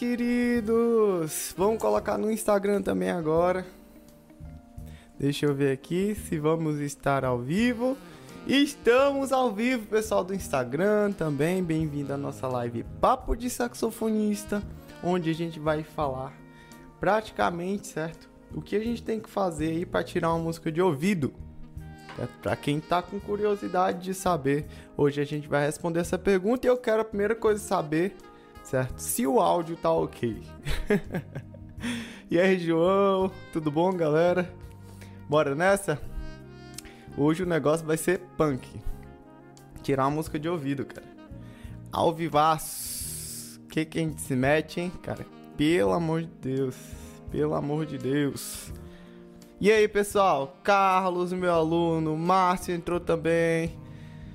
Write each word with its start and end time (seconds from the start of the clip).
queridos. 0.00 1.54
Vamos 1.58 1.78
colocar 1.78 2.16
no 2.16 2.30
Instagram 2.30 2.80
também 2.80 3.10
agora. 3.10 3.66
Deixa 5.18 5.44
eu 5.44 5.54
ver 5.54 5.72
aqui 5.72 6.14
se 6.14 6.38
vamos 6.38 6.80
estar 6.80 7.22
ao 7.22 7.38
vivo. 7.38 7.98
Estamos 8.46 9.30
ao 9.30 9.52
vivo, 9.52 9.86
pessoal 9.88 10.24
do 10.24 10.34
Instagram 10.34 11.12
também. 11.12 11.62
Bem-vindo 11.62 12.14
à 12.14 12.16
nossa 12.16 12.48
live 12.48 12.82
Papo 12.98 13.36
de 13.36 13.50
Saxofonista, 13.50 14.62
onde 15.04 15.28
a 15.28 15.34
gente 15.34 15.60
vai 15.60 15.82
falar 15.82 16.32
praticamente, 16.98 17.88
certo? 17.88 18.26
O 18.54 18.62
que 18.62 18.76
a 18.76 18.80
gente 18.80 19.02
tem 19.02 19.20
que 19.20 19.28
fazer 19.28 19.68
aí 19.68 19.84
para 19.84 20.02
tirar 20.02 20.30
uma 20.30 20.42
música 20.42 20.72
de 20.72 20.80
ouvido. 20.80 21.34
É 22.18 22.26
para 22.40 22.56
quem 22.56 22.80
tá 22.80 23.02
com 23.02 23.20
curiosidade 23.20 24.02
de 24.02 24.14
saber, 24.14 24.64
hoje 24.96 25.20
a 25.20 25.26
gente 25.26 25.46
vai 25.46 25.66
responder 25.66 26.00
essa 26.00 26.16
pergunta 26.16 26.66
e 26.66 26.70
eu 26.70 26.78
quero 26.78 27.02
a 27.02 27.04
primeira 27.04 27.34
coisa 27.34 27.60
saber, 27.60 28.16
certo? 28.62 28.98
Se 28.98 29.26
o 29.26 29.40
áudio 29.40 29.76
tá 29.76 29.90
ok. 29.90 30.42
e 32.30 32.38
aí, 32.38 32.58
João, 32.58 33.30
tudo 33.52 33.70
bom, 33.70 33.92
galera? 33.92 34.52
Bora 35.28 35.54
nessa? 35.54 36.00
Hoje 37.16 37.42
o 37.42 37.46
negócio 37.46 37.86
vai 37.86 37.96
ser 37.96 38.20
punk. 38.36 38.68
Tirar 39.82 40.04
uma 40.04 40.16
música 40.16 40.38
de 40.38 40.48
ouvido, 40.48 40.84
cara. 40.84 41.06
Ao 41.92 42.12
vivaço. 42.12 43.60
Que 43.68 43.84
que 43.84 43.98
a 43.98 44.02
gente 44.02 44.20
se 44.20 44.34
mete, 44.34 44.80
hein, 44.80 44.92
cara? 45.02 45.24
Pelo 45.56 45.92
amor 45.92 46.22
de 46.22 46.28
Deus. 46.40 46.76
Pelo 47.30 47.54
amor 47.54 47.86
de 47.86 47.98
Deus. 47.98 48.72
E 49.60 49.70
aí, 49.70 49.86
pessoal? 49.86 50.56
Carlos, 50.62 51.32
meu 51.32 51.52
aluno, 51.52 52.16
Márcio 52.16 52.74
entrou 52.74 52.98
também. 52.98 53.78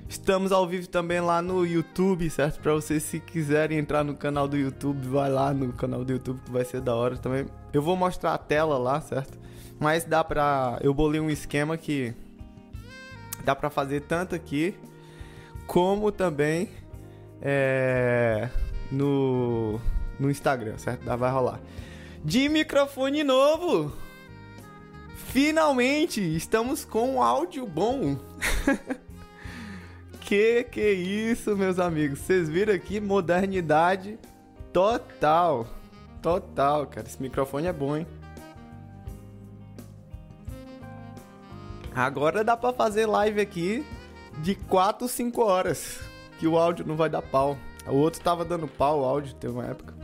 Estamos 0.08 0.52
ao 0.52 0.66
vivo 0.66 0.88
também 0.88 1.20
lá 1.20 1.42
no 1.42 1.66
YouTube, 1.66 2.30
certo? 2.30 2.60
Para 2.60 2.72
vocês 2.74 3.02
se 3.02 3.18
quiserem 3.18 3.78
entrar 3.78 4.04
no 4.04 4.14
canal 4.14 4.46
do 4.46 4.56
YouTube, 4.56 5.06
vai 5.08 5.28
lá 5.28 5.52
no 5.52 5.72
canal 5.72 6.04
do 6.04 6.12
YouTube 6.12 6.40
que 6.44 6.50
vai 6.50 6.64
ser 6.64 6.80
da 6.80 6.94
hora 6.94 7.16
também. 7.16 7.46
Eu 7.72 7.82
vou 7.82 7.96
mostrar 7.96 8.32
a 8.32 8.38
tela 8.38 8.78
lá, 8.78 9.00
certo? 9.00 9.36
Mas 9.80 10.04
dá 10.04 10.22
pra 10.22 10.78
eu 10.80 10.94
bolei 10.94 11.20
um 11.20 11.28
esquema 11.28 11.76
que 11.76 12.14
dá 13.44 13.54
para 13.54 13.68
fazer 13.68 14.02
tanto 14.02 14.34
aqui 14.34 14.74
como 15.66 16.12
também 16.12 16.70
é, 17.42 18.48
no 18.90 19.80
no 20.20 20.30
Instagram, 20.30 20.78
certo? 20.78 21.04
Dá 21.04 21.16
vai 21.16 21.32
rolar. 21.32 21.60
De 22.24 22.48
microfone 22.48 23.24
novo. 23.24 23.92
Finalmente 25.16 26.20
estamos 26.20 26.84
com 26.84 27.16
um 27.16 27.22
áudio 27.22 27.66
bom. 27.66 28.16
que 30.26 30.64
que 30.64 30.90
isso, 30.90 31.56
meus 31.56 31.78
amigos? 31.78 32.18
Vocês 32.18 32.48
viram 32.48 32.74
aqui 32.74 33.00
modernidade 33.00 34.18
total. 34.72 35.68
Total, 36.20 36.84
cara. 36.88 37.06
Esse 37.06 37.22
microfone 37.22 37.68
é 37.68 37.72
bom, 37.72 37.96
hein? 37.96 38.04
Agora 41.94 42.42
dá 42.42 42.56
para 42.56 42.72
fazer 42.72 43.06
live 43.06 43.40
aqui 43.40 43.86
de 44.38 44.56
4, 44.56 45.06
5 45.06 45.40
horas, 45.40 46.00
que 46.40 46.46
o 46.48 46.58
áudio 46.58 46.84
não 46.84 46.96
vai 46.96 47.08
dar 47.08 47.22
pau. 47.22 47.56
O 47.86 47.94
outro 47.94 48.20
tava 48.20 48.44
dando 48.44 48.66
pau 48.66 49.02
o 49.02 49.04
áudio, 49.04 49.32
teve 49.34 49.54
uma 49.54 49.64
época. 49.64 49.94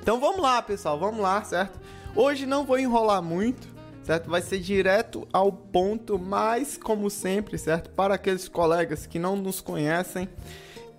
Então 0.00 0.20
vamos 0.20 0.40
lá, 0.40 0.62
pessoal, 0.62 0.98
vamos 1.00 1.20
lá, 1.20 1.42
certo? 1.42 1.80
Hoje 2.14 2.46
não 2.46 2.64
vou 2.64 2.78
enrolar 2.78 3.20
muito 3.20 3.71
certo? 4.04 4.30
Vai 4.30 4.42
ser 4.42 4.58
direto 4.58 5.26
ao 5.32 5.52
ponto, 5.52 6.18
mas 6.18 6.76
como 6.76 7.08
sempre, 7.10 7.58
certo? 7.58 7.90
Para 7.90 8.14
aqueles 8.14 8.48
colegas 8.48 9.06
que 9.06 9.18
não 9.18 9.36
nos 9.36 9.60
conhecem, 9.60 10.28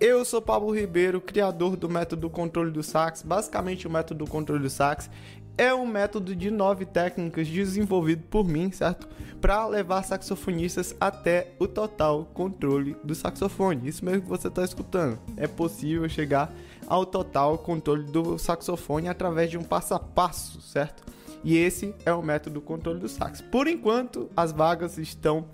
eu 0.00 0.24
sou 0.24 0.42
Pablo 0.42 0.74
Ribeiro, 0.74 1.20
criador 1.20 1.76
do 1.76 1.88
método 1.88 2.28
controle 2.28 2.70
do 2.70 2.82
sax. 2.82 3.22
Basicamente, 3.22 3.86
o 3.86 3.90
método 3.90 4.26
controle 4.26 4.62
do 4.62 4.70
sax 4.70 5.08
é 5.56 5.72
um 5.72 5.86
método 5.86 6.34
de 6.34 6.50
nove 6.50 6.84
técnicas 6.84 7.46
desenvolvido 7.46 8.24
por 8.28 8.44
mim, 8.44 8.72
certo? 8.72 9.08
Para 9.40 9.66
levar 9.66 10.02
saxofonistas 10.02 10.96
até 11.00 11.52
o 11.60 11.68
total 11.68 12.24
controle 12.34 12.96
do 13.04 13.14
saxofone. 13.14 13.88
Isso 13.88 14.04
mesmo 14.04 14.22
que 14.22 14.28
você 14.28 14.48
está 14.48 14.64
escutando. 14.64 15.18
É 15.36 15.46
possível 15.46 16.08
chegar 16.08 16.52
ao 16.86 17.06
total 17.06 17.56
controle 17.58 18.04
do 18.04 18.36
saxofone 18.36 19.08
através 19.08 19.50
de 19.50 19.56
um 19.56 19.62
passo 19.62 19.94
a 19.94 19.98
passo, 19.98 20.60
certo? 20.60 21.04
E 21.44 21.58
esse 21.58 21.94
é 22.06 22.12
o 22.12 22.22
método 22.22 22.60
controle 22.62 22.98
do 22.98 23.08
sax. 23.08 23.42
Por 23.42 23.68
enquanto, 23.68 24.30
as 24.34 24.50
vagas 24.50 24.96
estão 24.96 25.44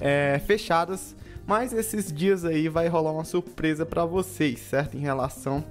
é, 0.00 0.40
fechadas, 0.46 1.16
mas 1.44 1.72
esses 1.72 2.12
dias 2.12 2.44
aí 2.44 2.68
vai 2.68 2.86
rolar 2.86 3.10
uma 3.10 3.24
surpresa 3.24 3.84
para 3.84 4.04
vocês, 4.04 4.60
certo? 4.60 4.96
Em 4.96 5.00
relação 5.00 5.64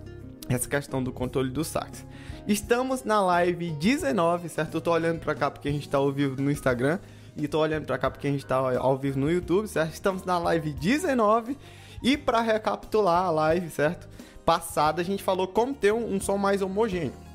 a 0.49 0.53
essa 0.53 0.67
questão 0.67 1.01
do 1.01 1.13
controle 1.13 1.49
do 1.49 1.63
sax. 1.63 2.05
Estamos 2.45 3.05
na 3.05 3.21
live 3.21 3.71
19, 3.71 4.49
certo? 4.49 4.75
Eu 4.75 4.81
tô 4.81 4.91
olhando 4.91 5.19
para 5.19 5.33
cá 5.33 5.49
porque 5.49 5.69
a 5.69 5.71
gente 5.71 5.87
tá 5.87 5.97
ao 5.97 6.11
vivo 6.11 6.41
no 6.41 6.51
Instagram 6.51 6.99
e 7.37 7.47
tô 7.47 7.59
olhando 7.59 7.85
para 7.85 7.97
cá 7.97 8.11
porque 8.11 8.27
a 8.27 8.31
gente 8.31 8.45
tá 8.45 8.57
ao 8.57 8.97
vivo 8.97 9.17
no 9.17 9.31
YouTube, 9.31 9.65
certo? 9.67 9.93
Estamos 9.93 10.23
na 10.25 10.37
live 10.37 10.73
19 10.73 11.57
e 12.03 12.17
para 12.17 12.41
recapitular 12.41 13.27
a 13.27 13.29
live, 13.29 13.69
certo? 13.69 14.09
Passada 14.43 15.01
a 15.01 15.05
gente 15.05 15.23
falou 15.23 15.47
como 15.47 15.73
ter 15.73 15.93
um, 15.93 16.15
um 16.15 16.19
som 16.19 16.37
mais 16.37 16.61
homogêneo. 16.61 17.28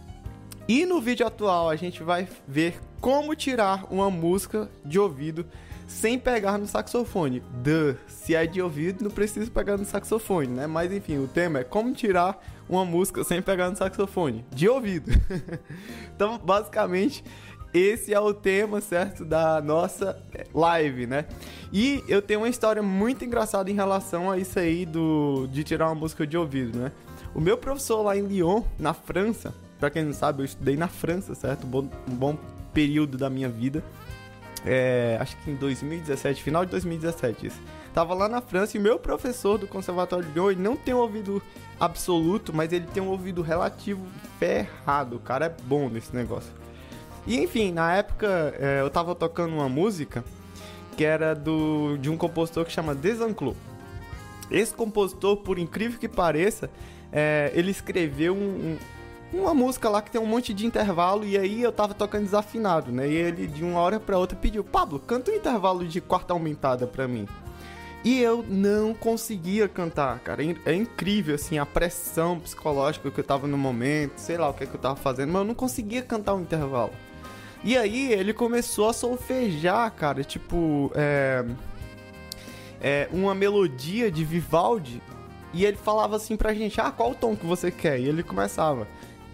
E 0.66 0.86
no 0.86 1.00
vídeo 1.00 1.26
atual 1.26 1.68
a 1.68 1.76
gente 1.76 2.02
vai 2.02 2.26
ver 2.48 2.80
como 3.00 3.34
tirar 3.34 3.84
uma 3.90 4.10
música 4.10 4.70
de 4.84 4.98
ouvido 4.98 5.44
sem 5.86 6.18
pegar 6.18 6.56
no 6.56 6.66
saxofone. 6.66 7.40
Duh, 7.62 7.96
se 8.08 8.34
é 8.34 8.46
de 8.46 8.62
ouvido 8.62 9.04
não 9.04 9.10
precisa 9.10 9.50
pegar 9.50 9.76
no 9.76 9.84
saxofone, 9.84 10.48
né? 10.48 10.66
Mas 10.66 10.90
enfim, 10.90 11.18
o 11.18 11.28
tema 11.28 11.58
é 11.58 11.64
como 11.64 11.92
tirar 11.92 12.42
uma 12.66 12.84
música 12.84 13.22
sem 13.24 13.42
pegar 13.42 13.68
no 13.68 13.76
saxofone, 13.76 14.44
de 14.50 14.66
ouvido. 14.66 15.10
então, 16.16 16.38
basicamente, 16.38 17.22
esse 17.74 18.14
é 18.14 18.20
o 18.20 18.32
tema, 18.32 18.80
certo, 18.80 19.22
da 19.22 19.60
nossa 19.60 20.18
live, 20.54 21.06
né? 21.06 21.26
E 21.70 22.02
eu 22.08 22.22
tenho 22.22 22.40
uma 22.40 22.48
história 22.48 22.82
muito 22.82 23.22
engraçada 23.22 23.70
em 23.70 23.74
relação 23.74 24.30
a 24.30 24.38
isso 24.38 24.58
aí 24.58 24.86
do 24.86 25.46
de 25.50 25.62
tirar 25.62 25.88
uma 25.88 25.94
música 25.94 26.26
de 26.26 26.38
ouvido, 26.38 26.78
né? 26.78 26.92
O 27.34 27.40
meu 27.40 27.58
professor 27.58 28.00
lá 28.00 28.16
em 28.16 28.22
Lyon, 28.22 28.62
na 28.78 28.94
França, 28.94 29.52
Pra 29.78 29.90
quem 29.90 30.04
não 30.04 30.12
sabe, 30.12 30.42
eu 30.42 30.44
estudei 30.44 30.76
na 30.76 30.88
França, 30.88 31.34
certo? 31.34 31.66
Um 31.66 31.70
bom, 31.70 31.88
um 32.08 32.14
bom 32.14 32.38
período 32.72 33.18
da 33.18 33.28
minha 33.28 33.48
vida. 33.48 33.82
É, 34.64 35.18
acho 35.20 35.36
que 35.38 35.50
em 35.50 35.56
2017, 35.56 36.42
final 36.42 36.64
de 36.64 36.70
2017 36.70 37.46
isso. 37.46 37.60
Tava 37.92 38.14
lá 38.14 38.28
na 38.28 38.40
França 38.40 38.76
e 38.76 38.80
meu 38.80 38.98
professor 38.98 39.58
do 39.58 39.68
Conservatório 39.68 40.26
de 40.26 40.34
Lyon, 40.34 40.50
ele 40.50 40.62
não 40.62 40.74
tem 40.74 40.94
um 40.94 40.98
ouvido 40.98 41.42
absoluto, 41.78 42.52
mas 42.52 42.72
ele 42.72 42.86
tem 42.92 43.02
um 43.02 43.08
ouvido 43.08 43.42
relativo 43.42 44.04
ferrado. 44.38 45.16
O 45.16 45.20
cara 45.20 45.46
é 45.46 45.54
bom 45.64 45.88
nesse 45.88 46.14
negócio. 46.14 46.52
E 47.26 47.38
enfim, 47.38 47.72
na 47.72 47.94
época 47.94 48.54
é, 48.58 48.80
eu 48.80 48.90
tava 48.90 49.14
tocando 49.14 49.54
uma 49.54 49.68
música 49.68 50.24
que 50.96 51.04
era 51.04 51.34
do 51.34 51.96
de 51.98 52.08
um 52.10 52.16
compositor 52.16 52.64
que 52.64 52.72
chama 52.72 52.94
Desanclos. 52.94 53.56
Esse 54.50 54.74
compositor, 54.74 55.38
por 55.38 55.58
incrível 55.58 55.98
que 55.98 56.08
pareça, 56.08 56.70
é, 57.12 57.50
ele 57.54 57.70
escreveu 57.70 58.34
um, 58.34 58.76
uma 59.32 59.54
música 59.54 59.88
lá 59.88 60.00
que 60.00 60.10
tem 60.10 60.20
um 60.20 60.26
monte 60.26 60.54
de 60.54 60.66
intervalo 60.66 61.24
e 61.24 61.36
aí 61.36 61.62
eu 61.62 61.72
tava 61.72 61.94
tocando 61.94 62.24
desafinado, 62.24 62.92
né? 62.92 63.08
E 63.08 63.14
ele 63.14 63.46
de 63.46 63.64
uma 63.64 63.80
hora 63.80 63.98
para 63.98 64.18
outra 64.18 64.36
pediu: 64.36 64.62
"Pablo, 64.62 64.98
canta 64.98 65.30
um 65.30 65.34
intervalo 65.34 65.86
de 65.86 66.00
quarta 66.00 66.32
aumentada 66.32 66.86
para 66.86 67.08
mim". 67.08 67.26
E 68.04 68.20
eu 68.20 68.44
não 68.46 68.92
conseguia 68.92 69.66
cantar, 69.66 70.18
cara. 70.18 70.42
É 70.66 70.74
incrível, 70.74 71.34
assim, 71.34 71.56
a 71.58 71.64
pressão 71.64 72.38
psicológica 72.38 73.10
que 73.10 73.18
eu 73.18 73.24
tava 73.24 73.46
no 73.46 73.56
momento, 73.56 74.18
sei 74.18 74.36
lá 74.36 74.50
o 74.50 74.52
que, 74.52 74.64
é 74.64 74.66
que 74.66 74.74
eu 74.74 74.80
tava 74.80 74.96
fazendo, 74.96 75.32
mas 75.32 75.40
eu 75.40 75.46
não 75.46 75.54
conseguia 75.54 76.02
cantar 76.02 76.34
um 76.34 76.42
intervalo. 76.42 76.92
E 77.64 77.78
aí 77.78 78.12
ele 78.12 78.34
começou 78.34 78.90
a 78.90 78.92
solfejar, 78.92 79.90
cara, 79.92 80.22
tipo, 80.22 80.92
é, 80.94 81.46
é, 82.78 83.08
uma 83.10 83.34
melodia 83.34 84.10
de 84.10 84.22
Vivaldi. 84.22 85.00
E 85.54 85.64
ele 85.64 85.78
falava 85.78 86.16
assim 86.16 86.36
pra 86.36 86.52
gente, 86.52 86.78
ah, 86.82 86.90
qual 86.90 87.12
o 87.12 87.14
tom 87.14 87.34
que 87.34 87.46
você 87.46 87.70
quer? 87.70 87.98
E 87.98 88.06
ele 88.06 88.22
começava 88.22 88.86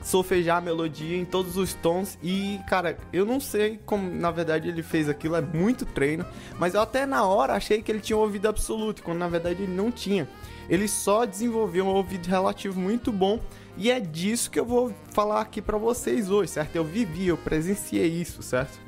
solfejar 0.02 0.58
a 0.58 0.60
melodia 0.60 1.16
em 1.16 1.24
todos 1.24 1.56
os 1.56 1.74
tons 1.74 2.18
e, 2.22 2.58
cara, 2.68 2.96
eu 3.12 3.24
não 3.26 3.38
sei 3.38 3.78
como 3.84 4.10
na 4.10 4.30
verdade 4.30 4.68
ele 4.68 4.82
fez 4.82 5.08
aquilo, 5.08 5.36
é 5.36 5.40
muito 5.40 5.84
treino, 5.84 6.24
mas 6.58 6.74
eu 6.74 6.80
até 6.80 7.04
na 7.04 7.24
hora 7.24 7.54
achei 7.54 7.82
que 7.82 7.92
ele 7.92 8.00
tinha 8.00 8.16
um 8.16 8.20
ouvido 8.20 8.48
absoluto, 8.48 9.02
quando 9.02 9.18
na 9.18 9.28
verdade 9.28 9.62
ele 9.62 9.72
não 9.72 9.90
tinha. 9.90 10.28
Ele 10.68 10.86
só 10.86 11.24
desenvolveu 11.24 11.84
um 11.84 11.88
ouvido 11.88 12.26
relativo 12.26 12.78
muito 12.78 13.10
bom 13.10 13.40
e 13.76 13.90
é 13.90 13.98
disso 13.98 14.50
que 14.50 14.58
eu 14.58 14.64
vou 14.64 14.94
falar 15.10 15.40
aqui 15.40 15.60
para 15.60 15.76
vocês 15.76 16.30
hoje, 16.30 16.52
certo? 16.52 16.76
Eu 16.76 16.84
vivi, 16.84 17.28
eu 17.28 17.36
presenciei 17.36 18.06
isso, 18.06 18.42
certo? 18.42 18.78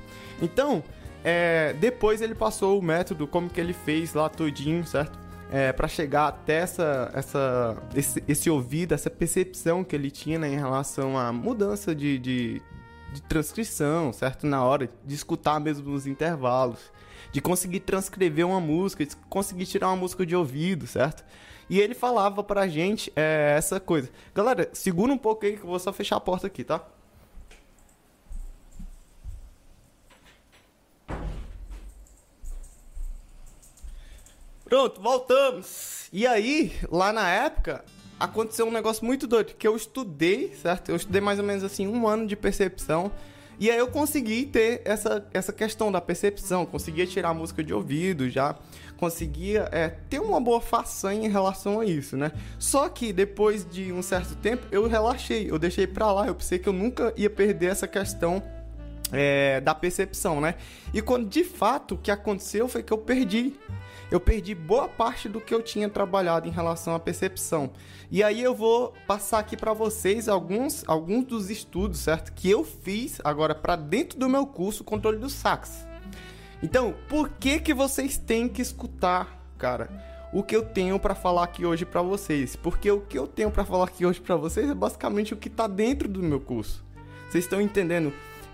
Então, 0.41 0.83
é, 1.25 1.75
depois 1.75 2.21
ele 2.21 2.35
passou 2.35 2.79
o 2.79 2.83
método, 2.83 3.27
como 3.27 3.49
que 3.49 3.61
ele 3.61 3.73
fez 3.73 4.15
lá 4.15 4.29
todinho, 4.29 4.87
certo? 4.87 5.22
É, 5.53 5.71
para 5.71 5.87
chegar 5.87 6.29
até 6.29 6.61
essa, 6.61 7.11
essa, 7.13 7.77
esse, 7.95 8.25
esse, 8.27 8.49
ouvido, 8.49 8.95
essa 8.95 9.11
percepção 9.11 9.85
que 9.85 9.95
ele 9.95 10.11
tinha 10.11 10.39
né, 10.39 10.49
em 10.49 10.57
relação 10.57 11.19
à 11.19 11.31
mudança 11.31 11.95
de, 11.95 12.19
de, 12.19 12.63
de 13.13 13.23
transcrição, 13.25 14.15
certo? 14.15 14.47
Na 14.47 14.65
hora 14.65 14.89
de 15.05 15.15
escutar 15.15 15.61
mesmo 15.61 15.91
nos 15.91 16.07
intervalos, 16.07 16.91
de 17.31 17.43
conseguir 17.43 17.81
transcrever 17.81 18.47
uma 18.47 18.61
música, 18.61 19.05
de 19.05 19.15
conseguir 19.29 19.67
tirar 19.67 19.89
uma 19.89 19.97
música 19.97 20.25
de 20.25 20.35
ouvido, 20.35 20.87
certo? 20.87 21.23
E 21.69 21.79
ele 21.79 21.95
falava 21.95 22.43
pra 22.43 22.67
gente 22.67 23.13
é, 23.15 23.55
essa 23.57 23.79
coisa. 23.79 24.09
Galera, 24.35 24.71
segura 24.73 25.13
um 25.13 25.19
pouco 25.19 25.45
aí 25.45 25.59
que 25.59 25.63
eu 25.63 25.69
vou 25.69 25.79
só 25.79 25.93
fechar 25.93 26.17
a 26.17 26.21
porta 26.21 26.47
aqui, 26.47 26.65
tá? 26.65 26.83
Pronto, 34.73 35.03
voltamos. 35.03 36.09
E 36.11 36.27
aí, 36.27 36.73
lá 36.91 37.13
na 37.13 37.29
época, 37.29 37.85
aconteceu 38.19 38.65
um 38.65 38.71
negócio 38.71 39.05
muito 39.05 39.27
doido, 39.27 39.53
que 39.53 39.69
eu 39.69 39.77
estudei, 39.77 40.55
certo? 40.55 40.89
Eu 40.89 40.97
estudei 40.97 41.21
mais 41.21 41.39
ou 41.39 41.45
menos 41.45 41.63
assim 41.63 41.87
um 41.87 42.09
ano 42.09 42.27
de 42.27 42.35
percepção. 42.35 43.13
E 43.61 43.71
aí 43.71 43.77
eu 43.77 43.89
consegui 43.89 44.47
ter 44.47 44.81
essa, 44.87 45.29
essa 45.35 45.53
questão 45.53 45.93
da 45.93 46.01
percepção, 46.01 46.65
conseguia 46.65 47.07
tirar 47.07 47.29
a 47.29 47.35
música 47.35 47.63
de 47.63 47.75
ouvido, 47.75 48.31
já 48.31 48.57
conseguia 48.97 49.69
é, 49.73 49.91
ter 50.09 50.21
uma 50.21 50.41
boa 50.41 50.59
façanha 50.59 51.27
em 51.27 51.31
relação 51.31 51.81
a 51.81 51.85
isso, 51.85 52.17
né? 52.17 52.33
Só 52.59 52.89
que 52.89 53.13
depois 53.13 53.69
de 53.71 53.93
um 53.93 54.01
certo 54.01 54.35
tempo 54.37 54.67
eu 54.73 54.89
relaxei, 54.89 55.51
eu 55.51 55.59
deixei 55.59 55.87
pra 55.87 56.11
lá, 56.11 56.29
eu 56.29 56.35
pensei 56.35 56.59
que 56.59 56.67
eu 56.71 56.73
nunca 56.73 57.13
ia 57.15 57.29
perder 57.29 57.67
essa 57.67 57.87
questão 57.87 58.43
é, 59.13 59.61
da 59.61 59.75
percepção, 59.75 60.41
né? 60.41 60.57
E 60.93 61.01
quando 61.01 61.29
de 61.29 61.45
fato 61.45 61.95
o 61.95 61.99
que 61.99 62.11
aconteceu 62.11 62.67
foi 62.67 62.83
que 62.83 62.93
eu 62.93 62.99
perdi 62.99 63.55
eu 64.13 64.21
perdi 64.21 64.55
boa 64.55 64.89
parte 64.89 65.27
do 65.27 65.41
que 65.41 65.55
eu 65.55 65.63
tinha 65.63 65.89
trabalhado 65.89 66.47
em 66.47 66.51
relação 66.51 66.95
à 66.95 67.01
percepção. 67.01 67.71
E 68.11 68.23
aí 68.23 68.43
eu 68.43 68.55
vou 68.55 68.93
passar 69.07 69.39
aqui 69.39 69.57
para 69.57 69.73
vocês 69.73 70.29
alguns, 70.29 70.87
alguns 70.87 71.25
dos 71.25 71.49
estudos, 71.49 72.01
certo? 72.01 72.31
Que 72.35 72.51
eu 72.51 72.63
fiz 72.63 73.23
agora 73.25 73.55
para 73.55 73.75
dentro 73.75 74.19
do 74.19 74.29
meu 74.29 74.47
curso 74.47 74.85
Controle 74.85 75.17
do 75.17 75.31
Sax. 75.31 75.87
Então, 76.63 76.95
por 77.09 77.31
que 77.31 77.59
que 77.59 77.73
vocês 77.73 78.19
têm 78.19 78.49
que 78.49 78.61
escutar, 78.61 79.51
cara? 79.57 79.89
O 80.31 80.43
que 80.43 80.55
eu 80.55 80.63
tenho 80.63 80.99
para 80.99 81.15
falar 81.15 81.45
aqui 81.45 81.65
hoje 81.65 81.87
para 81.87 82.03
vocês? 82.03 82.55
Porque 82.55 82.91
o 82.91 83.01
que 83.01 83.19
eu 83.19 83.27
tenho 83.27 83.51
para 83.51 83.65
falar 83.65 83.85
aqui 83.85 84.05
hoje 84.05 84.21
para 84.21 84.37
vocês 84.37 84.69
é 84.69 84.75
basicamente 84.75 85.33
o 85.33 85.39
que 85.39 85.49
tá 85.49 85.67
dentro 85.67 86.07
do 86.07 86.23
meu 86.23 86.39
curso. 86.39 86.85
Vocês 87.31 87.45
estão 87.45 87.63
entendendo? 87.63 88.13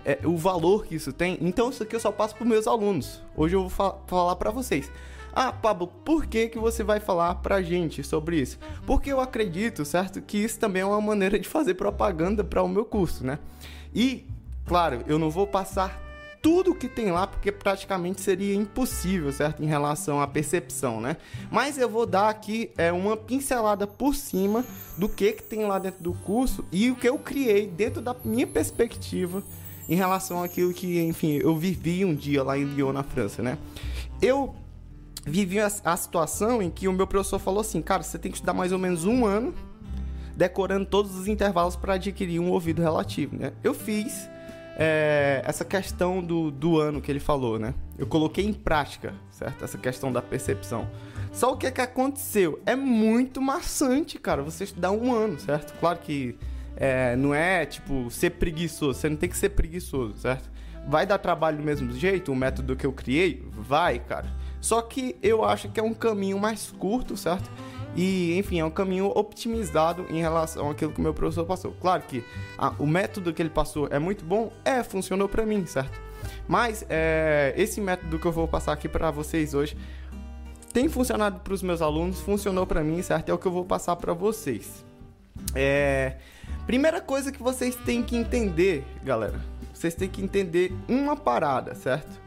É, 0.09 0.17
o 0.25 0.35
valor 0.35 0.87
que 0.87 0.95
isso 0.95 1.13
tem. 1.13 1.37
Então, 1.39 1.69
isso 1.69 1.83
aqui 1.83 1.95
eu 1.95 1.99
só 1.99 2.11
passo 2.11 2.35
para 2.35 2.43
meus 2.43 2.65
alunos. 2.65 3.21
Hoje 3.37 3.55
eu 3.55 3.61
vou 3.61 3.69
fa 3.69 3.93
falar 4.07 4.35
para 4.37 4.49
vocês. 4.49 4.91
Ah, 5.31 5.53
Pablo, 5.53 5.85
por 6.03 6.25
que, 6.25 6.47
que 6.47 6.57
você 6.57 6.83
vai 6.83 6.99
falar 6.99 7.35
pra 7.35 7.61
gente 7.61 8.03
sobre 8.03 8.41
isso? 8.41 8.57
Porque 8.87 9.11
eu 9.11 9.19
acredito, 9.19 9.85
certo, 9.85 10.19
que 10.19 10.39
isso 10.39 10.57
também 10.57 10.81
é 10.81 10.85
uma 10.85 10.99
maneira 10.99 11.37
de 11.37 11.47
fazer 11.47 11.75
propaganda 11.75 12.43
para 12.43 12.63
o 12.63 12.67
meu 12.67 12.85
curso, 12.85 13.23
né? 13.23 13.37
E, 13.93 14.25
claro, 14.65 15.03
eu 15.05 15.19
não 15.19 15.29
vou 15.29 15.45
passar 15.45 16.01
tudo 16.41 16.73
que 16.73 16.87
tem 16.87 17.11
lá, 17.11 17.27
porque 17.27 17.51
praticamente 17.51 18.21
seria 18.21 18.55
impossível, 18.55 19.31
certo? 19.31 19.61
Em 19.61 19.67
relação 19.67 20.19
à 20.19 20.25
percepção, 20.25 20.99
né? 20.99 21.17
Mas 21.51 21.77
eu 21.77 21.87
vou 21.87 22.07
dar 22.07 22.29
aqui 22.29 22.71
é, 22.79 22.91
uma 22.91 23.15
pincelada 23.15 23.85
por 23.85 24.15
cima 24.15 24.65
do 24.97 25.07
que, 25.07 25.33
que 25.33 25.43
tem 25.43 25.67
lá 25.67 25.77
dentro 25.77 26.01
do 26.01 26.13
curso 26.13 26.65
e 26.71 26.89
o 26.89 26.95
que 26.95 27.07
eu 27.07 27.19
criei 27.19 27.67
dentro 27.67 28.01
da 28.01 28.15
minha 28.25 28.47
perspectiva 28.47 29.43
em 29.89 29.95
relação 29.95 30.43
àquilo 30.43 30.71
que, 30.71 31.01
enfim, 31.01 31.39
eu 31.41 31.57
vivi 31.57 32.05
um 32.05 32.13
dia 32.13 32.43
lá 32.43 32.57
em 32.57 32.63
Lyon, 32.63 32.93
na 32.93 33.01
França, 33.01 33.41
né? 33.41 33.57
Eu 34.21 34.55
vivi 35.25 35.59
a, 35.59 35.69
a 35.83 35.97
situação 35.97 36.61
em 36.61 36.69
que 36.69 36.87
o 36.87 36.93
meu 36.93 37.07
professor 37.07 37.39
falou 37.39 37.61
assim, 37.61 37.81
cara, 37.81 38.03
você 38.03 38.19
tem 38.19 38.31
que 38.31 38.37
estudar 38.37 38.53
mais 38.53 38.71
ou 38.71 38.77
menos 38.77 39.03
um 39.03 39.25
ano 39.25 39.53
decorando 40.35 40.85
todos 40.85 41.15
os 41.17 41.27
intervalos 41.27 41.75
para 41.75 41.95
adquirir 41.95 42.39
um 42.39 42.49
ouvido 42.51 42.81
relativo, 42.81 43.35
né? 43.35 43.51
Eu 43.61 43.73
fiz 43.73 44.29
é, 44.77 45.41
essa 45.43 45.65
questão 45.65 46.21
do, 46.21 46.49
do 46.49 46.79
ano 46.79 47.01
que 47.01 47.11
ele 47.11 47.19
falou, 47.19 47.59
né? 47.59 47.73
Eu 47.97 48.07
coloquei 48.07 48.45
em 48.45 48.53
prática, 48.53 49.13
certo? 49.31 49.65
Essa 49.65 49.77
questão 49.77 50.13
da 50.13 50.21
percepção. 50.21 50.87
Só 51.33 51.51
o 51.51 51.57
que 51.57 51.67
é 51.67 51.71
que 51.71 51.81
aconteceu? 51.81 52.61
É 52.65 52.75
muito 52.75 53.41
maçante, 53.41 54.17
cara, 54.17 54.41
você 54.41 54.63
estudar 54.63 54.91
um 54.91 55.13
ano, 55.13 55.37
certo? 55.39 55.77
Claro 55.79 55.99
que 55.99 56.37
é, 56.79 57.15
não 57.15 57.35
é, 57.35 57.65
tipo, 57.65 58.09
ser 58.09 58.31
preguiçoso. 58.31 58.99
Você 58.99 59.09
não 59.09 59.17
tem 59.17 59.29
que 59.29 59.37
ser 59.37 59.49
preguiçoso, 59.49 60.17
certo? 60.17 60.49
Vai 60.87 61.05
dar 61.05 61.17
trabalho 61.17 61.57
do 61.57 61.63
mesmo 61.63 61.91
jeito, 61.91 62.31
o 62.31 62.35
método 62.35 62.75
que 62.75 62.85
eu 62.85 62.93
criei? 62.93 63.45
Vai, 63.51 63.99
cara. 63.99 64.27
Só 64.61 64.81
que 64.81 65.17
eu 65.21 65.43
acho 65.43 65.69
que 65.69 65.79
é 65.79 65.83
um 65.83 65.93
caminho 65.93 66.39
mais 66.39 66.71
curto, 66.71 67.17
certo? 67.17 67.51
E, 67.95 68.37
enfim, 68.37 68.59
é 68.59 68.65
um 68.65 68.71
caminho 68.71 69.07
optimizado 69.07 70.05
em 70.09 70.21
relação 70.21 70.69
àquilo 70.69 70.91
que 70.91 70.99
o 70.99 71.03
meu 71.03 71.13
professor 71.13 71.45
passou. 71.45 71.75
Claro 71.81 72.03
que 72.07 72.23
a, 72.57 72.69
o 72.79 72.87
método 72.87 73.33
que 73.33 73.41
ele 73.41 73.49
passou 73.49 73.87
é 73.91 73.99
muito 73.99 74.23
bom, 74.23 74.51
é, 74.63 74.81
funcionou 74.83 75.27
para 75.27 75.45
mim, 75.45 75.65
certo? 75.65 75.99
Mas 76.47 76.85
é, 76.89 77.53
esse 77.57 77.81
método 77.81 78.17
que 78.17 78.25
eu 78.25 78.31
vou 78.31 78.47
passar 78.47 78.73
aqui 78.73 78.87
para 78.87 79.11
vocês 79.11 79.53
hoje 79.53 79.75
tem 80.71 80.87
funcionado 80.87 81.39
para 81.39 81.53
os 81.53 81.63
meus 81.63 81.81
alunos, 81.81 82.21
funcionou 82.21 82.65
para 82.65 82.83
mim, 82.83 83.01
certo? 83.01 83.29
É 83.29 83.33
o 83.33 83.37
que 83.37 83.45
eu 83.45 83.51
vou 83.51 83.65
passar 83.65 83.95
para 83.95 84.13
vocês. 84.13 84.85
É, 85.55 86.17
primeira 86.69 87.01
coisa 87.01 87.31
que 87.31 87.41
vocês 87.41 87.75
têm 87.75 88.03
que 88.03 88.15
entender, 88.15 88.85
galera, 89.03 89.41
vocês 89.73 89.95
têm 89.95 90.07
que 90.07 90.21
entender 90.21 90.71
uma 90.87 91.15
parada, 91.15 91.73
certo? 91.73 92.21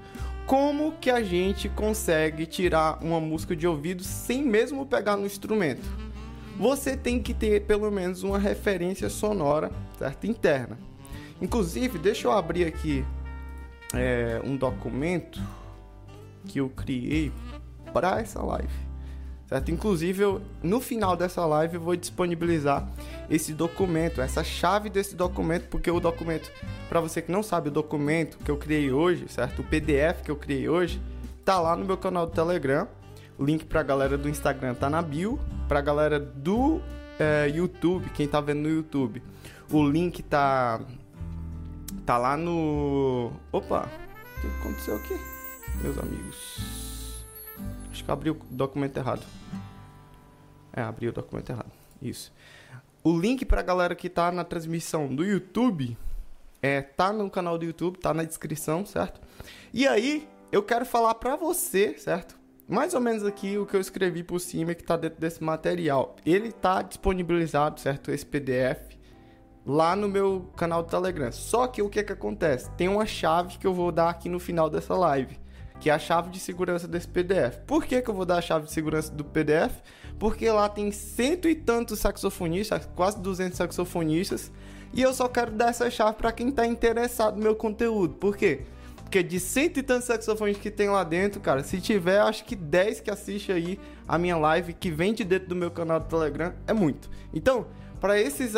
como 0.44 0.90
que 1.00 1.08
a 1.08 1.22
gente 1.22 1.68
consegue 1.68 2.44
tirar 2.44 2.98
uma 3.00 3.20
música 3.20 3.54
de 3.54 3.68
ouvido 3.68 4.02
sem 4.02 4.42
mesmo 4.42 4.84
pegar 4.84 5.16
no 5.16 5.24
instrumento? 5.24 5.88
Você 6.58 6.96
tem 6.96 7.22
que 7.22 7.32
ter 7.32 7.66
pelo 7.66 7.88
menos 7.88 8.24
uma 8.24 8.36
referência 8.36 9.08
sonora, 9.08 9.70
certo? 9.96 10.26
Interna. 10.26 10.76
Inclusive, 11.40 11.96
deixa 11.96 12.26
eu 12.26 12.32
abrir 12.32 12.64
aqui 12.64 13.04
é, 13.94 14.42
um 14.44 14.56
documento 14.56 15.40
que 16.48 16.58
eu 16.58 16.68
criei 16.68 17.30
para 17.92 18.20
essa 18.20 18.42
live 18.42 18.91
certo? 19.52 19.70
Inclusive, 19.70 20.22
eu, 20.22 20.42
no 20.62 20.80
final 20.80 21.14
dessa 21.14 21.44
live 21.44 21.74
eu 21.74 21.80
vou 21.80 21.94
disponibilizar 21.94 22.88
esse 23.28 23.52
documento, 23.52 24.22
essa 24.22 24.42
chave 24.42 24.88
desse 24.88 25.14
documento, 25.14 25.68
porque 25.68 25.90
o 25.90 26.00
documento, 26.00 26.50
para 26.88 27.00
você 27.00 27.20
que 27.20 27.30
não 27.30 27.42
sabe, 27.42 27.68
o 27.68 27.70
documento 27.70 28.38
que 28.38 28.50
eu 28.50 28.56
criei 28.56 28.90
hoje, 28.90 29.26
certo? 29.28 29.60
O 29.60 29.64
PDF 29.64 30.22
que 30.24 30.30
eu 30.30 30.36
criei 30.36 30.70
hoje, 30.70 31.02
tá 31.44 31.60
lá 31.60 31.76
no 31.76 31.84
meu 31.84 31.98
canal 31.98 32.26
do 32.26 32.32
Telegram. 32.32 32.88
O 33.38 33.44
link 33.44 33.66
pra 33.66 33.82
galera 33.82 34.16
do 34.16 34.26
Instagram 34.26 34.74
tá 34.74 34.88
na 34.88 35.02
bio, 35.02 35.38
pra 35.68 35.82
galera 35.82 36.18
do 36.18 36.80
é, 37.18 37.46
YouTube, 37.48 38.08
quem 38.10 38.26
tá 38.26 38.40
vendo 38.40 38.60
no 38.60 38.70
YouTube. 38.70 39.22
O 39.70 39.86
link 39.86 40.22
tá 40.22 40.80
tá 42.06 42.16
lá 42.16 42.38
no 42.38 43.32
Opa, 43.52 43.86
o 44.36 44.40
que 44.40 44.46
aconteceu 44.46 44.96
aqui, 44.96 45.20
meus 45.82 45.98
amigos? 45.98 46.91
Acho 47.92 48.02
que 48.02 48.10
eu 48.10 48.12
abri 48.12 48.30
o 48.30 48.36
documento 48.50 48.96
errado. 48.96 49.22
É, 50.72 50.80
abri 50.80 51.08
o 51.08 51.12
documento 51.12 51.50
errado. 51.50 51.70
Isso. 52.00 52.32
O 53.04 53.18
link 53.18 53.44
pra 53.44 53.60
galera 53.60 53.94
que 53.94 54.08
tá 54.08 54.32
na 54.32 54.44
transmissão 54.44 55.14
do 55.14 55.22
YouTube 55.22 55.96
é, 56.62 56.80
tá 56.80 57.12
no 57.12 57.28
canal 57.28 57.58
do 57.58 57.64
YouTube, 57.64 57.98
tá 57.98 58.14
na 58.14 58.24
descrição, 58.24 58.86
certo? 58.86 59.20
E 59.74 59.86
aí, 59.86 60.26
eu 60.50 60.62
quero 60.62 60.86
falar 60.86 61.16
pra 61.16 61.36
você, 61.36 61.98
certo? 61.98 62.38
Mais 62.66 62.94
ou 62.94 63.00
menos 63.00 63.24
aqui 63.26 63.58
o 63.58 63.66
que 63.66 63.76
eu 63.76 63.80
escrevi 63.80 64.22
por 64.22 64.40
cima 64.40 64.72
que 64.72 64.84
tá 64.84 64.96
dentro 64.96 65.20
desse 65.20 65.42
material. 65.42 66.16
Ele 66.24 66.50
tá 66.50 66.80
disponibilizado, 66.80 67.78
certo? 67.78 68.10
Esse 68.10 68.24
PDF 68.24 68.96
lá 69.66 69.94
no 69.94 70.08
meu 70.08 70.50
canal 70.56 70.82
do 70.82 70.88
Telegram. 70.88 71.30
Só 71.30 71.66
que 71.66 71.82
o 71.82 71.90
que 71.90 72.02
que 72.02 72.12
acontece? 72.12 72.70
Tem 72.70 72.88
uma 72.88 73.04
chave 73.04 73.58
que 73.58 73.66
eu 73.66 73.74
vou 73.74 73.92
dar 73.92 74.08
aqui 74.08 74.28
no 74.28 74.38
final 74.38 74.70
dessa 74.70 74.94
live 74.94 75.41
que 75.82 75.90
é 75.90 75.92
a 75.92 75.98
chave 75.98 76.30
de 76.30 76.38
segurança 76.38 76.86
desse 76.86 77.08
PDF. 77.08 77.58
Por 77.66 77.84
que, 77.84 78.00
que 78.00 78.08
eu 78.08 78.14
vou 78.14 78.24
dar 78.24 78.36
a 78.36 78.40
chave 78.40 78.66
de 78.66 78.72
segurança 78.72 79.12
do 79.12 79.24
PDF? 79.24 79.72
Porque 80.16 80.48
lá 80.48 80.68
tem 80.68 80.92
cento 80.92 81.48
e 81.48 81.56
tantos 81.56 81.98
saxofonistas, 81.98 82.88
quase 82.94 83.20
200 83.20 83.58
saxofonistas, 83.58 84.52
e 84.94 85.02
eu 85.02 85.12
só 85.12 85.26
quero 85.26 85.50
dar 85.50 85.70
essa 85.70 85.90
chave 85.90 86.16
para 86.16 86.30
quem 86.30 86.50
está 86.50 86.64
interessado 86.64 87.36
no 87.36 87.42
meu 87.42 87.56
conteúdo. 87.56 88.14
Por 88.14 88.36
quê? 88.36 88.60
Porque 88.98 89.24
de 89.24 89.40
cento 89.40 89.78
e 89.78 89.82
tantos 89.82 90.04
saxofones 90.04 90.56
que 90.56 90.70
tem 90.70 90.88
lá 90.88 91.02
dentro, 91.02 91.40
cara, 91.40 91.64
se 91.64 91.80
tiver, 91.80 92.20
acho 92.20 92.44
que 92.44 92.54
10 92.54 93.00
que 93.00 93.10
assiste 93.10 93.50
aí 93.50 93.76
a 94.06 94.16
minha 94.16 94.36
live, 94.36 94.74
que 94.74 94.88
vem 94.88 95.12
de 95.12 95.24
dentro 95.24 95.48
do 95.48 95.56
meu 95.56 95.72
canal 95.72 95.98
do 95.98 96.06
Telegram, 96.06 96.54
é 96.64 96.72
muito. 96.72 97.10
Então, 97.34 97.66
para 98.00 98.20
esses 98.20 98.54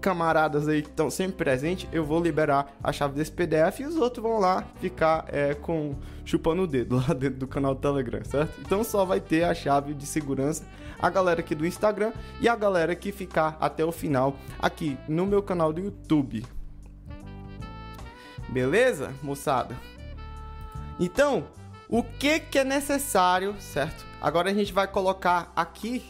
camaradas 0.00 0.68
aí 0.68 0.82
que 0.82 0.88
estão 0.88 1.10
sempre 1.10 1.36
presentes, 1.36 1.88
eu 1.92 2.04
vou 2.04 2.22
liberar 2.22 2.76
a 2.82 2.92
chave 2.92 3.14
desse 3.14 3.32
PDF 3.32 3.80
e 3.80 3.86
os 3.86 3.96
outros 3.96 4.22
vão 4.22 4.38
lá 4.38 4.64
ficar 4.80 5.24
é, 5.28 5.54
com 5.54 5.94
chupando 6.24 6.62
o 6.62 6.66
dedo 6.66 6.96
lá 7.08 7.14
dentro 7.14 7.38
do 7.38 7.46
canal 7.46 7.74
do 7.74 7.80
Telegram, 7.80 8.24
certo? 8.24 8.60
Então 8.60 8.84
só 8.84 9.04
vai 9.04 9.20
ter 9.20 9.44
a 9.44 9.54
chave 9.54 9.94
de 9.94 10.06
segurança 10.06 10.64
a 10.98 11.08
galera 11.08 11.40
aqui 11.40 11.54
do 11.54 11.64
Instagram 11.64 12.12
e 12.40 12.48
a 12.48 12.56
galera 12.56 12.94
que 12.94 13.12
ficar 13.12 13.56
até 13.60 13.84
o 13.84 13.92
final 13.92 14.36
aqui 14.58 14.98
no 15.08 15.26
meu 15.26 15.42
canal 15.42 15.72
do 15.72 15.80
YouTube. 15.80 16.44
Beleza, 18.48 19.12
moçada? 19.22 19.76
Então, 20.98 21.46
o 21.88 22.02
que 22.02 22.40
que 22.40 22.58
é 22.58 22.64
necessário, 22.64 23.54
certo? 23.60 24.04
Agora 24.20 24.50
a 24.50 24.54
gente 24.54 24.72
vai 24.72 24.88
colocar 24.88 25.52
aqui 25.54 26.02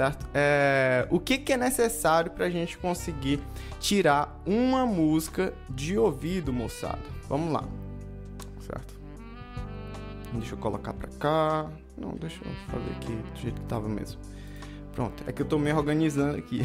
certo? 0.00 0.26
É, 0.32 1.06
o 1.10 1.20
que, 1.20 1.36
que 1.36 1.52
é 1.52 1.58
necessário 1.58 2.30
para 2.30 2.46
a 2.46 2.50
gente 2.50 2.78
conseguir 2.78 3.38
tirar 3.78 4.40
uma 4.46 4.86
música 4.86 5.52
de 5.68 5.98
ouvido, 5.98 6.54
moçada? 6.54 7.02
Vamos 7.28 7.52
lá, 7.52 7.64
certo? 8.60 8.98
Deixa 10.32 10.54
eu 10.54 10.58
colocar 10.58 10.94
para 10.94 11.08
cá. 11.18 11.70
Não, 11.98 12.12
deixa 12.12 12.40
eu 12.42 12.50
fazer 12.70 12.90
aqui 12.92 13.12
do 13.12 13.38
jeito 13.38 13.60
que 13.60 13.66
tava 13.66 13.90
mesmo. 13.90 14.18
Pronto, 14.94 15.22
é 15.26 15.32
que 15.32 15.42
eu 15.42 15.46
tô 15.46 15.58
me 15.58 15.70
organizando 15.70 16.38
aqui. 16.38 16.62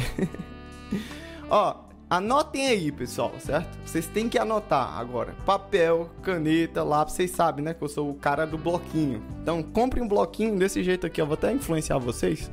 Ó, 1.50 1.76
anotem 2.08 2.68
aí, 2.68 2.90
pessoal, 2.90 3.34
certo? 3.38 3.78
Vocês 3.84 4.06
têm 4.06 4.30
que 4.30 4.38
anotar 4.38 4.98
agora. 4.98 5.34
Papel, 5.44 6.08
caneta, 6.22 6.82
lápis, 6.82 7.12
vocês 7.12 7.32
sabem, 7.32 7.62
né? 7.62 7.74
Que 7.74 7.84
eu 7.84 7.88
sou 7.88 8.08
o 8.08 8.14
cara 8.14 8.46
do 8.46 8.56
bloquinho. 8.56 9.22
Então, 9.42 9.62
compre 9.62 10.00
um 10.00 10.08
bloquinho 10.08 10.58
desse 10.58 10.82
jeito 10.82 11.06
aqui, 11.06 11.20
eu 11.20 11.26
vou 11.26 11.34
até 11.34 11.52
influenciar 11.52 11.98
vocês 11.98 12.50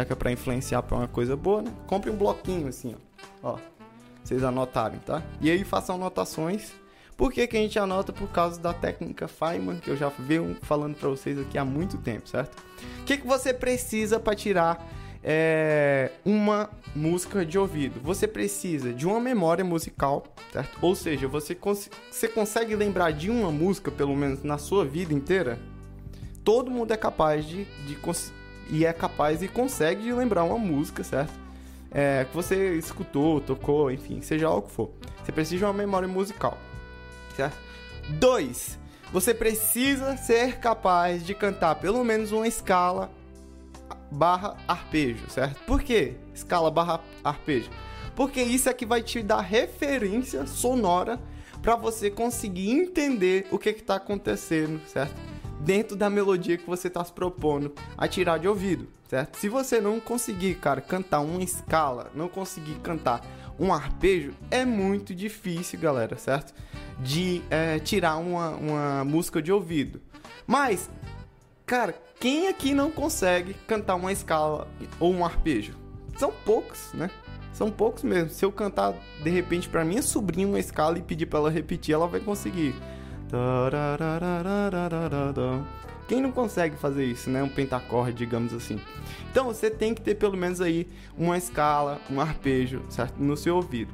já 0.00 0.04
que 0.04 0.12
é 0.12 0.16
para 0.16 0.32
influenciar 0.32 0.82
para 0.82 0.96
uma 0.96 1.08
coisa 1.08 1.36
boa, 1.36 1.60
né? 1.62 1.70
Compre 1.86 2.10
um 2.10 2.16
bloquinho 2.16 2.68
assim, 2.68 2.96
ó. 3.42 3.52
ó. 3.52 3.58
Vocês 4.24 4.42
anotarem, 4.42 4.98
tá? 5.00 5.22
E 5.40 5.50
aí 5.50 5.62
façam 5.62 5.96
anotações. 5.96 6.72
Por 7.16 7.30
que, 7.30 7.46
que 7.46 7.56
a 7.56 7.60
gente 7.60 7.78
anota? 7.78 8.12
Por 8.12 8.28
causa 8.28 8.58
da 8.58 8.72
técnica 8.72 9.28
Feynman, 9.28 9.76
que 9.76 9.90
eu 9.90 9.96
já 9.96 10.08
venho 10.08 10.56
falando 10.62 10.94
para 10.94 11.08
vocês 11.08 11.38
aqui 11.38 11.58
há 11.58 11.64
muito 11.64 11.98
tempo, 11.98 12.26
certo? 12.28 12.56
O 13.00 13.04
que, 13.04 13.18
que 13.18 13.26
você 13.26 13.52
precisa 13.52 14.18
para 14.18 14.34
tirar 14.34 14.88
é, 15.22 16.12
uma 16.24 16.70
música 16.96 17.44
de 17.44 17.58
ouvido? 17.58 18.00
Você 18.02 18.26
precisa 18.26 18.94
de 18.94 19.06
uma 19.06 19.20
memória 19.20 19.64
musical, 19.64 20.24
certo? 20.50 20.78
Ou 20.80 20.94
seja, 20.94 21.28
você, 21.28 21.54
cons 21.54 21.90
você 22.10 22.26
consegue 22.26 22.74
lembrar 22.74 23.10
de 23.10 23.28
uma 23.28 23.52
música, 23.52 23.90
pelo 23.90 24.16
menos 24.16 24.42
na 24.42 24.56
sua 24.56 24.82
vida 24.86 25.12
inteira? 25.12 25.58
Todo 26.42 26.70
mundo 26.70 26.90
é 26.92 26.96
capaz 26.96 27.44
de, 27.44 27.66
de 27.86 27.96
e 28.70 28.86
é 28.86 28.92
capaz 28.92 29.42
e 29.42 29.48
consegue 29.48 30.12
lembrar 30.12 30.44
uma 30.44 30.58
música, 30.58 31.02
certo? 31.02 31.32
É, 31.90 32.24
que 32.24 32.34
você 32.34 32.74
escutou, 32.76 33.40
tocou, 33.40 33.90
enfim, 33.90 34.20
seja 34.20 34.48
lá 34.48 34.56
o 34.56 34.62
que 34.62 34.70
for. 34.70 34.90
Você 35.24 35.32
precisa 35.32 35.58
de 35.58 35.64
uma 35.64 35.72
memória 35.72 36.06
musical, 36.06 36.56
certo? 37.36 37.58
Dois, 38.10 38.78
você 39.12 39.34
precisa 39.34 40.16
ser 40.16 40.58
capaz 40.58 41.26
de 41.26 41.34
cantar 41.34 41.74
pelo 41.76 42.04
menos 42.04 42.30
uma 42.30 42.46
escala 42.46 43.10
barra 44.10 44.56
arpejo, 44.68 45.28
certo? 45.28 45.60
Por 45.64 45.82
que 45.82 46.14
escala 46.32 46.70
barra 46.70 47.00
arpejo? 47.24 47.70
Porque 48.14 48.40
isso 48.40 48.68
é 48.68 48.72
que 48.72 48.86
vai 48.86 49.02
te 49.02 49.22
dar 49.22 49.40
referência 49.40 50.46
sonora 50.46 51.20
para 51.60 51.76
você 51.76 52.10
conseguir 52.10 52.70
entender 52.70 53.46
o 53.50 53.58
que 53.58 53.70
está 53.70 53.96
acontecendo, 53.96 54.80
certo? 54.86 55.14
Dentro 55.60 55.96
da 55.96 56.08
melodia 56.10 56.56
que 56.56 56.66
você 56.66 56.88
está 56.88 57.04
se 57.04 57.12
propondo 57.12 57.72
a 57.96 58.08
tirar 58.08 58.38
de 58.38 58.48
ouvido, 58.48 58.88
certo? 59.08 59.36
Se 59.36 59.48
você 59.48 59.80
não 59.80 60.00
conseguir, 60.00 60.56
cara, 60.56 60.80
cantar 60.80 61.20
uma 61.20 61.42
escala, 61.42 62.10
não 62.14 62.28
conseguir 62.28 62.74
cantar 62.76 63.24
um 63.58 63.72
arpejo, 63.72 64.32
é 64.50 64.64
muito 64.64 65.14
difícil, 65.14 65.78
galera, 65.78 66.16
certo? 66.16 66.54
De 66.98 67.42
é, 67.50 67.78
tirar 67.78 68.16
uma, 68.16 68.50
uma 68.50 69.04
música 69.04 69.42
de 69.42 69.52
ouvido. 69.52 70.00
Mas, 70.46 70.88
cara, 71.66 71.94
quem 72.18 72.48
aqui 72.48 72.74
não 72.74 72.90
consegue 72.90 73.54
cantar 73.66 73.96
uma 73.96 74.12
escala 74.12 74.66
ou 74.98 75.12
um 75.12 75.24
arpejo? 75.24 75.74
São 76.16 76.32
poucos, 76.44 76.90
né? 76.94 77.10
São 77.52 77.70
poucos 77.70 78.02
mesmo. 78.02 78.30
Se 78.30 78.44
eu 78.44 78.50
cantar 78.50 78.94
de 79.22 79.30
repente 79.30 79.68
para 79.68 79.84
minha 79.84 80.02
sobrinha 80.02 80.46
uma 80.46 80.58
escala 80.58 80.98
e 80.98 81.02
pedir 81.02 81.26
para 81.26 81.40
ela 81.40 81.50
repetir, 81.50 81.94
ela 81.94 82.06
vai 82.06 82.20
conseguir. 82.20 82.74
Quem 86.08 86.20
não 86.20 86.32
consegue 86.32 86.76
fazer 86.76 87.04
isso, 87.04 87.30
né? 87.30 87.42
Um 87.42 87.48
pentacorde, 87.48 88.18
digamos 88.18 88.52
assim. 88.52 88.80
Então 89.30 89.46
você 89.46 89.70
tem 89.70 89.94
que 89.94 90.00
ter 90.02 90.16
pelo 90.16 90.36
menos 90.36 90.60
aí 90.60 90.88
uma 91.16 91.38
escala, 91.38 92.00
um 92.10 92.20
arpejo, 92.20 92.82
certo? 92.90 93.14
No 93.22 93.36
seu 93.36 93.56
ouvido. 93.56 93.92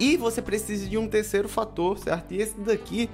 E 0.00 0.16
você 0.16 0.42
precisa 0.42 0.88
de 0.88 0.98
um 0.98 1.08
terceiro 1.08 1.48
fator, 1.48 1.98
certo? 1.98 2.32
E 2.32 2.40
esse 2.40 2.58
daqui, 2.60 3.08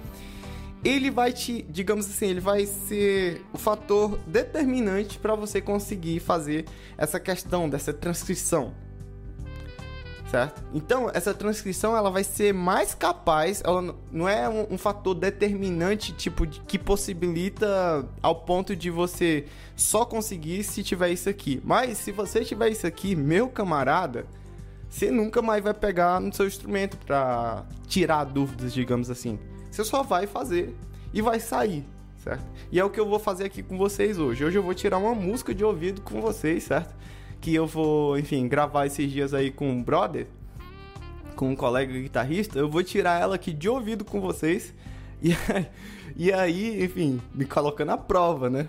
ele 0.84 1.10
vai 1.10 1.32
te, 1.32 1.62
digamos 1.68 2.06
assim, 2.06 2.26
ele 2.26 2.40
vai 2.40 2.66
ser 2.66 3.42
o 3.52 3.58
fator 3.58 4.18
determinante 4.26 5.18
para 5.18 5.34
você 5.34 5.60
conseguir 5.60 6.20
fazer 6.20 6.66
essa 6.96 7.18
questão 7.18 7.68
dessa 7.68 7.92
transcrição, 7.92 8.74
certo? 10.34 10.64
Então, 10.74 11.08
essa 11.14 11.32
transcrição 11.32 11.96
ela 11.96 12.10
vai 12.10 12.24
ser 12.24 12.52
mais 12.52 12.92
capaz, 12.92 13.62
ela 13.64 13.94
não 14.10 14.28
é 14.28 14.48
um, 14.48 14.74
um 14.74 14.78
fator 14.78 15.14
determinante, 15.14 16.12
tipo, 16.12 16.44
de, 16.44 16.58
que 16.62 16.76
possibilita 16.76 18.04
ao 18.20 18.34
ponto 18.34 18.74
de 18.74 18.90
você 18.90 19.44
só 19.76 20.04
conseguir 20.04 20.64
se 20.64 20.82
tiver 20.82 21.10
isso 21.10 21.28
aqui. 21.28 21.60
Mas 21.62 21.98
se 21.98 22.10
você 22.10 22.44
tiver 22.44 22.70
isso 22.70 22.84
aqui, 22.84 23.14
meu 23.14 23.48
camarada, 23.48 24.26
você 24.90 25.08
nunca 25.08 25.40
mais 25.40 25.62
vai 25.62 25.72
pegar 25.72 26.20
no 26.20 26.32
seu 26.32 26.48
instrumento 26.48 26.96
para 26.96 27.64
tirar 27.86 28.24
dúvidas, 28.24 28.74
digamos 28.74 29.10
assim. 29.10 29.38
Você 29.70 29.84
só 29.84 30.02
vai 30.02 30.26
fazer 30.26 30.74
e 31.12 31.22
vai 31.22 31.38
sair, 31.38 31.84
certo? 32.16 32.44
E 32.72 32.80
é 32.80 32.84
o 32.84 32.90
que 32.90 32.98
eu 32.98 33.08
vou 33.08 33.20
fazer 33.20 33.44
aqui 33.44 33.62
com 33.62 33.78
vocês 33.78 34.18
hoje. 34.18 34.44
Hoje 34.44 34.58
eu 34.58 34.64
vou 34.64 34.74
tirar 34.74 34.98
uma 34.98 35.14
música 35.14 35.54
de 35.54 35.64
ouvido 35.64 36.00
com 36.00 36.20
vocês, 36.20 36.64
certo? 36.64 36.92
Que 37.44 37.54
eu 37.54 37.66
vou, 37.66 38.18
enfim, 38.18 38.48
gravar 38.48 38.86
esses 38.86 39.12
dias 39.12 39.34
aí 39.34 39.50
com 39.50 39.68
um 39.68 39.82
brother, 39.82 40.26
com 41.36 41.50
um 41.50 41.54
colega 41.54 41.92
guitarrista, 41.92 42.58
eu 42.58 42.70
vou 42.70 42.82
tirar 42.82 43.20
ela 43.20 43.34
aqui 43.34 43.52
de 43.52 43.68
ouvido 43.68 44.02
com 44.02 44.18
vocês. 44.18 44.72
E, 45.22 45.36
e 46.16 46.32
aí, 46.32 46.82
enfim, 46.82 47.20
me 47.34 47.44
colocando 47.44 47.90
à 47.90 47.98
prova, 47.98 48.48
né? 48.48 48.66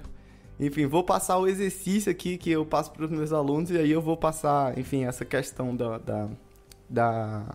Enfim, 0.59 0.87
vou 0.87 1.05
passar 1.05 1.37
o 1.37 1.47
exercício 1.47 2.11
aqui 2.11 2.37
que 2.37 2.51
eu 2.51 2.65
passo 2.65 2.91
para 2.91 3.05
os 3.05 3.11
meus 3.11 3.31
alunos 3.31 3.71
e 3.71 3.77
aí 3.77 3.91
eu 3.91 4.01
vou 4.01 4.17
passar, 4.17 4.77
enfim, 4.77 5.05
essa 5.05 5.23
questão 5.23 5.73
da, 5.73 5.97
da, 5.97 6.29
da 6.89 7.45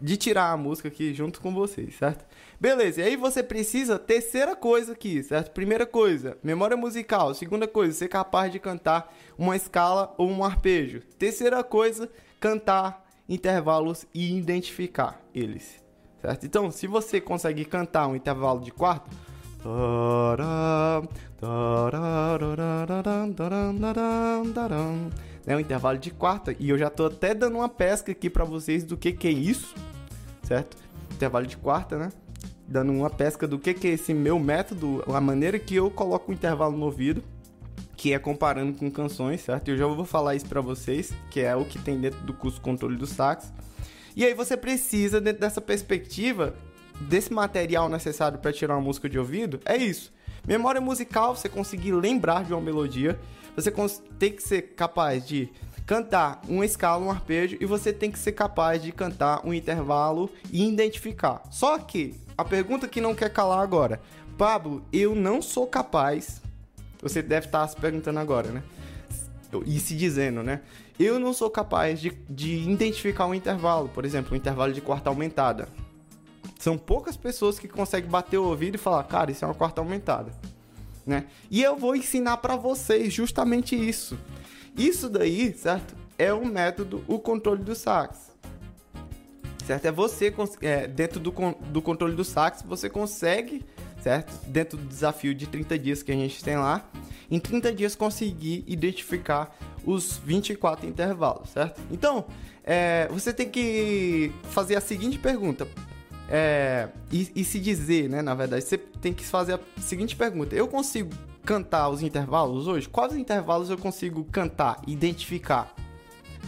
de 0.00 0.16
tirar 0.16 0.50
a 0.52 0.56
música 0.56 0.88
aqui 0.88 1.14
junto 1.14 1.40
com 1.40 1.52
vocês, 1.52 1.94
certo? 1.94 2.24
Beleza, 2.60 3.00
e 3.00 3.04
aí 3.04 3.16
você 3.16 3.42
precisa, 3.42 3.98
terceira 3.98 4.54
coisa 4.54 4.92
aqui, 4.92 5.22
certo? 5.22 5.52
Primeira 5.52 5.86
coisa, 5.86 6.36
memória 6.42 6.76
musical. 6.76 7.34
Segunda 7.34 7.66
coisa, 7.66 7.92
ser 7.92 8.08
capaz 8.08 8.52
de 8.52 8.58
cantar 8.58 9.14
uma 9.38 9.56
escala 9.56 10.14
ou 10.18 10.28
um 10.28 10.44
arpejo. 10.44 11.00
Terceira 11.18 11.62
coisa, 11.64 12.10
cantar 12.40 13.04
intervalos 13.28 14.06
e 14.14 14.36
identificar 14.36 15.20
eles, 15.34 15.82
certo? 16.20 16.46
Então, 16.46 16.70
se 16.70 16.86
você 16.86 17.20
conseguir 17.20 17.64
cantar 17.64 18.06
um 18.06 18.16
intervalo 18.16 18.60
de 18.60 18.70
quarto, 18.70 19.10
né, 25.46 25.56
um 25.56 25.60
intervalo 25.60 25.98
de 25.98 26.10
quarta. 26.10 26.54
E 26.58 26.68
eu 26.68 26.76
já 26.76 26.90
tô 26.90 27.06
até 27.06 27.32
dando 27.32 27.56
uma 27.56 27.68
pesca 27.68 28.10
aqui 28.10 28.28
para 28.28 28.44
vocês 28.44 28.82
do 28.84 28.96
que 28.96 29.12
que 29.12 29.28
é 29.28 29.30
isso, 29.30 29.74
certo? 30.42 30.76
Intervalo 31.12 31.46
de 31.46 31.56
quarta, 31.56 31.96
né? 31.96 32.10
Dando 32.66 32.92
uma 32.92 33.08
pesca 33.08 33.46
do 33.46 33.58
que 33.58 33.72
que 33.72 33.86
é 33.86 33.90
esse 33.90 34.12
meu 34.12 34.40
método, 34.40 35.04
a 35.06 35.20
maneira 35.20 35.58
que 35.58 35.76
eu 35.76 35.88
coloco 35.88 36.32
o 36.32 36.34
intervalo 36.34 36.76
no 36.76 36.86
ouvido, 36.86 37.22
que 37.96 38.12
é 38.12 38.18
comparando 38.18 38.76
com 38.76 38.90
canções, 38.90 39.40
certo? 39.40 39.68
Eu 39.68 39.76
já 39.76 39.86
vou 39.86 40.04
falar 40.04 40.34
isso 40.34 40.46
para 40.46 40.60
vocês, 40.60 41.12
que 41.30 41.40
é 41.40 41.54
o 41.54 41.64
que 41.64 41.78
tem 41.78 41.98
dentro 41.98 42.20
do 42.20 42.34
curso 42.34 42.60
controle 42.60 42.96
do 42.96 43.06
sax. 43.06 43.52
E 44.16 44.24
aí 44.24 44.34
você 44.34 44.56
precisa 44.56 45.20
dentro 45.20 45.40
dessa 45.40 45.60
perspectiva 45.60 46.54
desse 47.00 47.32
material 47.32 47.88
necessário 47.88 48.38
para 48.38 48.52
tirar 48.52 48.74
uma 48.74 48.82
música 48.82 49.08
de 49.08 49.18
ouvido, 49.18 49.60
é 49.64 49.76
isso. 49.76 50.12
Memória 50.46 50.80
musical, 50.80 51.36
você 51.36 51.48
conseguir 51.48 51.92
lembrar 51.92 52.44
de 52.44 52.52
uma 52.52 52.60
melodia, 52.60 53.18
você 53.56 53.72
tem 54.18 54.32
que 54.32 54.42
ser 54.42 54.74
capaz 54.74 55.26
de 55.26 55.50
cantar 55.86 56.42
uma 56.46 56.66
escala, 56.66 57.04
um 57.04 57.10
arpejo, 57.10 57.56
e 57.58 57.64
você 57.64 57.92
tem 57.92 58.10
que 58.10 58.18
ser 58.18 58.32
capaz 58.32 58.82
de 58.82 58.92
cantar 58.92 59.40
um 59.46 59.54
intervalo 59.54 60.28
e 60.52 60.68
identificar. 60.68 61.42
Só 61.50 61.78
que 61.78 62.14
a 62.36 62.44
pergunta 62.44 62.86
que 62.86 63.00
não 63.00 63.14
quer 63.14 63.32
calar 63.32 63.60
agora, 63.60 64.00
Pablo, 64.36 64.84
eu 64.92 65.14
não 65.14 65.40
sou 65.40 65.66
capaz. 65.66 66.42
Você 67.00 67.22
deve 67.22 67.46
estar 67.46 67.66
se 67.66 67.76
perguntando 67.76 68.18
agora, 68.18 68.50
né? 68.50 68.62
E 69.64 69.78
se 69.80 69.96
dizendo, 69.96 70.42
né? 70.42 70.60
Eu 70.98 71.18
não 71.18 71.32
sou 71.32 71.48
capaz 71.48 72.00
de, 72.00 72.10
de 72.28 72.68
identificar 72.68 73.26
um 73.26 73.34
intervalo, 73.34 73.88
por 73.88 74.04
exemplo, 74.04 74.34
um 74.34 74.36
intervalo 74.36 74.72
de 74.72 74.80
quarta 74.82 75.08
aumentada. 75.08 75.68
São 76.58 76.76
poucas 76.76 77.16
pessoas 77.16 77.58
que 77.58 77.68
conseguem 77.68 78.10
bater 78.10 78.38
o 78.38 78.44
ouvido 78.44 78.74
e 78.74 78.78
falar, 78.78 79.04
cara, 79.04 79.30
isso 79.30 79.44
é 79.44 79.48
uma 79.48 79.54
quarta 79.54 79.80
aumentada 79.80 80.32
né? 81.06 81.26
E 81.50 81.62
eu 81.62 81.76
vou 81.76 81.94
ensinar 81.94 82.38
para 82.38 82.56
vocês 82.56 83.12
justamente 83.12 83.76
isso. 83.76 84.18
Isso 84.76 85.08
daí, 85.08 85.54
certo? 85.54 85.94
É 86.18 86.32
o 86.32 86.44
método, 86.44 87.04
o 87.06 87.18
controle 87.18 87.62
do 87.62 87.74
sax. 87.74 88.34
Certo? 89.64 89.86
É 89.86 89.92
você, 89.92 90.34
é, 90.60 90.86
dentro 90.86 91.18
do, 91.18 91.32
do 91.70 91.82
controle 91.82 92.14
do 92.14 92.24
sax, 92.24 92.62
você 92.62 92.88
consegue, 92.88 93.64
certo? 94.02 94.32
Dentro 94.46 94.76
do 94.76 94.86
desafio 94.86 95.34
de 95.34 95.46
30 95.46 95.78
dias 95.78 96.02
que 96.02 96.12
a 96.12 96.14
gente 96.14 96.42
tem 96.42 96.56
lá, 96.56 96.88
em 97.30 97.38
30 97.38 97.72
dias 97.72 97.94
conseguir 97.94 98.64
identificar 98.66 99.56
os 99.84 100.18
24 100.18 100.88
intervalos, 100.88 101.50
certo? 101.50 101.80
Então, 101.90 102.26
é, 102.62 103.08
você 103.10 103.32
tem 103.32 103.48
que 103.48 104.32
fazer 104.50 104.76
a 104.76 104.80
seguinte 104.80 105.18
pergunta: 105.18 105.66
é, 106.28 106.88
e, 107.12 107.30
e, 107.36 107.44
se 107.44 107.60
dizer, 107.60 108.08
né? 108.08 108.20
Na 108.20 108.34
verdade, 108.34 108.64
você 108.64 108.76
tem 108.76 109.12
que 109.12 109.24
fazer 109.24 109.54
a 109.54 109.60
seguinte 109.80 110.16
pergunta: 110.16 110.54
eu 110.54 110.66
consigo 110.66 111.10
cantar 111.44 111.88
os 111.88 112.02
intervalos 112.02 112.66
hoje? 112.66 112.88
Quais 112.88 113.14
intervalos 113.14 113.70
eu 113.70 113.78
consigo 113.78 114.24
cantar, 114.24 114.82
identificar, 114.86 115.72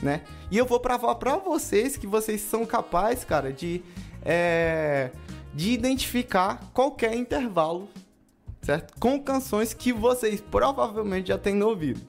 né? 0.02 0.22
E 0.50 0.58
eu 0.58 0.66
vou 0.66 0.80
provar 0.80 1.14
para 1.14 1.36
vocês 1.36 1.96
que 1.96 2.06
vocês 2.06 2.40
são 2.40 2.66
capazes, 2.66 3.24
cara, 3.24 3.52
de 3.52 3.82
é, 4.24 5.10
de 5.54 5.70
identificar 5.70 6.60
qualquer 6.74 7.14
intervalo, 7.14 7.88
certo? 8.62 8.98
Com 8.98 9.20
canções 9.20 9.72
que 9.72 9.92
vocês 9.92 10.40
provavelmente 10.40 11.28
já 11.28 11.38
têm 11.38 11.62
ouvido, 11.62 12.00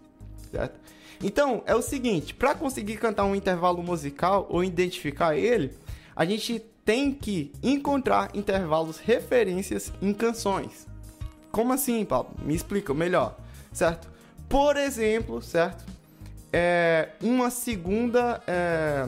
certo? 0.52 0.80
Então, 1.22 1.62
é 1.66 1.76
o 1.76 1.82
seguinte, 1.82 2.34
para 2.34 2.56
conseguir 2.56 2.98
cantar 2.98 3.26
um 3.26 3.36
intervalo 3.36 3.84
musical 3.84 4.48
ou 4.50 4.64
identificar 4.64 5.38
ele, 5.38 5.72
a 6.16 6.26
gente 6.26 6.64
tem 6.90 7.12
que 7.12 7.52
encontrar 7.62 8.32
intervalos 8.34 8.98
referências 8.98 9.94
em 10.02 10.12
canções. 10.12 10.88
Como 11.52 11.72
assim, 11.72 12.04
Paulo? 12.04 12.32
Me 12.42 12.56
explica 12.56 12.92
melhor, 12.96 13.38
certo? 13.72 14.10
Por 14.50 14.76
exemplo, 14.76 15.40
certo? 15.40 15.86
É 16.52 17.10
uma 17.22 17.52
segunda 17.52 18.42
é, 18.48 19.08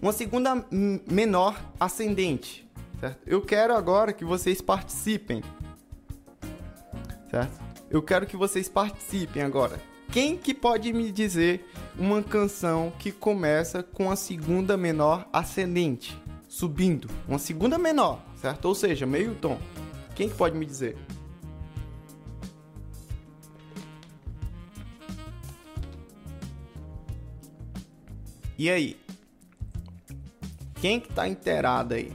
uma 0.00 0.12
segunda 0.12 0.64
menor 0.70 1.60
ascendente, 1.80 2.64
certo? 3.00 3.18
Eu 3.26 3.42
quero 3.42 3.74
agora 3.74 4.12
que 4.12 4.24
vocês 4.24 4.60
participem, 4.60 5.42
certo? 7.28 7.60
Eu 7.90 8.00
quero 8.02 8.24
que 8.24 8.36
vocês 8.36 8.68
participem 8.68 9.42
agora. 9.42 9.80
Quem 10.12 10.36
que 10.36 10.54
pode 10.54 10.92
me 10.92 11.10
dizer 11.10 11.68
uma 11.98 12.22
canção 12.22 12.92
que 13.00 13.10
começa 13.10 13.82
com 13.82 14.12
a 14.12 14.14
segunda 14.14 14.76
menor 14.76 15.28
ascendente, 15.32 16.16
subindo, 16.58 17.08
uma 17.28 17.38
segunda 17.38 17.78
menor, 17.78 18.20
certo? 18.34 18.64
Ou 18.64 18.74
seja, 18.74 19.06
meio 19.06 19.32
tom. 19.36 19.60
Quem 20.16 20.28
que 20.28 20.34
pode 20.34 20.58
me 20.58 20.66
dizer? 20.66 20.98
E 28.58 28.68
aí? 28.68 29.00
Quem 30.80 30.98
que 30.98 31.12
tá 31.12 31.28
inteirado 31.28 31.94
aí? 31.94 32.12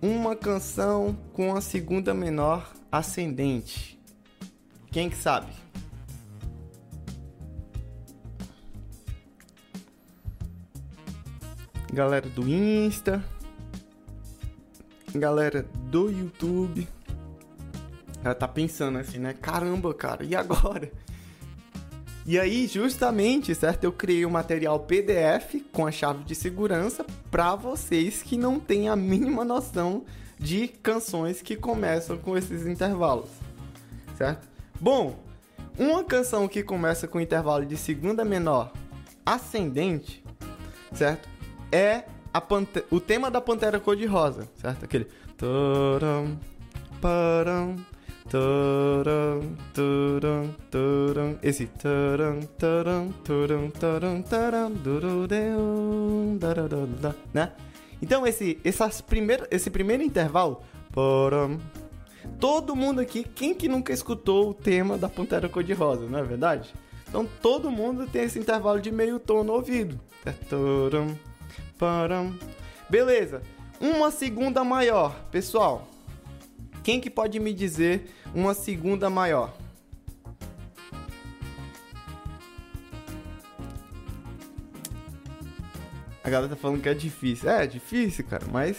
Uma 0.00 0.36
canção 0.36 1.18
com 1.32 1.56
a 1.56 1.60
segunda 1.60 2.14
menor 2.14 2.72
ascendente. 2.92 3.98
Quem 4.92 5.10
que 5.10 5.16
sabe? 5.16 5.59
Galera 11.92 12.28
do 12.28 12.48
Insta, 12.48 13.24
galera 15.12 15.66
do 15.90 16.08
YouTube. 16.08 16.86
Ela 18.22 18.34
tá 18.34 18.46
pensando 18.46 18.98
assim, 18.98 19.18
né? 19.18 19.34
Caramba, 19.34 19.92
cara, 19.92 20.24
e 20.24 20.36
agora? 20.36 20.90
E 22.26 22.38
aí, 22.38 22.68
justamente, 22.68 23.54
certo? 23.54 23.84
Eu 23.84 23.92
criei 23.92 24.24
um 24.24 24.30
material 24.30 24.78
PDF 24.78 25.56
com 25.72 25.86
a 25.86 25.90
chave 25.90 26.22
de 26.22 26.34
segurança 26.34 27.04
para 27.30 27.56
vocês 27.56 28.22
que 28.22 28.36
não 28.36 28.60
têm 28.60 28.88
a 28.88 28.94
mínima 28.94 29.44
noção 29.44 30.04
de 30.38 30.68
canções 30.68 31.42
que 31.42 31.56
começam 31.56 32.16
com 32.18 32.36
esses 32.36 32.66
intervalos, 32.66 33.30
certo? 34.16 34.48
Bom, 34.80 35.18
uma 35.78 36.04
canção 36.04 36.46
que 36.46 36.62
começa 36.62 37.08
com 37.08 37.20
intervalo 37.20 37.66
de 37.66 37.76
segunda 37.76 38.24
menor 38.24 38.72
ascendente, 39.24 40.22
certo? 40.92 41.28
É 41.72 42.04
a 42.32 42.42
o 42.90 43.00
tema 43.00 43.30
da 43.30 43.40
Pantera 43.40 43.78
Cor-de-Rosa, 43.80 44.48
certo? 44.56 44.84
Aquele. 44.84 45.06
Esse 51.42 51.68
né? 57.32 57.52
Então 58.00 58.26
esse, 58.26 58.58
essas 58.64 59.00
primeiro, 59.00 59.46
esse 59.50 59.68
primeiro 59.70 60.02
intervalo, 60.02 60.62
todo 62.38 62.76
mundo 62.76 63.00
aqui, 63.00 63.24
quem 63.24 63.54
que 63.54 63.68
nunca 63.68 63.92
escutou 63.92 64.50
o 64.50 64.54
tema 64.54 64.96
da 64.96 65.08
Pantera 65.08 65.48
Cor-de-Rosa, 65.48 66.06
não 66.06 66.18
é 66.18 66.22
verdade? 66.22 66.72
Então 67.08 67.28
todo 67.42 67.70
mundo 67.70 68.06
tem 68.06 68.22
esse 68.22 68.38
intervalo 68.38 68.80
de 68.80 68.92
meio 68.92 69.18
tom 69.18 69.42
no 69.42 69.54
ouvido. 69.54 69.98
Taram, 70.48 71.18
param. 71.80 72.38
Beleza. 72.90 73.42
Uma 73.80 74.10
segunda 74.10 74.62
maior, 74.62 75.18
pessoal. 75.30 75.88
Quem 76.84 77.00
que 77.00 77.08
pode 77.08 77.40
me 77.40 77.54
dizer 77.54 78.14
uma 78.34 78.52
segunda 78.52 79.08
maior? 79.08 79.56
A 86.22 86.28
galera 86.28 86.54
tá 86.54 86.56
falando 86.56 86.82
que 86.82 86.88
é 86.88 86.94
difícil. 86.94 87.48
É, 87.48 87.64
é 87.64 87.66
difícil, 87.66 88.26
cara, 88.26 88.44
mas 88.52 88.76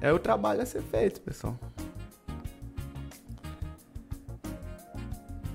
é 0.00 0.12
o 0.12 0.18
trabalho 0.18 0.60
a 0.60 0.66
ser 0.66 0.82
feito, 0.82 1.20
pessoal. 1.20 1.56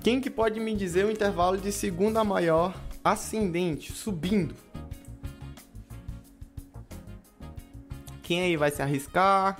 Quem 0.02 0.20
que 0.20 0.30
pode 0.30 0.58
me 0.60 0.74
dizer 0.74 1.04
o 1.04 1.10
intervalo 1.10 1.58
de 1.58 1.70
segunda 1.70 2.24
maior 2.24 2.74
ascendente, 3.04 3.92
subindo? 3.92 4.65
Quem 8.26 8.40
aí 8.40 8.56
vai 8.56 8.72
se 8.72 8.82
arriscar? 8.82 9.56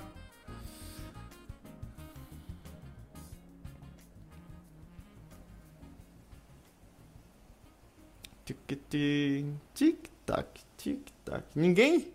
Tic-tac, 9.73 10.61
tic-tac. 10.75 11.45
Ninguém? 11.55 12.11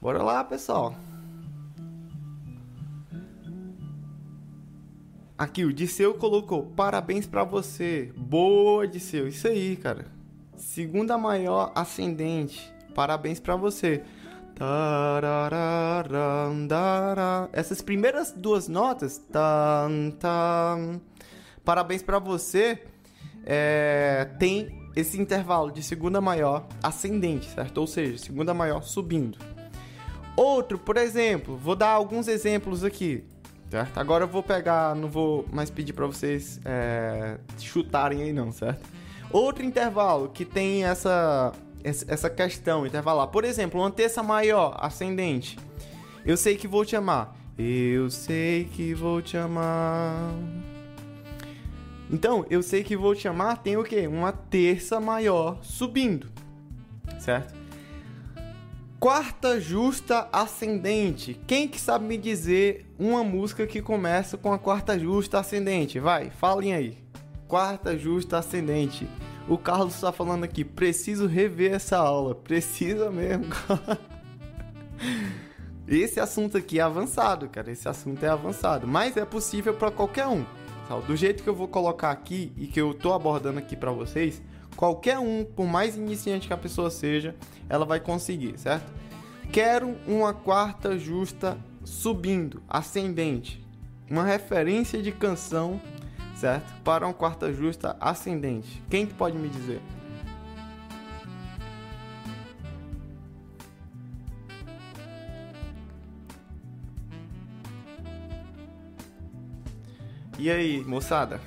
Bora 0.00 0.22
lá, 0.22 0.42
pessoal. 0.42 0.94
Aqui, 5.36 5.66
o 5.66 5.74
Disseu 5.74 6.14
colocou 6.14 6.64
parabéns 6.70 7.26
para 7.26 7.44
você. 7.44 8.14
Boa, 8.16 8.88
Disseu. 8.88 9.28
Isso 9.28 9.46
aí, 9.46 9.76
cara. 9.76 10.06
Segunda 10.56 11.18
maior 11.18 11.70
ascendente. 11.74 12.77
Parabéns 12.98 13.38
para 13.38 13.54
você. 13.54 14.02
Essas 17.52 17.80
primeiras 17.80 18.32
duas 18.32 18.66
notas. 18.66 19.24
Parabéns 21.64 22.02
para 22.02 22.18
você 22.18 22.82
é, 23.46 24.28
tem 24.40 24.90
esse 24.96 25.16
intervalo 25.16 25.70
de 25.70 25.80
segunda 25.80 26.20
maior 26.20 26.66
ascendente, 26.82 27.48
certo? 27.48 27.78
Ou 27.78 27.86
seja, 27.86 28.18
segunda 28.18 28.52
maior 28.52 28.82
subindo. 28.82 29.38
Outro, 30.36 30.76
por 30.76 30.96
exemplo, 30.96 31.56
vou 31.56 31.76
dar 31.76 31.90
alguns 31.90 32.26
exemplos 32.26 32.82
aqui, 32.82 33.22
certo? 33.70 33.96
Agora 33.96 34.24
eu 34.24 34.28
vou 34.28 34.42
pegar, 34.42 34.96
não 34.96 35.08
vou 35.08 35.46
mais 35.52 35.70
pedir 35.70 35.92
para 35.92 36.06
vocês 36.08 36.60
é, 36.64 37.38
chutarem 37.60 38.22
aí 38.22 38.32
não, 38.32 38.50
certo? 38.50 38.88
Outro 39.30 39.64
intervalo 39.64 40.30
que 40.30 40.44
tem 40.44 40.84
essa 40.84 41.52
essa 41.84 42.28
questão 42.28 42.86
intervalar, 42.86 43.28
por 43.28 43.44
exemplo, 43.44 43.80
uma 43.80 43.90
terça 43.90 44.22
maior 44.22 44.76
ascendente. 44.80 45.58
Eu 46.24 46.36
sei 46.36 46.56
que 46.56 46.68
vou 46.68 46.84
te 46.84 46.96
amar. 46.96 47.36
Eu 47.58 48.10
sei 48.10 48.64
que 48.64 48.94
vou 48.94 49.20
te 49.20 49.36
amar. 49.36 50.32
Então, 52.10 52.46
eu 52.48 52.62
sei 52.62 52.82
que 52.82 52.96
vou 52.96 53.14
te 53.14 53.28
amar 53.28 53.58
tem 53.58 53.76
o 53.76 53.84
quê? 53.84 54.06
Uma 54.06 54.32
terça 54.32 54.98
maior 55.00 55.58
subindo, 55.62 56.28
certo? 57.18 57.54
Quarta 58.98 59.60
justa 59.60 60.28
ascendente. 60.32 61.38
Quem 61.46 61.68
que 61.68 61.80
sabe 61.80 62.04
me 62.04 62.16
dizer 62.16 62.86
uma 62.98 63.22
música 63.22 63.66
que 63.66 63.82
começa 63.82 64.36
com 64.36 64.52
a 64.52 64.58
quarta 64.58 64.98
justa 64.98 65.38
ascendente? 65.38 66.00
Vai, 66.00 66.30
falem 66.30 66.74
aí. 66.74 66.98
Quarta 67.46 67.96
justa 67.96 68.38
ascendente. 68.38 69.06
O 69.48 69.56
Carlos 69.56 69.94
está 69.94 70.12
falando 70.12 70.44
aqui, 70.44 70.62
preciso 70.62 71.26
rever 71.26 71.72
essa 71.72 71.96
aula. 71.96 72.34
Precisa 72.34 73.10
mesmo. 73.10 73.46
Esse 75.88 76.20
assunto 76.20 76.58
aqui 76.58 76.78
é 76.78 76.82
avançado, 76.82 77.48
cara. 77.48 77.70
Esse 77.70 77.88
assunto 77.88 78.22
é 78.22 78.28
avançado, 78.28 78.86
mas 78.86 79.16
é 79.16 79.24
possível 79.24 79.72
para 79.72 79.90
qualquer 79.90 80.26
um. 80.26 80.44
Do 81.06 81.16
jeito 81.16 81.42
que 81.42 81.48
eu 81.48 81.54
vou 81.54 81.68
colocar 81.68 82.10
aqui 82.10 82.52
e 82.56 82.66
que 82.66 82.80
eu 82.80 82.92
tô 82.92 83.14
abordando 83.14 83.58
aqui 83.58 83.74
para 83.74 83.90
vocês, 83.90 84.42
qualquer 84.76 85.18
um, 85.18 85.44
por 85.44 85.66
mais 85.66 85.96
iniciante 85.96 86.46
que 86.46 86.52
a 86.52 86.56
pessoa 86.56 86.90
seja, 86.90 87.34
ela 87.68 87.86
vai 87.86 88.00
conseguir, 88.00 88.58
certo? 88.58 88.92
Quero 89.50 89.96
uma 90.06 90.34
quarta 90.34 90.98
justa 90.98 91.56
subindo, 91.84 92.62
ascendente. 92.68 93.66
Uma 94.10 94.24
referência 94.24 95.02
de 95.02 95.12
canção, 95.12 95.80
certo? 96.38 96.72
Para 96.82 97.04
uma 97.06 97.14
quarta 97.14 97.52
justa 97.52 97.96
ascendente. 98.00 98.82
Quem 98.88 99.06
que 99.06 99.14
pode 99.14 99.36
me 99.36 99.48
dizer? 99.48 99.80
E 110.38 110.48
aí, 110.48 110.84
moçada? 110.84 111.40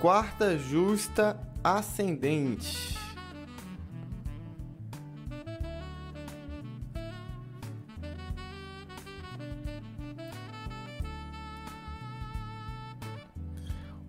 Quarta 0.00 0.58
justa 0.58 1.38
ascendente. 1.62 2.97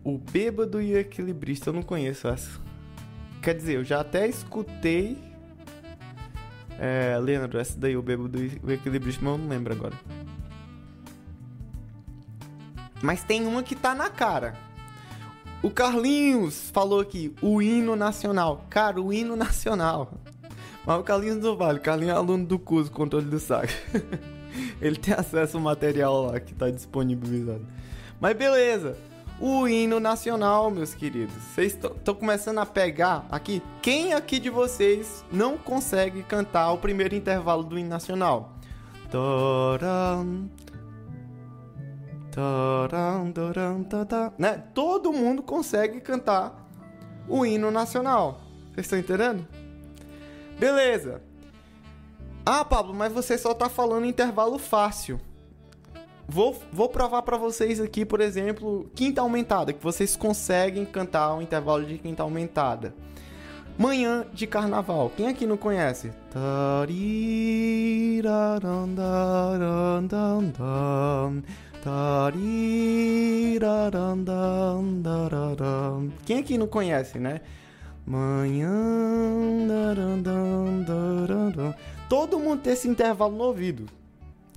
O 0.04 0.18
bêbado 0.18 0.82
e 0.82 0.94
o 0.94 0.98
equilibrista, 0.98 1.70
eu 1.70 1.74
não 1.74 1.84
conheço 1.84 2.28
essa. 2.28 2.60
Quer 3.42 3.56
dizer, 3.56 3.76
eu 3.76 3.84
já 3.84 4.02
até 4.02 4.28
escutei. 4.28 5.18
É, 6.78 7.18
Leandro, 7.20 7.60
essa 7.60 7.78
daí, 7.78 7.98
o 7.98 8.02
bêbado 8.02 8.42
e 8.42 8.60
o 8.64 8.72
equilibrista, 8.72 9.22
mas 9.24 9.34
eu 9.34 9.38
não 9.38 9.50
lembro 9.50 9.74
agora. 9.74 9.96
Mas 13.02 13.24
tem 13.24 13.46
uma 13.46 13.64
que 13.64 13.76
tá 13.76 13.96
na 13.96 14.10
cara. 14.10 14.56
O 15.62 15.70
Carlinhos 15.70 16.70
falou 16.72 17.02
aqui, 17.02 17.36
o 17.42 17.62
hino 17.62 17.96
nacional. 17.96 18.66
Cara, 18.70 19.02
o 19.02 19.12
hino 19.12 19.36
nacional. 19.36 20.14
Mas 20.86 21.00
o 21.00 21.04
Carlinhos 21.04 21.38
não 21.38 21.56
vale. 21.56 21.80
O 21.80 21.82
Carlinhos 21.82 22.16
é 22.16 22.18
aluno 22.18 22.46
do 22.46 22.58
curso 22.58 22.92
Controle 22.92 23.26
do 23.26 23.40
Saco. 23.40 23.68
Ele 24.82 24.96
tem 24.96 25.14
acesso 25.14 25.58
ao 25.58 25.64
material 25.64 26.28
lá 26.28 26.40
que 26.40 26.54
tá 26.54 26.70
disponibilizado. 26.70 27.66
Mas 28.20 28.36
beleza. 28.38 28.98
O 29.41 29.67
hino 29.69 30.02
nacional, 30.02 30.69
meus 30.69 30.93
queridos. 30.93 31.34
Vocês 31.36 31.73
estão 31.73 32.13
começando 32.13 32.58
a 32.58 32.65
pegar 32.65 33.25
aqui. 33.32 33.63
Quem 33.82 34.13
aqui 34.13 34.38
de 34.38 34.49
vocês 34.49 35.23
não 35.32 35.58
consegue 35.58 36.23
cantar 36.23 36.73
o 36.73 36.78
primeiro 36.78 37.15
intervalo 37.15 37.63
do 37.63 37.80
hino 37.80 37.88
nacional? 37.88 38.54
Toram, 39.10 40.49
né? 44.38 44.63
Todo 44.73 45.13
mundo 45.13 45.41
consegue 45.41 46.02
cantar 46.02 46.69
o 47.28 47.45
hino 47.45 47.71
nacional. 47.71 48.41
Vocês 48.73 48.86
estão 48.86 48.99
entendendo? 48.99 49.47
Beleza. 50.60 51.21
Ah, 52.45 52.65
Pablo, 52.65 52.93
mas 52.93 53.13
você 53.13 53.38
só 53.38 53.54
tá 53.54 53.69
falando 53.69 54.06
intervalo 54.06 54.60
fácil. 54.60 55.19
Vou, 56.30 56.56
vou 56.72 56.88
provar 56.88 57.24
para 57.24 57.38
vocês 57.38 57.82
aqui, 57.82 58.06
por 58.06 58.22
exemplo, 58.22 58.88
quinta 58.94 59.20
aumentada, 59.20 59.74
que 59.74 59.84
vocês 59.84 60.15
conseguem 60.15 60.86
cantar 60.86 61.34
o 61.34 61.42
intervalo 61.42 61.84
de 61.84 61.98
quinta 61.98 62.22
aumentada. 62.22 62.94
Manhã 63.76 64.28
de 64.32 64.46
Carnaval. 64.46 65.12
Quem 65.18 65.28
aqui 65.28 65.48
não 65.48 65.58
conhece? 65.58 66.12
Quem 76.26 76.39
aqui 76.39 76.58
não 76.60 76.68
conhece, 76.68 77.18
né? 77.18 77.42
Manhã. 78.06 78.70
Todo 82.08 82.38
mundo 82.38 82.62
tem 82.62 82.74
esse 82.74 82.88
intervalo 82.88 83.36
no 83.36 83.46
ouvido. 83.46 83.99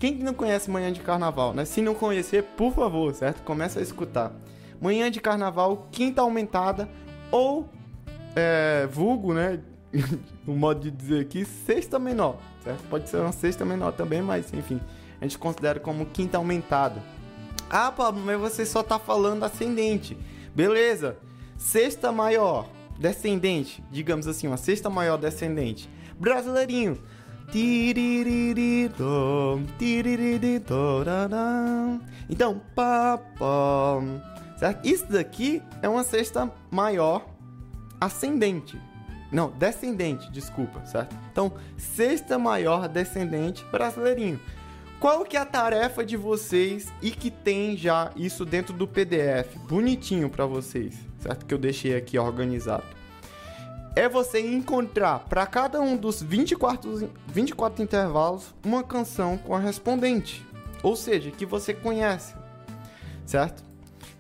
Quem 0.03 0.17
não 0.17 0.35
conhece 0.35 0.69
Manhã 0.69 0.93
de 0.93 0.99
Carnaval, 0.99 1.55
né? 1.55 1.65
Se 1.65 1.81
não 1.81 1.95
conhecer, 1.95 2.43
por 2.43 2.73
favor, 2.73 3.15
certo? 3.15 3.41
Começa 3.45 3.79
a 3.79 3.83
escutar. 3.85 4.33
Manhã 4.81 5.09
de 5.09 5.21
Carnaval, 5.21 5.87
quinta 5.93 6.23
aumentada 6.23 6.89
ou 7.31 7.69
é, 8.35 8.89
vulgo, 8.91 9.33
né? 9.33 9.61
o 10.45 10.57
modo 10.57 10.81
de 10.81 10.91
dizer 10.91 11.21
aqui, 11.21 11.45
sexta 11.45 12.01
menor, 12.01 12.39
certo? 12.65 12.83
Pode 12.89 13.09
ser 13.09 13.19
uma 13.19 13.31
sexta 13.31 13.65
menor 13.65 13.93
também, 13.93 14.21
mas 14.21 14.53
enfim 14.53 14.81
a 15.21 15.25
gente 15.25 15.39
considera 15.39 15.79
como 15.79 16.05
quinta 16.07 16.37
aumentada. 16.37 17.01
Ah, 17.71 17.93
Pablo, 17.93 18.25
mas 18.27 18.41
você 18.41 18.67
só 18.67 18.83
tá 18.83 18.99
falando 18.99 19.45
ascendente. 19.45 20.19
Beleza. 20.53 21.17
Sexta 21.57 22.11
maior 22.11 22.69
descendente, 22.99 23.85
digamos 23.89 24.27
assim, 24.27 24.49
uma 24.49 24.57
sexta 24.57 24.91
maior 24.91 25.17
descendente. 25.17 25.89
Brasileirinho. 26.19 26.99
Então, 32.29 32.61
certo? 34.57 34.87
Isso 34.87 35.07
daqui 35.11 35.63
é 35.83 35.89
uma 35.89 36.05
sexta 36.05 36.51
maior 36.71 37.27
ascendente. 38.01 38.81
Não, 39.31 39.51
descendente, 39.51 40.31
desculpa, 40.31 40.85
certo? 40.85 41.17
Então, 41.31 41.53
sexta 41.77 42.39
maior 42.39 42.87
descendente 42.87 43.65
brasileirinho. 43.73 44.39
Qual 45.01 45.25
que 45.25 45.37
é 45.37 45.41
a 45.41 45.45
tarefa 45.45 46.05
de 46.05 46.17
vocês 46.17 46.93
e 47.03 47.11
que 47.11 47.31
tem 47.31 47.77
já 47.77 48.13
isso 48.15 48.45
dentro 48.45 48.73
do 48.73 48.87
PDF, 48.87 49.57
bonitinho 49.69 50.31
para 50.31 50.47
vocês, 50.47 50.95
certo? 51.19 51.45
Que 51.45 51.55
eu 51.55 51.59
deixei 51.59 51.97
aqui 51.97 52.19
organizado. 52.19 52.85
É 53.95 54.09
você 54.09 54.41
encontrar 54.41 55.21
para 55.21 55.47
cada 55.47 55.81
um 55.81 55.97
dos 55.97 56.23
24, 56.23 57.11
24 57.27 57.83
intervalos 57.83 58.55
uma 58.65 58.83
canção 58.83 59.37
correspondente, 59.37 60.45
ou 60.83 60.97
seja, 60.97 61.31
que 61.31 61.45
você 61.45 61.75
conhece, 61.75 62.35
certo? 63.27 63.63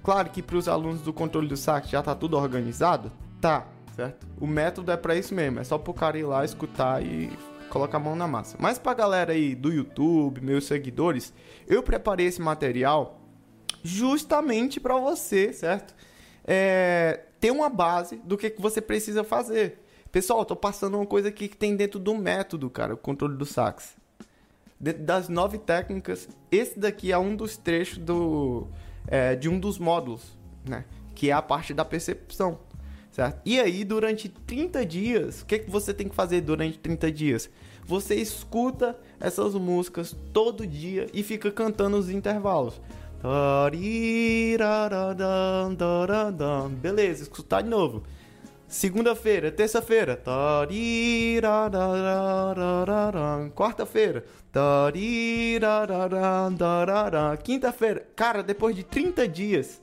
Claro 0.03 0.29
que 0.29 0.43
para 0.43 0.57
os 0.57 0.69
alunos 0.69 1.01
do 1.01 1.13
controle 1.13 1.49
do 1.49 1.57
sax 1.57 1.89
já 1.89 2.03
tá 2.03 2.15
tudo 2.15 2.37
organizado, 2.37 3.11
tá, 3.41 3.67
certo? 3.97 4.27
O 4.39 4.47
método 4.47 4.93
é 4.93 4.97
para 4.97 5.17
isso 5.17 5.35
mesmo, 5.35 5.61
é 5.61 5.65
só 5.65 5.79
pro 5.79 5.95
cara 5.95 6.19
ir 6.19 6.25
lá 6.25 6.45
escutar 6.45 7.03
e 7.03 7.31
coloca 7.71 7.97
a 7.97 8.01
mão 8.01 8.15
na 8.15 8.29
massa. 8.29 8.59
Mas 8.61 8.79
pra 8.79 8.93
galera 8.93 9.33
aí 9.33 9.55
do 9.55 9.73
YouTube, 9.73 10.43
meus 10.43 10.67
seguidores, 10.67 11.33
eu 11.67 11.83
preparei 11.83 12.27
esse 12.27 12.43
material 12.43 13.23
justamente 13.83 14.79
para 14.79 14.97
você, 14.99 15.51
certo? 15.51 15.95
É, 16.45 17.21
ter 17.43 17.51
uma 17.51 17.69
base 17.69 18.19
do 18.25 18.39
que, 18.39 18.55
você 18.57 18.81
precisa 18.81 19.25
fazer. 19.25 19.81
Pessoal, 20.13 20.45
tô 20.45 20.55
passando 20.55 20.97
uma 20.97 21.05
coisa 21.05 21.29
aqui 21.29 21.49
que 21.49 21.57
tem 21.57 21.75
dentro 21.75 21.99
do 21.99 22.15
método, 22.15 22.71
cara, 22.71 22.95
o 22.95 22.97
controle 22.97 23.37
do 23.37 23.45
sax. 23.45 23.97
Dentro 24.79 25.03
das 25.03 25.29
nove 25.29 25.59
técnicas, 25.59 26.29
esse 26.53 26.79
daqui 26.79 27.11
é 27.11 27.19
um 27.19 27.35
dos 27.35 27.57
trechos 27.57 27.99
do, 27.99 28.69
é, 29.09 29.35
de 29.35 29.49
um 29.49 29.59
dos 29.59 29.77
módulos, 29.77 30.39
né? 30.65 30.85
Que 31.17 31.31
é 31.31 31.33
a 31.33 31.43
parte 31.43 31.75
da 31.75 31.85
percepção. 31.85 32.61
Certo? 33.11 33.41
E 33.45 33.59
aí, 33.59 33.83
durante 33.83 34.29
30 34.29 34.87
dias, 34.87 35.43
o 35.43 35.47
que, 35.47 35.59
que 35.59 35.71
você 35.71 35.93
tem 35.93 36.09
que 36.09 36.15
fazer 36.15 36.43
durante 36.43 36.79
30 36.79 37.11
dias? 37.11 37.51
Você 37.85 38.15
escuta 38.15 38.97
essas 39.19 39.55
músicas 39.55 40.17
todo 40.33 40.65
dia 40.65 41.09
e 41.13 41.25
fica 41.25 41.51
cantando 41.51 41.97
os 41.97 42.09
intervalos. 42.09 42.81
Beleza, 46.81 47.23
escutar 47.23 47.63
de 47.63 47.69
novo. 47.69 48.03
Segunda-feira, 48.67 49.53
terça-feira. 49.53 50.21
Quarta-feira. 53.55 54.25
Quinta-feira. 57.45 58.07
Cara, 58.17 58.43
depois 58.43 58.75
de 58.75 58.83
30 58.83 59.29
dias, 59.29 59.81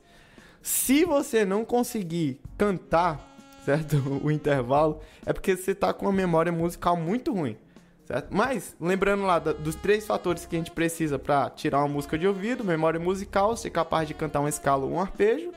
se 0.62 1.06
você 1.06 1.46
não 1.46 1.64
conseguir 1.64 2.42
cantar, 2.58 3.26
certo? 3.64 3.96
O 4.22 4.30
intervalo, 4.30 5.00
é 5.26 5.32
porque 5.32 5.56
você 5.56 5.74
tá 5.74 5.94
com 5.94 6.08
uma 6.08 6.12
memória 6.12 6.52
musical 6.52 6.98
muito 6.98 7.34
ruim. 7.34 7.56
Certo? 8.12 8.30
Mas, 8.32 8.76
lembrando 8.82 9.22
lá 9.22 9.38
dos 9.38 9.76
três 9.76 10.08
fatores 10.08 10.44
que 10.44 10.56
a 10.56 10.60
gente 10.60 10.72
precisa 10.72 11.20
para 11.20 11.48
tirar 11.52 11.78
uma 11.78 11.88
música 11.88 12.18
de 12.18 12.28
ouvido: 12.28 12.64
memória 12.64 13.00
musical, 13.00 13.56
ser 13.56 13.70
capaz 13.70 14.08
de 14.08 14.16
cantar 14.16 14.40
uma 14.40 14.50
escala 14.50 14.84
ou 14.84 14.94
um 14.94 15.00
arpejo, 15.00 15.52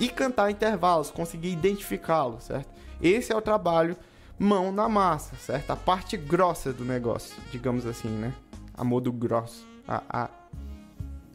e 0.00 0.08
cantar 0.08 0.50
intervalos, 0.50 1.12
conseguir 1.12 1.52
identificá-lo, 1.52 2.40
certo? 2.40 2.68
Esse 3.00 3.32
é 3.32 3.36
o 3.36 3.40
trabalho 3.40 3.96
mão 4.36 4.72
na 4.72 4.88
massa, 4.88 5.36
certo? 5.36 5.70
A 5.70 5.76
parte 5.76 6.16
grossa 6.16 6.72
do 6.72 6.84
negócio, 6.84 7.40
digamos 7.52 7.86
assim, 7.86 8.08
né? 8.08 8.34
A 8.74 8.82
modo 8.82 9.12
grosso. 9.12 9.64
A, 9.86 10.02
a... 10.08 10.30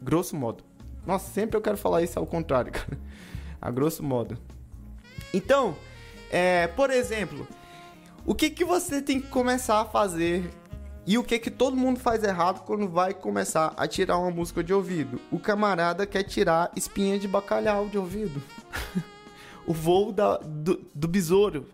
Grosso 0.01 0.35
modo. 0.35 0.65
Nossa, 1.05 1.31
sempre 1.31 1.55
eu 1.55 1.61
quero 1.61 1.77
falar 1.77 2.01
isso 2.01 2.19
ao 2.19 2.25
contrário, 2.25 2.73
cara. 2.75 2.99
A 3.61 3.71
grosso 3.71 4.03
modo. 4.03 4.37
Então, 5.33 5.77
é, 6.29 6.67
por 6.67 6.89
exemplo, 6.89 7.47
o 8.27 8.35
que, 8.35 8.49
que 8.49 8.65
você 8.65 9.01
tem 9.01 9.21
que 9.21 9.27
começar 9.27 9.79
a 9.79 9.85
fazer 9.85 10.51
e 11.05 11.17
o 11.17 11.23
que 11.23 11.39
que 11.39 11.49
todo 11.49 11.77
mundo 11.77 11.97
faz 11.97 12.21
errado 12.25 12.65
quando 12.65 12.89
vai 12.89 13.13
começar 13.13 13.73
a 13.77 13.87
tirar 13.87 14.17
uma 14.17 14.29
música 14.29 14.61
de 14.61 14.73
ouvido? 14.73 15.17
O 15.31 15.39
camarada 15.39 16.05
quer 16.05 16.23
tirar 16.23 16.69
espinha 16.75 17.17
de 17.17 17.25
bacalhau 17.25 17.87
de 17.87 17.97
ouvido. 17.97 18.43
o 19.65 19.73
voo 19.73 20.11
da, 20.11 20.35
do, 20.39 20.85
do 20.93 21.07
besouro. 21.07 21.67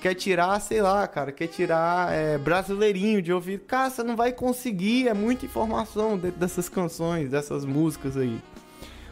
Quer 0.00 0.14
tirar, 0.14 0.60
sei 0.60 0.80
lá, 0.80 1.04
cara, 1.08 1.32
quer 1.32 1.48
tirar 1.48 2.12
é, 2.12 2.38
brasileirinho 2.38 3.20
de 3.20 3.32
ouvido. 3.32 3.64
Cara, 3.64 3.90
você 3.90 4.04
não 4.04 4.14
vai 4.14 4.32
conseguir, 4.32 5.08
é 5.08 5.14
muita 5.14 5.46
informação 5.46 6.16
dentro 6.16 6.38
dessas 6.38 6.68
canções, 6.68 7.28
dessas 7.30 7.64
músicas 7.64 8.16
aí. 8.16 8.40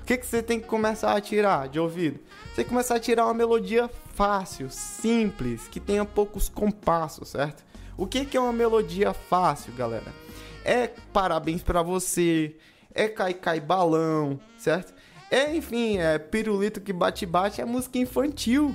O 0.00 0.04
que, 0.04 0.16
que 0.16 0.26
você 0.26 0.40
tem 0.40 0.60
que 0.60 0.68
começar 0.68 1.16
a 1.16 1.20
tirar 1.20 1.68
de 1.68 1.80
ouvido? 1.80 2.20
Você 2.54 2.64
começar 2.64 2.96
a 2.96 3.00
tirar 3.00 3.24
uma 3.24 3.34
melodia 3.34 3.90
fácil, 4.14 4.68
simples, 4.70 5.68
que 5.68 5.80
tenha 5.80 6.04
poucos 6.04 6.48
compassos, 6.48 7.30
certo? 7.30 7.64
O 7.96 8.06
que, 8.06 8.24
que 8.24 8.36
é 8.36 8.40
uma 8.40 8.52
melodia 8.52 9.12
fácil, 9.14 9.72
galera? 9.72 10.22
é 10.64 10.88
parabéns 11.12 11.62
para 11.62 11.82
você, 11.82 12.56
é 12.94 13.08
cai 13.08 13.34
cai 13.34 13.60
balão, 13.60 14.38
certo? 14.56 14.94
É, 15.30 15.54
enfim, 15.54 15.98
é 15.98 16.18
pirulito 16.18 16.80
que 16.80 16.92
bate 16.92 17.24
bate, 17.24 17.60
é 17.60 17.64
música 17.64 17.98
infantil. 17.98 18.74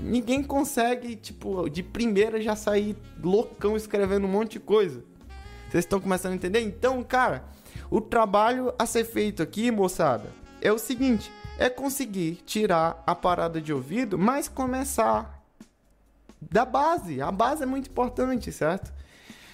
Ninguém 0.00 0.42
consegue, 0.42 1.14
tipo, 1.16 1.68
de 1.68 1.82
primeira 1.82 2.40
já 2.40 2.56
sair 2.56 2.96
loucão 3.22 3.76
escrevendo 3.76 4.26
um 4.26 4.30
monte 4.30 4.52
de 4.52 4.60
coisa. 4.60 5.02
Vocês 5.68 5.84
estão 5.84 6.00
começando 6.00 6.32
a 6.32 6.36
entender? 6.36 6.60
Então, 6.60 7.02
cara, 7.02 7.44
o 7.90 8.00
trabalho 8.00 8.72
a 8.78 8.86
ser 8.86 9.04
feito 9.04 9.42
aqui, 9.42 9.70
moçada, 9.70 10.28
é 10.60 10.72
o 10.72 10.78
seguinte: 10.78 11.30
é 11.58 11.68
conseguir 11.68 12.36
tirar 12.46 13.02
a 13.06 13.14
parada 13.14 13.60
de 13.60 13.72
ouvido, 13.72 14.18
mas 14.18 14.48
começar 14.48 15.42
da 16.40 16.64
base. 16.64 17.20
A 17.20 17.30
base 17.30 17.62
é 17.62 17.66
muito 17.66 17.90
importante, 17.90 18.52
certo? 18.52 18.92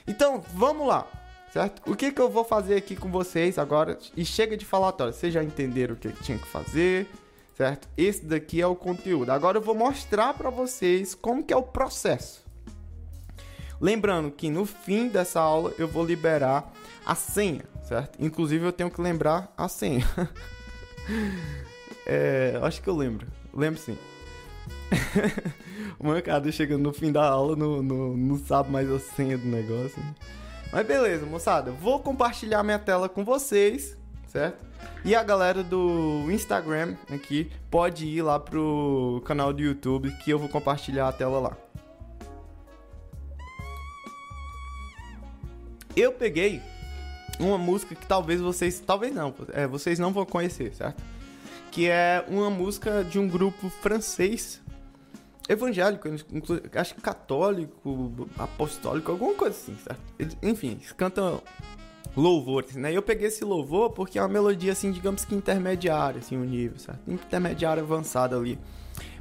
Então, 0.06 0.42
vamos 0.54 0.86
lá, 0.86 1.06
certo? 1.52 1.82
O 1.90 1.94
que, 1.94 2.10
que 2.10 2.20
eu 2.20 2.28
vou 2.28 2.44
fazer 2.44 2.76
aqui 2.76 2.96
com 2.96 3.10
vocês 3.10 3.58
agora? 3.58 3.98
E 4.16 4.24
chega 4.24 4.56
de 4.56 4.64
falatório, 4.64 5.12
vocês 5.12 5.32
já 5.32 5.42
entenderam 5.42 5.94
o 5.94 5.98
que 5.98 6.10
tinha 6.12 6.38
que 6.38 6.46
fazer, 6.46 7.08
certo? 7.56 7.88
Esse 7.96 8.24
daqui 8.24 8.60
é 8.60 8.66
o 8.66 8.74
conteúdo. 8.74 9.30
Agora 9.30 9.58
eu 9.58 9.62
vou 9.62 9.74
mostrar 9.74 10.34
para 10.34 10.50
vocês 10.50 11.14
como 11.14 11.44
que 11.44 11.52
é 11.52 11.56
o 11.56 11.62
processo. 11.62 12.42
Lembrando 13.80 14.30
que 14.30 14.48
no 14.48 14.64
fim 14.64 15.08
dessa 15.08 15.40
aula 15.40 15.72
eu 15.78 15.88
vou 15.88 16.04
liberar 16.04 16.72
a 17.04 17.14
senha, 17.14 17.64
certo? 17.88 18.16
Inclusive 18.20 18.64
eu 18.64 18.72
tenho 18.72 18.90
que 18.90 19.00
lembrar 19.00 19.52
a 19.56 19.68
senha. 19.68 20.06
é, 22.06 22.58
acho 22.62 22.82
que 22.82 22.88
eu 22.88 22.96
lembro. 22.96 23.26
Lembro 23.52 23.80
sim. 23.80 23.96
o 25.98 26.06
mancado 26.06 26.50
chegando 26.52 26.82
no 26.82 26.92
fim 26.92 27.10
da 27.10 27.24
aula 27.24 27.56
não, 27.56 27.82
não 27.82 28.38
sabe 28.38 28.70
mais 28.70 28.90
a 28.90 28.98
senha 28.98 29.36
do 29.36 29.46
negócio. 29.46 30.02
Mas 30.72 30.86
beleza, 30.86 31.26
moçada. 31.26 31.70
Vou 31.70 32.00
compartilhar 32.00 32.62
minha 32.62 32.78
tela 32.78 33.08
com 33.08 33.24
vocês, 33.24 33.96
certo? 34.26 34.64
E 35.04 35.14
a 35.14 35.22
galera 35.22 35.62
do 35.62 36.30
Instagram 36.30 36.96
aqui 37.10 37.50
pode 37.70 38.06
ir 38.06 38.22
lá 38.22 38.38
pro 38.38 39.22
canal 39.24 39.52
do 39.52 39.60
YouTube 39.60 40.10
que 40.24 40.30
eu 40.30 40.38
vou 40.38 40.48
compartilhar 40.48 41.08
a 41.08 41.12
tela 41.12 41.38
lá. 41.38 41.56
Eu 45.94 46.12
peguei 46.12 46.62
uma 47.38 47.58
música 47.58 47.94
que 47.94 48.06
talvez 48.06 48.40
vocês, 48.40 48.80
talvez 48.80 49.14
não, 49.14 49.34
é, 49.52 49.66
vocês 49.66 49.98
não 49.98 50.12
vão 50.12 50.24
conhecer, 50.24 50.74
certo? 50.74 51.02
Que 51.72 51.88
é 51.88 52.24
uma 52.28 52.48
música 52.48 53.02
de 53.02 53.18
um 53.18 53.26
grupo 53.26 53.68
francês 53.68 54.62
evangélico, 55.48 56.08
acho 56.74 56.94
que 56.94 57.00
católico, 57.00 58.28
apostólico, 58.38 59.10
alguma 59.10 59.34
coisa 59.34 59.56
assim, 59.56 59.76
certo? 59.76 60.36
enfim, 60.40 60.72
eles 60.72 60.92
cantam 60.92 61.42
louvores, 62.16 62.76
né? 62.76 62.92
Eu 62.92 63.02
peguei 63.02 63.26
esse 63.26 63.44
louvor 63.44 63.90
porque 63.90 64.18
é 64.18 64.22
uma 64.22 64.28
melodia 64.28 64.72
assim, 64.72 64.92
digamos 64.92 65.24
que 65.24 65.34
intermediária, 65.34 66.20
assim, 66.20 66.36
o 66.36 66.44
nível, 66.44 66.78
certo? 66.78 67.10
Intermediária 67.10 67.82
avançada 67.82 68.36
ali 68.36 68.58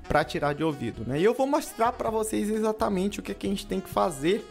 para 0.08 0.24
tirar 0.24 0.54
de 0.54 0.64
ouvido, 0.64 1.04
né? 1.08 1.20
E 1.20 1.24
eu 1.24 1.34
vou 1.34 1.48
mostrar 1.48 1.94
para 1.94 2.10
vocês 2.10 2.50
exatamente 2.50 3.20
o 3.20 3.24
que, 3.24 3.32
é 3.32 3.36
que 3.36 3.48
a 3.48 3.50
gente 3.50 3.66
tem 3.66 3.80
que 3.80 3.90
fazer 3.90 4.46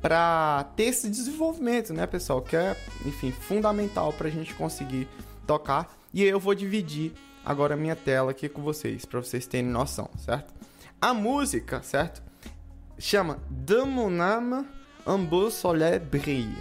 para 0.00 0.64
ter 0.76 0.84
esse 0.84 1.08
desenvolvimento, 1.08 1.94
né, 1.94 2.06
pessoal? 2.06 2.42
Que 2.42 2.56
é, 2.56 2.76
enfim, 3.06 3.30
fundamental 3.32 4.12
para 4.12 4.28
a 4.28 4.30
gente 4.30 4.54
conseguir 4.54 5.08
tocar. 5.46 6.01
E 6.14 6.22
eu 6.22 6.38
vou 6.38 6.54
dividir 6.54 7.12
agora 7.42 7.72
a 7.72 7.76
minha 7.76 7.96
tela 7.96 8.32
aqui 8.32 8.46
com 8.46 8.62
vocês, 8.62 9.06
para 9.06 9.20
vocês 9.20 9.46
terem 9.46 9.70
noção, 9.70 10.10
certo? 10.18 10.52
A 11.00 11.14
música, 11.14 11.82
certo? 11.82 12.22
Chama 12.98 13.38
De 13.48 13.82
mon 13.82 14.20
âme, 14.20 14.66
un 15.06 15.24
beau 15.24 15.50
soleil 15.50 15.98
brille. 15.98 16.54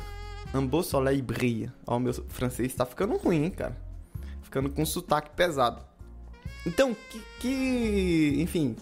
Un 0.54 0.84
soleil 0.84 1.22
brille. 1.22 1.70
Ó, 1.86 1.98
o 1.98 2.00
meu 2.00 2.14
francês 2.30 2.74
tá 2.74 2.86
ficando 2.86 3.18
ruim, 3.18 3.44
hein, 3.44 3.52
cara? 3.52 3.76
Ficando 4.42 4.70
com 4.70 4.86
sotaque 4.86 5.32
pesado. 5.36 5.84
Então, 6.66 6.96
que, 6.96 7.22
que 7.40 8.42
enfim, 8.42 8.76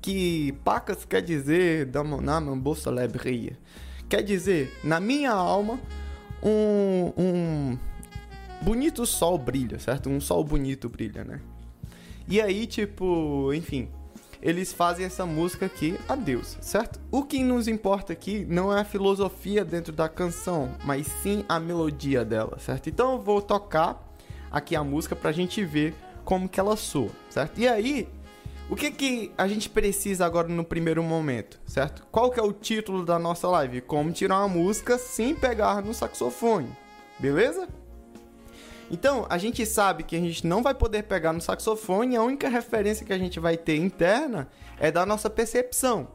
que 0.00 0.52
pacas 0.64 1.04
quer 1.04 1.22
dizer 1.22 1.86
De 1.86 2.02
mon 2.02 2.28
âme, 2.28 2.76
soleil 2.76 3.08
brille? 3.08 3.56
Quer 4.10 4.22
dizer, 4.22 4.78
na 4.84 5.00
minha 5.00 5.32
alma, 5.32 5.80
um, 6.42 7.12
um 7.16 7.78
bonito 8.62 9.04
sol 9.04 9.36
brilha, 9.36 9.78
certo? 9.78 10.08
Um 10.08 10.20
sol 10.20 10.44
bonito 10.44 10.88
brilha, 10.88 11.24
né? 11.24 11.40
E 12.28 12.40
aí, 12.40 12.66
tipo, 12.66 13.52
enfim, 13.52 13.88
eles 14.40 14.72
fazem 14.72 15.04
essa 15.04 15.26
música 15.26 15.66
aqui 15.66 15.98
a 16.08 16.14
Deus, 16.14 16.56
certo? 16.60 17.00
O 17.10 17.24
que 17.24 17.42
nos 17.42 17.66
importa 17.66 18.12
aqui 18.12 18.46
não 18.48 18.76
é 18.76 18.80
a 18.80 18.84
filosofia 18.84 19.64
dentro 19.64 19.92
da 19.92 20.08
canção, 20.08 20.70
mas 20.84 21.06
sim 21.06 21.44
a 21.48 21.58
melodia 21.58 22.24
dela, 22.24 22.58
certo? 22.58 22.88
Então 22.88 23.12
eu 23.12 23.18
vou 23.20 23.42
tocar 23.42 24.00
aqui 24.50 24.76
a 24.76 24.84
música 24.84 25.16
pra 25.16 25.32
gente 25.32 25.64
ver 25.64 25.94
como 26.24 26.48
que 26.48 26.60
ela 26.60 26.76
soa, 26.76 27.10
certo? 27.28 27.58
E 27.58 27.66
aí, 27.66 28.08
o 28.70 28.76
que 28.76 28.90
que 28.90 29.32
a 29.36 29.48
gente 29.48 29.68
precisa 29.68 30.24
agora 30.24 30.48
no 30.48 30.64
primeiro 30.64 31.02
momento, 31.02 31.60
certo? 31.66 32.06
Qual 32.10 32.30
que 32.30 32.38
é 32.38 32.42
o 32.42 32.52
título 32.52 33.04
da 33.04 33.18
nossa 33.18 33.48
live? 33.48 33.80
Como 33.80 34.12
tirar 34.12 34.38
uma 34.38 34.48
música 34.48 34.98
sem 34.98 35.34
pegar 35.34 35.82
no 35.82 35.92
saxofone, 35.92 36.70
beleza? 37.18 37.68
Então, 38.92 39.26
a 39.30 39.38
gente 39.38 39.64
sabe 39.64 40.02
que 40.02 40.14
a 40.14 40.20
gente 40.20 40.46
não 40.46 40.62
vai 40.62 40.74
poder 40.74 41.04
pegar 41.04 41.32
no 41.32 41.40
saxofone, 41.40 42.14
a 42.14 42.22
única 42.22 42.46
referência 42.46 43.06
que 43.06 43.12
a 43.12 43.18
gente 43.18 43.40
vai 43.40 43.56
ter 43.56 43.76
interna 43.76 44.46
é 44.78 44.90
da 44.92 45.06
nossa 45.06 45.30
percepção, 45.30 46.08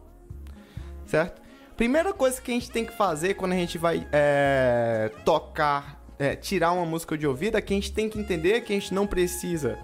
certo? 1.08 1.42
Primeira 1.76 2.14
coisa 2.14 2.40
que 2.40 2.52
a 2.52 2.54
gente 2.54 2.70
tem 2.70 2.86
que 2.86 2.94
fazer 2.94 3.34
quando 3.34 3.54
a 3.54 3.56
gente 3.56 3.80
vai 3.80 4.08
é, 4.12 5.12
tocar, 5.26 6.04
é, 6.20 6.36
tirar 6.36 6.72
uma 6.72 6.86
música 6.86 7.18
de 7.18 7.26
ouvido, 7.26 7.58
é 7.58 7.62
que 7.62 7.74
a 7.74 7.76
gente 7.76 7.92
tem 7.92 8.08
que 8.08 8.20
entender 8.20 8.62
que 8.62 8.74
a 8.74 8.76
gente 8.76 8.94
não 8.94 9.08
precisa 9.08 9.80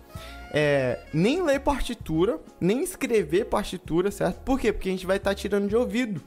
é, 0.54 1.00
nem 1.12 1.42
ler 1.42 1.62
partitura, 1.62 2.40
nem 2.62 2.84
escrever 2.84 3.46
partitura, 3.46 4.12
certo? 4.12 4.40
Por 4.42 4.60
quê? 4.60 4.72
Porque 4.72 4.90
a 4.90 4.92
gente 4.92 5.08
vai 5.08 5.18
estar 5.18 5.32
tá 5.32 5.36
tirando 5.36 5.68
de 5.68 5.76
ouvido. 5.76 6.22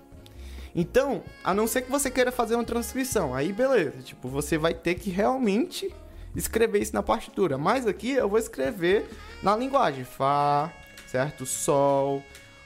Então, 0.74 1.22
a 1.44 1.54
não 1.54 1.68
ser 1.68 1.82
que 1.82 1.90
você 1.90 2.10
queira 2.10 2.32
fazer 2.32 2.56
uma 2.56 2.64
transcrição, 2.64 3.32
aí 3.32 3.52
beleza, 3.52 4.02
tipo, 4.02 4.28
você 4.28 4.58
vai 4.58 4.74
ter 4.74 4.96
que 4.96 5.10
realmente 5.10 5.94
escrever 6.36 6.82
isso 6.82 6.94
na 6.94 7.02
partitura. 7.02 7.58
Mas 7.58 7.86
aqui 7.86 8.12
eu 8.12 8.28
vou 8.28 8.38
escrever 8.38 9.08
na 9.42 9.56
linguagem 9.56 10.04
Fá, 10.04 10.72
certo? 11.06 11.44
Sol, 11.44 12.22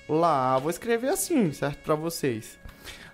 Lá, 0.08 0.58
vou 0.58 0.70
escrever 0.70 1.10
assim, 1.10 1.52
certo? 1.52 1.78
Para 1.84 1.94
vocês. 1.94 2.58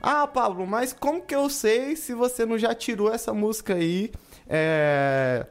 Ah, 0.00 0.26
Pablo, 0.26 0.66
mas 0.66 0.94
como 0.94 1.20
que 1.20 1.34
eu 1.34 1.50
sei 1.50 1.94
se 1.94 2.14
você 2.14 2.46
não 2.46 2.56
já 2.56 2.74
tirou 2.74 3.12
essa 3.12 3.34
música 3.34 3.74
aí? 3.74 4.10
É 4.48 5.46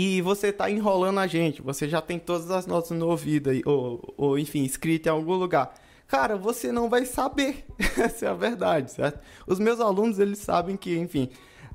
e 0.00 0.22
você 0.22 0.52
tá 0.52 0.70
enrolando 0.70 1.18
a 1.18 1.26
gente, 1.26 1.60
você 1.60 1.88
já 1.88 2.00
tem 2.00 2.20
todas 2.20 2.52
as 2.52 2.68
notas 2.68 2.92
no 2.92 3.08
ouvido 3.08 3.50
aí, 3.50 3.62
ou, 3.66 4.14
ou 4.16 4.38
enfim, 4.38 4.62
escrito 4.62 5.08
em 5.08 5.10
algum 5.10 5.34
lugar. 5.34 5.74
Cara, 6.06 6.36
você 6.36 6.70
não 6.70 6.88
vai 6.88 7.04
saber. 7.04 7.66
Essa 7.98 8.26
é 8.26 8.28
a 8.28 8.32
verdade, 8.32 8.92
certo? 8.92 9.18
Os 9.44 9.58
meus 9.58 9.80
alunos, 9.80 10.20
eles 10.20 10.38
sabem 10.38 10.76
que, 10.76 10.96
enfim, 10.96 11.28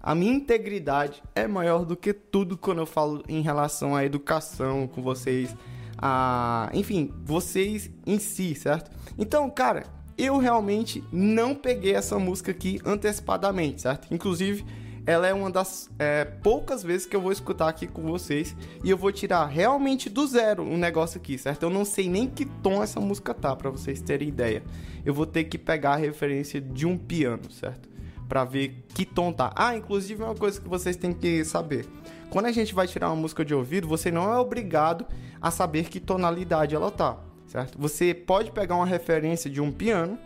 a 0.04 0.14
minha 0.14 0.34
integridade 0.34 1.24
é 1.34 1.48
maior 1.48 1.86
do 1.86 1.96
que 1.96 2.12
tudo 2.12 2.58
quando 2.58 2.80
eu 2.80 2.86
falo 2.86 3.24
em 3.26 3.42
relação 3.42 3.96
à 3.96 4.04
educação 4.04 4.86
com 4.86 5.02
vocês, 5.02 5.56
a, 5.98 6.70
enfim, 6.74 7.14
vocês 7.24 7.90
em 8.06 8.20
si, 8.20 8.54
certo? 8.54 8.92
Então, 9.18 9.50
cara, 9.50 9.86
eu 10.18 10.38
realmente 10.38 11.02
não 11.10 11.56
peguei 11.56 11.96
essa 11.96 12.20
música 12.20 12.52
aqui 12.52 12.82
antecipadamente, 12.84 13.82
certo? 13.82 14.14
Inclusive, 14.14 14.66
ela 15.06 15.26
é 15.26 15.34
uma 15.34 15.50
das 15.50 15.90
é, 15.98 16.26
poucas 16.26 16.84
vezes 16.84 17.08
que 17.08 17.16
eu 17.16 17.22
vou 17.22 17.32
escutar 17.32 17.70
aqui 17.70 17.88
com 17.88 18.02
vocês 18.02 18.54
e 18.84 18.90
eu 18.90 18.98
vou 18.98 19.12
tirar 19.12 19.46
realmente 19.46 20.10
do 20.10 20.28
zero 20.28 20.64
um 20.64 20.78
negócio 20.78 21.18
aqui, 21.18 21.38
certo? 21.38 21.64
Eu 21.64 21.70
não 21.70 21.86
sei 21.86 22.10
nem 22.10 22.28
que 22.28 22.44
tom 22.44 22.84
essa 22.84 23.00
música 23.00 23.34
tá, 23.34 23.56
para 23.56 23.70
vocês 23.70 24.02
terem 24.02 24.28
ideia. 24.28 24.64
Eu 25.06 25.14
vou 25.14 25.26
ter 25.26 25.46
que 25.46 25.58
pegar 25.58 25.94
a 25.94 25.98
referência 25.98 26.60
de 26.60 26.86
um 26.86 26.98
piano, 26.98 27.50
certo? 27.50 27.93
Para 28.34 28.46
ver 28.46 28.84
que 28.96 29.06
tom 29.06 29.32
tá. 29.32 29.54
Ah, 29.56 29.78
inclusive 29.78 30.24
uma 30.24 30.34
coisa 30.34 30.60
que 30.60 30.68
vocês 30.68 30.96
têm 30.96 31.14
que 31.14 31.46
saber. 31.46 31.86
Quando 32.32 32.48
a 32.48 32.52
gente 32.52 32.74
vai 32.74 32.88
tirar 32.88 33.10
uma 33.10 33.16
música 33.16 33.46
de 33.46 33.54
ouvido, 33.54 33.88
você 33.88 34.10
não 34.10 34.34
é 34.34 34.40
obrigado 34.40 35.06
a 35.40 35.52
saber 35.52 35.84
que 35.84 36.00
tonalidade 36.00 36.74
ela 36.74 36.90
tá, 36.90 37.16
certo? 37.46 37.78
Você 37.78 38.12
pode 38.12 38.50
pegar 38.50 38.76
uma 38.76 38.88
referência 38.88 39.52
de 39.52 39.62
um 39.62 39.72
piano, 39.72 40.18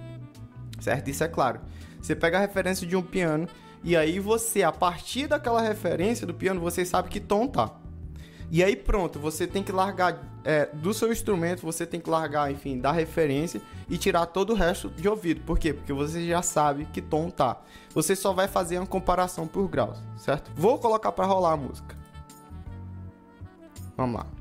certo? 0.80 1.10
Isso 1.10 1.22
é 1.22 1.28
claro. 1.28 1.60
Você 2.02 2.15
pega 2.15 2.38
a 2.38 2.39
referência 2.39 2.88
de 2.88 2.96
um 2.96 3.02
piano 3.02 3.46
e 3.84 3.93
aí 3.98 4.22
você, 4.22 4.63
a 4.63 4.72
partir 4.72 5.28
daquela 5.28 5.60
referência 5.60 6.26
do 6.26 6.34
piano, 6.34 6.62
você 6.62 6.86
sabe 6.86 7.10
que 7.10 7.20
tom 7.20 7.46
tá. 7.46 7.76
E 8.50 8.64
aí 8.64 8.76
pronto, 8.76 9.20
você 9.20 9.46
tem 9.46 9.62
que 9.62 9.72
largar 9.72 10.24
é, 10.44 10.68
do 10.68 10.94
seu 10.94 11.12
instrumento, 11.12 11.62
você 11.62 11.86
tem 11.86 12.00
que 12.00 12.10
largar, 12.10 12.50
enfim, 12.52 12.80
da 12.80 12.92
referência 12.92 13.62
e 13.90 13.98
tirar 13.98 14.26
todo 14.28 14.54
o 14.54 14.56
resto 14.56 14.90
de 14.90 15.08
ouvido. 15.08 15.42
Por 15.42 15.60
quê? 15.60 15.74
Porque 15.74 15.92
você 15.92 16.26
já 16.26 16.42
sabe 16.42 16.86
que 16.86 17.02
tom 17.02 17.30
tá. 17.30 17.62
Você 17.94 18.16
só 18.16 18.32
vai 18.32 18.48
fazer 18.48 18.78
uma 18.78 18.88
comparação 18.88 19.48
por 19.48 19.68
graus, 19.68 19.98
certo? 20.18 20.50
Vou 20.56 20.80
colocar 20.80 21.12
para 21.12 21.26
rolar 21.26 21.54
a 21.54 21.58
música. 21.58 21.98
Vamos 23.98 24.16
lá. 24.16 24.37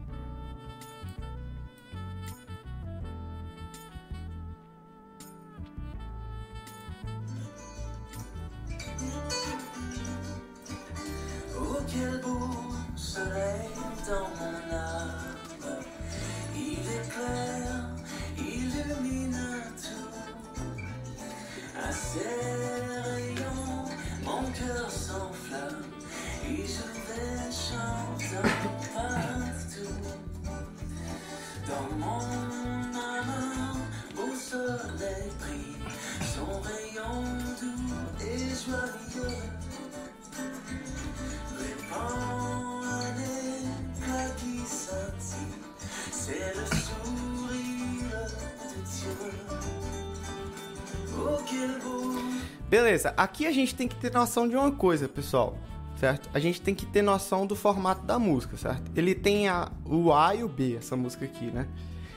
Beleza, 52.76 53.14
aqui 53.16 53.46
a 53.46 53.52
gente 53.52 53.74
tem 53.74 53.88
que 53.88 53.96
ter 53.96 54.12
noção 54.12 54.46
de 54.46 54.54
uma 54.54 54.70
coisa, 54.70 55.08
pessoal. 55.08 55.56
Certo? 55.98 56.28
A 56.34 56.38
gente 56.38 56.60
tem 56.60 56.74
que 56.74 56.84
ter 56.84 57.00
noção 57.00 57.46
do 57.46 57.56
formato 57.56 58.04
da 58.04 58.18
música, 58.18 58.54
certo? 58.58 58.92
Ele 58.94 59.14
tem 59.14 59.48
a, 59.48 59.72
o 59.82 60.12
A 60.12 60.34
e 60.34 60.44
o 60.44 60.48
B, 60.48 60.76
essa 60.76 60.94
música 60.94 61.24
aqui, 61.24 61.46
né? 61.46 61.66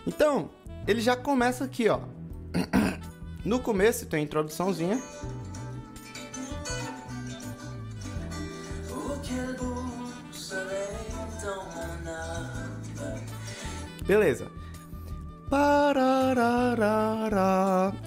Então, 0.05 0.49
ele 0.85 0.99
já 0.99 1.15
começa 1.15 1.63
aqui, 1.63 1.87
ó. 1.87 2.01
No 3.45 3.61
começo 3.61 4.05
tem 4.05 4.19
a 4.19 4.23
introduçãozinha. 4.23 5.01
Mon 12.03 12.11
âme. 12.99 13.21
Beleza. 14.05 14.51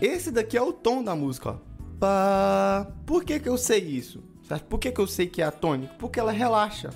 Esse 0.02 0.30
daqui 0.30 0.58
é 0.58 0.62
o 0.62 0.70
tom 0.70 1.02
da 1.02 1.16
música, 1.16 1.48
ó. 1.52 1.71
Pá. 2.02 2.84
Por 3.06 3.22
que 3.22 3.38
que 3.38 3.48
eu 3.48 3.56
sei 3.56 3.78
isso? 3.78 4.24
Certo? 4.48 4.64
Por 4.64 4.80
que 4.80 4.90
que 4.90 5.00
eu 5.00 5.06
sei 5.06 5.28
que 5.28 5.40
é 5.40 5.44
atônico? 5.44 5.94
Porque 6.00 6.18
ela 6.18 6.32
relaxa. 6.32 6.90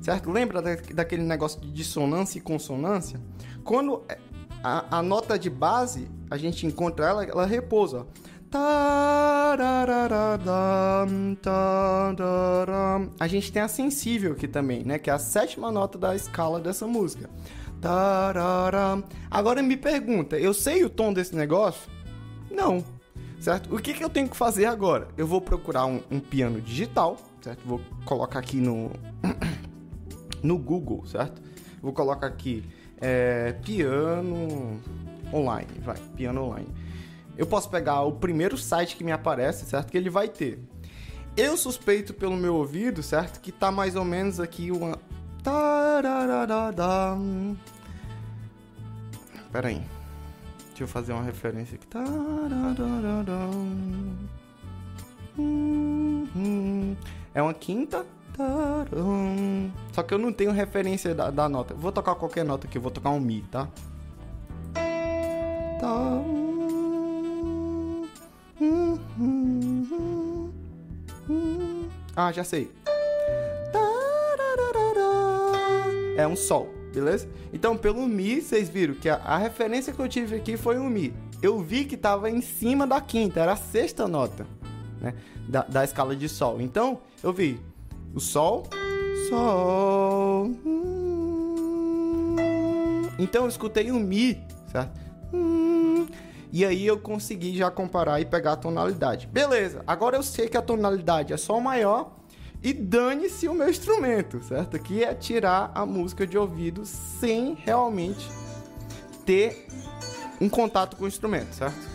Certo? 0.00 0.30
Lembra 0.30 0.62
da- 0.62 0.74
daquele 0.94 1.22
negócio 1.22 1.60
de 1.60 1.70
dissonância 1.70 2.38
e 2.38 2.40
consonância? 2.40 3.20
Quando 3.62 4.02
é, 4.08 4.16
a, 4.64 4.96
a 5.00 5.02
nota 5.02 5.38
de 5.38 5.50
base, 5.50 6.08
a 6.30 6.38
gente 6.38 6.64
encontra 6.66 7.04
ela, 7.08 7.24
ela 7.24 7.44
repousa. 7.44 8.06
A 13.20 13.26
gente 13.26 13.52
tem 13.52 13.60
a 13.60 13.68
sensível 13.68 14.32
aqui 14.32 14.48
também, 14.48 14.82
né? 14.82 14.98
Que 14.98 15.10
é 15.10 15.12
a 15.12 15.18
sétima 15.18 15.70
nota 15.70 15.98
da 15.98 16.16
escala 16.16 16.58
dessa 16.58 16.86
música. 16.86 17.28
Agora 19.30 19.62
me 19.62 19.76
pergunta, 19.76 20.38
eu 20.38 20.54
sei 20.54 20.86
o 20.86 20.88
tom 20.88 21.12
desse 21.12 21.36
negócio? 21.36 21.82
Não. 22.50 22.82
Certo? 23.40 23.74
O 23.74 23.80
que, 23.80 23.94
que 23.94 24.02
eu 24.02 24.10
tenho 24.10 24.28
que 24.28 24.36
fazer 24.36 24.66
agora? 24.66 25.08
Eu 25.16 25.26
vou 25.26 25.40
procurar 25.40 25.86
um, 25.86 26.02
um 26.10 26.18
piano 26.18 26.60
digital, 26.60 27.16
certo? 27.40 27.60
Vou 27.64 27.80
colocar 28.04 28.40
aqui 28.40 28.56
no, 28.56 28.90
no 30.42 30.58
Google, 30.58 31.06
certo? 31.06 31.40
Vou 31.80 31.92
colocar 31.92 32.26
aqui 32.26 32.64
é, 33.00 33.52
piano 33.64 34.80
online, 35.32 35.68
vai, 35.84 35.96
piano 36.16 36.42
online. 36.44 36.68
Eu 37.36 37.46
posso 37.46 37.70
pegar 37.70 38.02
o 38.02 38.12
primeiro 38.12 38.58
site 38.58 38.96
que 38.96 39.04
me 39.04 39.12
aparece, 39.12 39.64
certo? 39.64 39.92
Que 39.92 39.96
ele 39.96 40.10
vai 40.10 40.28
ter. 40.28 40.58
Eu 41.36 41.56
suspeito 41.56 42.12
pelo 42.12 42.36
meu 42.36 42.56
ouvido, 42.56 43.00
certo? 43.00 43.40
Que 43.40 43.52
tá 43.52 43.70
mais 43.70 43.94
ou 43.94 44.04
menos 44.04 44.40
aqui 44.40 44.72
uma. 44.72 44.98
Pera 49.52 49.68
aí. 49.68 49.97
Deixa 50.78 50.84
eu 50.84 50.92
fazer 50.92 51.12
uma 51.12 51.24
referência 51.24 51.74
aqui. 51.74 51.88
É 57.34 57.42
uma 57.42 57.52
quinta. 57.52 58.06
Só 59.92 60.04
que 60.04 60.14
eu 60.14 60.18
não 60.18 60.32
tenho 60.32 60.52
referência 60.52 61.16
da, 61.16 61.32
da 61.32 61.48
nota. 61.48 61.74
Vou 61.74 61.90
tocar 61.90 62.14
qualquer 62.14 62.44
nota 62.44 62.68
aqui, 62.68 62.78
vou 62.78 62.92
tocar 62.92 63.10
um 63.10 63.18
Mi, 63.18 63.42
tá? 63.50 63.66
Tá. 65.80 66.22
Ah, 72.14 72.30
já 72.30 72.44
sei. 72.44 72.70
É 76.16 76.24
um 76.24 76.36
Sol, 76.36 76.77
beleza? 76.92 77.28
Então, 77.52 77.76
pelo 77.76 78.06
Mi, 78.06 78.40
vocês 78.40 78.68
viram 78.68 78.94
que 78.94 79.08
a, 79.08 79.16
a 79.16 79.38
referência 79.38 79.92
que 79.92 80.00
eu 80.00 80.08
tive 80.08 80.36
aqui 80.36 80.56
foi 80.56 80.78
um 80.78 80.88
Mi. 80.88 81.14
Eu 81.42 81.60
vi 81.60 81.84
que 81.84 81.96
tava 81.96 82.30
em 82.30 82.40
cima 82.40 82.86
da 82.86 83.00
quinta, 83.00 83.40
era 83.40 83.52
a 83.52 83.56
sexta 83.56 84.08
nota, 84.08 84.46
né? 85.00 85.14
Da, 85.48 85.62
da 85.62 85.84
escala 85.84 86.14
de 86.16 86.28
Sol. 86.28 86.60
Então, 86.60 87.00
eu 87.22 87.32
vi 87.32 87.60
o 88.14 88.20
Sol, 88.20 88.64
Sol. 89.28 90.46
hum. 90.64 92.36
Então, 93.18 93.42
eu 93.44 93.48
escutei 93.48 93.90
um 93.90 93.98
Mi, 93.98 94.40
certo? 94.70 94.98
Hum. 95.32 96.06
E 96.50 96.64
aí 96.64 96.86
eu 96.86 96.98
consegui 96.98 97.56
já 97.56 97.70
comparar 97.70 98.20
e 98.20 98.24
pegar 98.24 98.52
a 98.52 98.56
tonalidade. 98.56 99.26
Beleza, 99.26 99.82
agora 99.86 100.16
eu 100.16 100.22
sei 100.22 100.48
que 100.48 100.56
a 100.56 100.62
tonalidade 100.62 101.32
é 101.32 101.36
Sol 101.36 101.60
maior 101.60 102.17
e 102.62 102.72
dane-se 102.72 103.48
o 103.48 103.54
meu 103.54 103.68
instrumento, 103.68 104.42
certo? 104.42 104.76
Aqui 104.76 105.04
é 105.04 105.14
tirar 105.14 105.70
a 105.74 105.86
música 105.86 106.26
de 106.26 106.36
ouvido 106.36 106.84
sem 106.84 107.54
realmente 107.54 108.28
ter 109.24 109.66
um 110.40 110.48
contato 110.48 110.96
com 110.96 111.04
o 111.04 111.08
instrumento, 111.08 111.54
certo? 111.54 111.88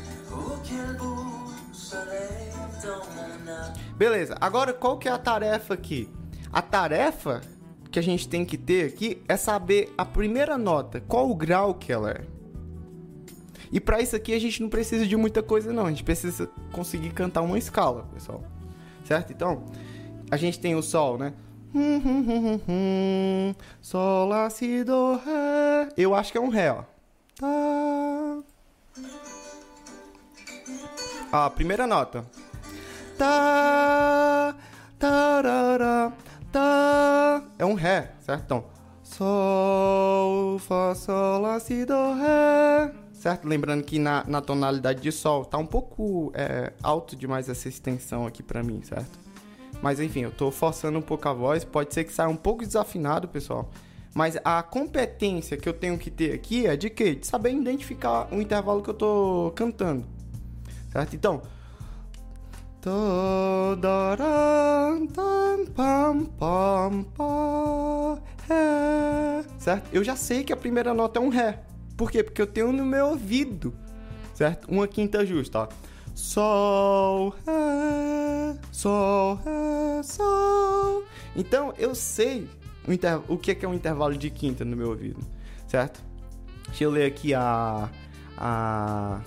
Beleza, 3.96 4.36
agora 4.40 4.74
qual 4.74 4.98
que 4.98 5.08
é 5.08 5.12
a 5.12 5.18
tarefa 5.18 5.74
aqui? 5.74 6.10
A 6.52 6.62
tarefa 6.62 7.42
que 7.92 8.00
a 8.00 8.02
gente 8.02 8.28
tem 8.28 8.44
que 8.44 8.58
ter 8.58 8.86
aqui 8.86 9.22
é 9.28 9.38
saber 9.38 9.94
a 9.98 10.04
primeira 10.04 10.58
nota, 10.58 11.02
qual 11.02 11.30
o 11.30 11.36
grau 11.36 11.76
que 11.76 11.92
ela 11.92 12.12
é. 12.12 12.22
E 13.72 13.80
para 13.80 14.02
isso 14.02 14.16
aqui 14.16 14.34
a 14.34 14.40
gente 14.40 14.62
não 14.62 14.70
precisa 14.70 15.06
de 15.06 15.16
muita 15.16 15.42
coisa 15.42 15.74
não, 15.74 15.86
a 15.86 15.90
gente 15.90 16.04
precisa 16.04 16.50
conseguir 16.72 17.12
cantar 17.12 17.42
uma 17.42 17.58
escala, 17.58 18.08
pessoal. 18.14 18.44
Certo? 19.04 19.32
Então, 19.32 19.64
a 20.34 20.38
gente 20.38 20.60
tem 20.60 20.74
o 20.74 20.82
sol, 20.82 21.16
né? 21.16 21.32
Sol, 23.80 24.28
lá, 24.28 24.50
si, 24.50 24.84
do, 24.84 25.16
ré. 25.18 25.90
Eu 25.96 26.16
acho 26.16 26.32
que 26.32 26.40
é 26.40 26.42
um 26.42 26.50
ré, 26.50 26.72
ó. 26.72 26.84
Tá. 27.40 28.44
A 31.32 31.50
primeira 31.52 31.86
nota. 31.86 32.26
Tá, 33.16 34.56
tarará, 34.98 36.12
tá. 36.52 37.44
É 37.60 37.66
um 37.66 37.76
ré, 37.76 38.14
certo? 38.26 38.44
Então, 38.44 38.66
sol, 39.04 40.58
fá, 40.58 40.96
sol, 40.96 41.42
lá, 41.42 41.60
si, 41.60 41.86
do, 41.86 42.14
ré. 42.16 42.92
Certo? 43.14 43.48
Lembrando 43.48 43.84
que 43.84 44.00
na, 44.00 44.24
na 44.28 44.42
tonalidade 44.42 45.00
de 45.00 45.12
sol 45.12 45.46
tá 45.46 45.60
um 45.60 45.68
pouco 45.68 46.32
é, 46.34 46.74
alto 46.82 47.16
demais 47.16 47.48
essa 47.50 47.70
extensão 47.70 48.26
aqui 48.26 48.42
pra 48.42 48.64
mim, 48.64 48.82
certo? 48.82 49.24
Mas 49.84 50.00
enfim, 50.00 50.22
eu 50.22 50.32
tô 50.32 50.50
forçando 50.50 50.98
um 50.98 51.02
pouco 51.02 51.28
a 51.28 51.34
voz. 51.34 51.66
Pode 51.66 51.94
ser 51.94 52.06
que 52.06 52.14
saia 52.14 52.30
um 52.30 52.38
pouco 52.38 52.66
desafinado, 52.66 53.28
pessoal. 53.28 53.70
Mas 54.16 54.38
a 54.42 54.64
competência 54.64 55.58
que 55.58 55.68
eu 55.68 55.74
tenho 55.74 55.98
que 55.98 56.10
ter 56.10 56.34
aqui 56.34 56.66
é 56.66 56.78
de 56.78 56.90
quê? 56.90 57.16
De 57.16 57.28
saber 57.28 57.52
identificar 57.52 58.30
o 58.32 58.40
intervalo 58.40 58.82
que 58.82 58.90
eu 58.90 58.94
tô 58.94 59.52
cantando. 59.54 60.06
Certo? 60.90 61.18
Então. 61.18 61.42
Certo? 69.58 69.90
Eu 69.92 70.02
já 70.02 70.16
sei 70.16 70.46
que 70.46 70.54
a 70.54 70.58
primeira 70.58 70.94
nota 70.94 71.20
é 71.20 71.22
um 71.22 71.28
ré. 71.28 71.60
Por 71.98 72.10
quê? 72.10 72.24
Porque 72.24 72.42
eu 72.42 72.48
tenho 72.48 72.72
no 72.72 72.86
meu 72.86 73.08
ouvido. 73.08 73.74
Certo? 74.34 74.66
Uma 74.72 74.88
quinta 74.88 75.26
justa, 75.26 75.60
ó. 75.60 75.68
Sol, 76.16 77.36
ré, 77.46 78.56
sol, 78.72 79.36
ré, 79.36 80.04
sol. 80.04 81.04
Então 81.36 81.74
eu 81.78 81.96
sei 81.96 82.48
o, 82.88 82.94
inter... 82.94 83.20
o 83.28 83.38
que 83.38 83.52
é, 83.52 83.56
que 83.56 83.66
é 83.66 83.68
um 83.68 83.74
intervalo 83.74 84.16
de 84.16 84.30
quinta 84.30 84.64
no 84.64 84.76
meu 84.76 84.90
ouvido, 84.90 85.20
certo? 85.68 86.04
Deixa 86.68 86.84
eu 86.84 86.92
ler 86.92 87.06
aqui 87.06 87.34
a. 87.34 87.90
a... 88.38 89.22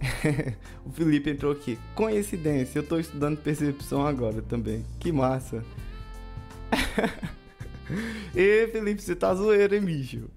o 0.84 0.90
Felipe 0.90 1.30
entrou 1.30 1.52
aqui. 1.52 1.78
Coincidência, 1.94 2.78
eu 2.78 2.82
tô 2.82 2.98
estudando 2.98 3.38
percepção 3.38 4.06
agora 4.06 4.42
também. 4.42 4.84
Que 4.98 5.12
massa. 5.12 5.64
Ê, 8.34 8.68
Felipe, 8.70 9.02
você 9.02 9.16
tá 9.16 9.34
zoeiro, 9.34 9.74
hein, 9.74 9.80
bicho? 9.80 10.28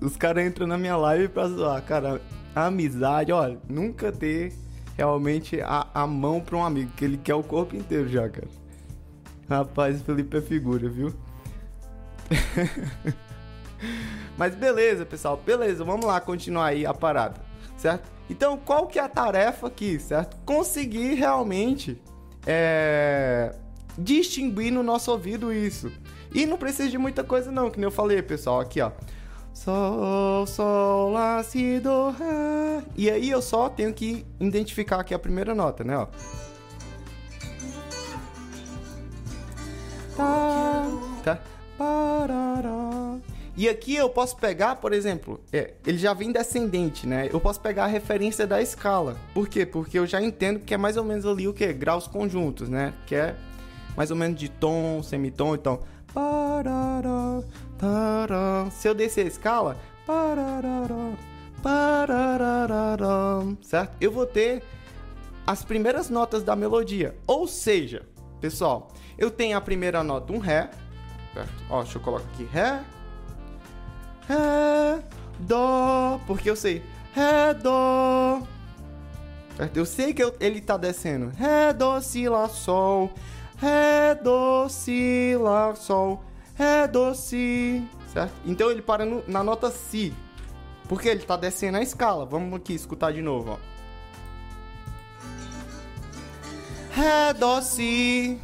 Os 0.00 0.16
caras 0.16 0.46
entram 0.46 0.66
na 0.66 0.78
minha 0.78 0.96
live 0.96 1.28
pra 1.28 1.48
zoar, 1.48 1.82
cara. 1.82 2.20
Amizade, 2.54 3.32
olha, 3.32 3.58
nunca 3.68 4.10
ter 4.10 4.52
realmente 4.96 5.60
a, 5.60 5.86
a 5.94 6.06
mão 6.06 6.40
pra 6.40 6.56
um 6.56 6.64
amigo, 6.64 6.90
que 6.96 7.04
ele 7.04 7.16
quer 7.16 7.34
o 7.34 7.42
corpo 7.42 7.76
inteiro 7.76 8.08
já, 8.08 8.28
cara. 8.28 8.48
Rapaz, 9.48 10.02
Felipe 10.02 10.36
é 10.36 10.40
figura, 10.40 10.88
viu? 10.88 11.14
Mas 14.36 14.54
beleza, 14.54 15.04
pessoal. 15.04 15.36
Beleza, 15.36 15.84
vamos 15.84 16.06
lá 16.06 16.20
continuar 16.20 16.66
aí 16.66 16.86
a 16.86 16.94
parada, 16.94 17.40
certo? 17.76 18.10
Então, 18.28 18.56
qual 18.56 18.86
que 18.86 18.98
é 18.98 19.02
a 19.02 19.08
tarefa 19.08 19.66
aqui, 19.66 19.98
certo? 19.98 20.36
Conseguir 20.44 21.14
realmente 21.14 22.00
é, 22.46 23.54
distinguir 23.98 24.72
no 24.72 24.82
nosso 24.82 25.10
ouvido 25.10 25.52
isso. 25.52 25.90
E 26.32 26.46
não 26.46 26.56
precisa 26.56 26.88
de 26.88 26.96
muita 26.96 27.24
coisa 27.24 27.50
não, 27.50 27.70
que 27.70 27.78
nem 27.78 27.84
eu 27.84 27.90
falei, 27.90 28.22
pessoal. 28.22 28.60
Aqui, 28.60 28.80
ó. 28.80 28.92
Sol, 29.62 30.46
sol, 30.46 31.10
lá, 31.10 31.42
si, 31.42 31.78
do, 31.80 32.08
ré. 32.12 32.82
E 32.96 33.10
aí 33.10 33.28
eu 33.28 33.42
só 33.42 33.68
tenho 33.68 33.92
que 33.92 34.24
identificar 34.40 35.00
aqui 35.00 35.12
a 35.12 35.18
primeira 35.18 35.54
nota, 35.54 35.84
né, 35.84 35.98
ó. 35.98 36.06
Tá, 40.16 40.86
tá. 41.22 41.38
Parará. 41.76 43.18
E 43.54 43.68
aqui 43.68 43.94
eu 43.94 44.08
posso 44.08 44.34
pegar, 44.38 44.76
por 44.76 44.94
exemplo, 44.94 45.38
é, 45.52 45.74
ele 45.86 45.98
já 45.98 46.14
vem 46.14 46.32
descendente, 46.32 47.06
né? 47.06 47.28
Eu 47.30 47.38
posso 47.38 47.60
pegar 47.60 47.84
a 47.84 47.88
referência 47.88 48.46
da 48.46 48.62
escala. 48.62 49.18
Por 49.34 49.46
quê? 49.46 49.66
Porque 49.66 49.98
eu 49.98 50.06
já 50.06 50.22
entendo 50.22 50.60
que 50.60 50.72
é 50.72 50.78
mais 50.78 50.96
ou 50.96 51.04
menos 51.04 51.26
ali 51.26 51.46
o 51.46 51.52
que? 51.52 51.70
Graus 51.74 52.06
conjuntos, 52.06 52.70
né? 52.70 52.94
Que 53.04 53.14
é 53.14 53.36
mais 53.94 54.10
ou 54.10 54.16
menos 54.16 54.40
de 54.40 54.48
tom, 54.48 55.02
semitom, 55.02 55.54
então. 55.54 55.80
Parará. 56.14 57.42
Se 58.70 58.88
eu 58.88 58.94
descer 58.94 59.24
a 59.24 59.28
escala, 59.28 59.76
certo? 63.62 63.96
Eu 64.00 64.12
vou 64.12 64.26
ter 64.26 64.62
as 65.46 65.64
primeiras 65.64 66.10
notas 66.10 66.42
da 66.42 66.54
melodia. 66.54 67.16
Ou 67.26 67.48
seja, 67.48 68.06
pessoal, 68.40 68.88
eu 69.18 69.30
tenho 69.30 69.56
a 69.56 69.60
primeira 69.60 70.02
nota, 70.02 70.32
um 70.32 70.38
Ré, 70.38 70.70
certo? 71.34 71.52
Ó, 71.68 71.82
deixa 71.82 71.98
eu 71.98 72.02
colocar 72.02 72.24
aqui, 72.32 72.44
Ré, 72.44 72.84
Ré, 74.28 75.02
Dó, 75.40 76.20
porque 76.26 76.48
eu 76.50 76.56
sei, 76.56 76.82
Ré, 77.12 77.54
Dó, 77.54 78.42
certo? 79.56 79.76
Eu 79.76 79.86
sei 79.86 80.12
que 80.14 80.22
eu, 80.22 80.34
ele 80.38 80.60
tá 80.60 80.76
descendo, 80.76 81.32
Ré, 81.36 81.72
Dó, 81.72 82.00
Si, 82.00 82.28
Lá, 82.28 82.48
Sol, 82.48 83.10
Ré, 83.56 84.14
Dó, 84.14 84.68
Si, 84.68 85.34
Lá, 85.36 85.74
Sol, 85.74 86.22
Ré, 86.60 86.86
Dó, 86.86 87.14
Si, 87.14 87.82
certo? 88.12 88.34
Então 88.44 88.70
ele 88.70 88.82
para 88.82 89.06
no- 89.06 89.24
na 89.26 89.42
nota 89.42 89.70
Si, 89.70 90.12
porque 90.86 91.08
ele 91.08 91.20
tá 91.20 91.34
descendo 91.34 91.78
a 91.78 91.82
escala. 91.82 92.26
Vamos 92.26 92.52
aqui 92.54 92.74
escutar 92.74 93.14
de 93.14 93.22
novo, 93.22 93.52
ó. 93.52 93.56
Ré, 96.92 97.32
Dó, 97.32 97.62
Si. 97.62 98.38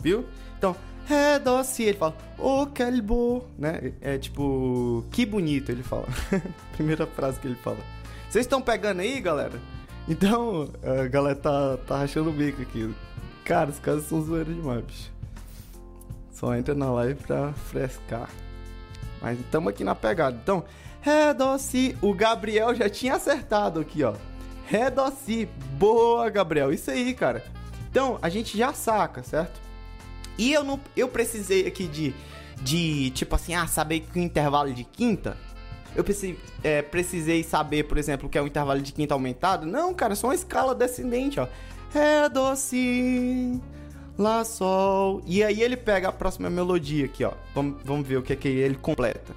Viu? 0.00 0.24
Então, 0.56 0.76
Ré, 1.06 1.40
Dó, 1.40 1.60
Si. 1.64 1.82
Ele 1.82 1.98
fala, 1.98 2.16
ô, 2.38 2.66
calbo, 2.66 3.44
né? 3.58 3.92
É 4.00 4.16
tipo, 4.16 5.04
que 5.10 5.26
bonito, 5.26 5.70
ele 5.72 5.82
fala. 5.82 6.06
Primeira 6.76 7.04
frase 7.04 7.40
que 7.40 7.48
ele 7.48 7.56
fala. 7.56 7.78
Vocês 8.30 8.44
estão 8.44 8.62
pegando 8.62 9.00
aí, 9.00 9.20
galera? 9.20 9.58
Então, 10.08 10.68
a 10.84 11.08
galera 11.08 11.34
tá, 11.34 11.78
tá 11.78 11.98
rachando 11.98 12.30
o 12.30 12.32
bico 12.32 12.62
aqui. 12.62 12.94
Cara, 13.44 13.70
os 13.70 13.78
caras 13.80 14.04
são 14.04 14.22
zoeiros 14.22 14.54
demais, 14.54 14.84
bicho. 14.84 15.13
Só 16.44 16.54
entra 16.54 16.74
na 16.74 16.92
live 16.92 17.14
pra 17.26 17.54
frescar. 17.54 18.28
Mas 19.22 19.40
estamos 19.40 19.70
aqui 19.70 19.82
na 19.82 19.94
pegada. 19.94 20.38
Então, 20.42 20.62
Si. 21.58 21.96
O 22.02 22.12
Gabriel 22.12 22.74
já 22.74 22.86
tinha 22.86 23.14
acertado 23.14 23.80
aqui, 23.80 24.04
ó. 24.04 24.12
Si. 25.24 25.48
Boa, 25.78 26.28
Gabriel. 26.28 26.70
Isso 26.70 26.90
aí, 26.90 27.14
cara. 27.14 27.42
Então, 27.90 28.18
a 28.20 28.28
gente 28.28 28.58
já 28.58 28.74
saca, 28.74 29.22
certo? 29.22 29.58
E 30.36 30.52
eu 30.52 30.62
não, 30.62 30.78
eu 30.94 31.08
precisei 31.08 31.66
aqui 31.66 31.86
de, 31.86 32.14
de 32.60 33.08
tipo 33.12 33.34
assim, 33.36 33.54
ah, 33.54 33.66
saber 33.66 34.00
que 34.00 34.18
o 34.18 34.22
intervalo 34.22 34.70
de 34.70 34.84
quinta. 34.84 35.38
Eu 35.96 36.04
precisei, 36.04 36.38
é, 36.62 36.82
precisei 36.82 37.42
saber, 37.42 37.84
por 37.84 37.96
exemplo, 37.96 38.28
que 38.28 38.36
é 38.36 38.42
o 38.42 38.46
intervalo 38.46 38.82
de 38.82 38.92
quinta 38.92 39.14
aumentado. 39.14 39.64
Não, 39.64 39.94
cara, 39.94 40.12
é 40.12 40.16
só 40.16 40.26
uma 40.26 40.34
escala 40.34 40.74
descendente, 40.74 41.40
ó. 41.40 41.48
Si, 42.54 43.62
Lá, 44.16 44.44
Sol. 44.44 45.22
E 45.26 45.42
aí 45.42 45.62
ele 45.62 45.76
pega 45.76 46.08
a 46.08 46.12
próxima 46.12 46.48
melodia 46.48 47.06
aqui, 47.06 47.24
ó. 47.24 47.32
Vamos, 47.54 47.82
vamos 47.84 48.06
ver 48.06 48.18
o 48.18 48.22
que 48.22 48.32
é 48.32 48.36
que 48.36 48.48
ele 48.48 48.76
completa. 48.76 49.34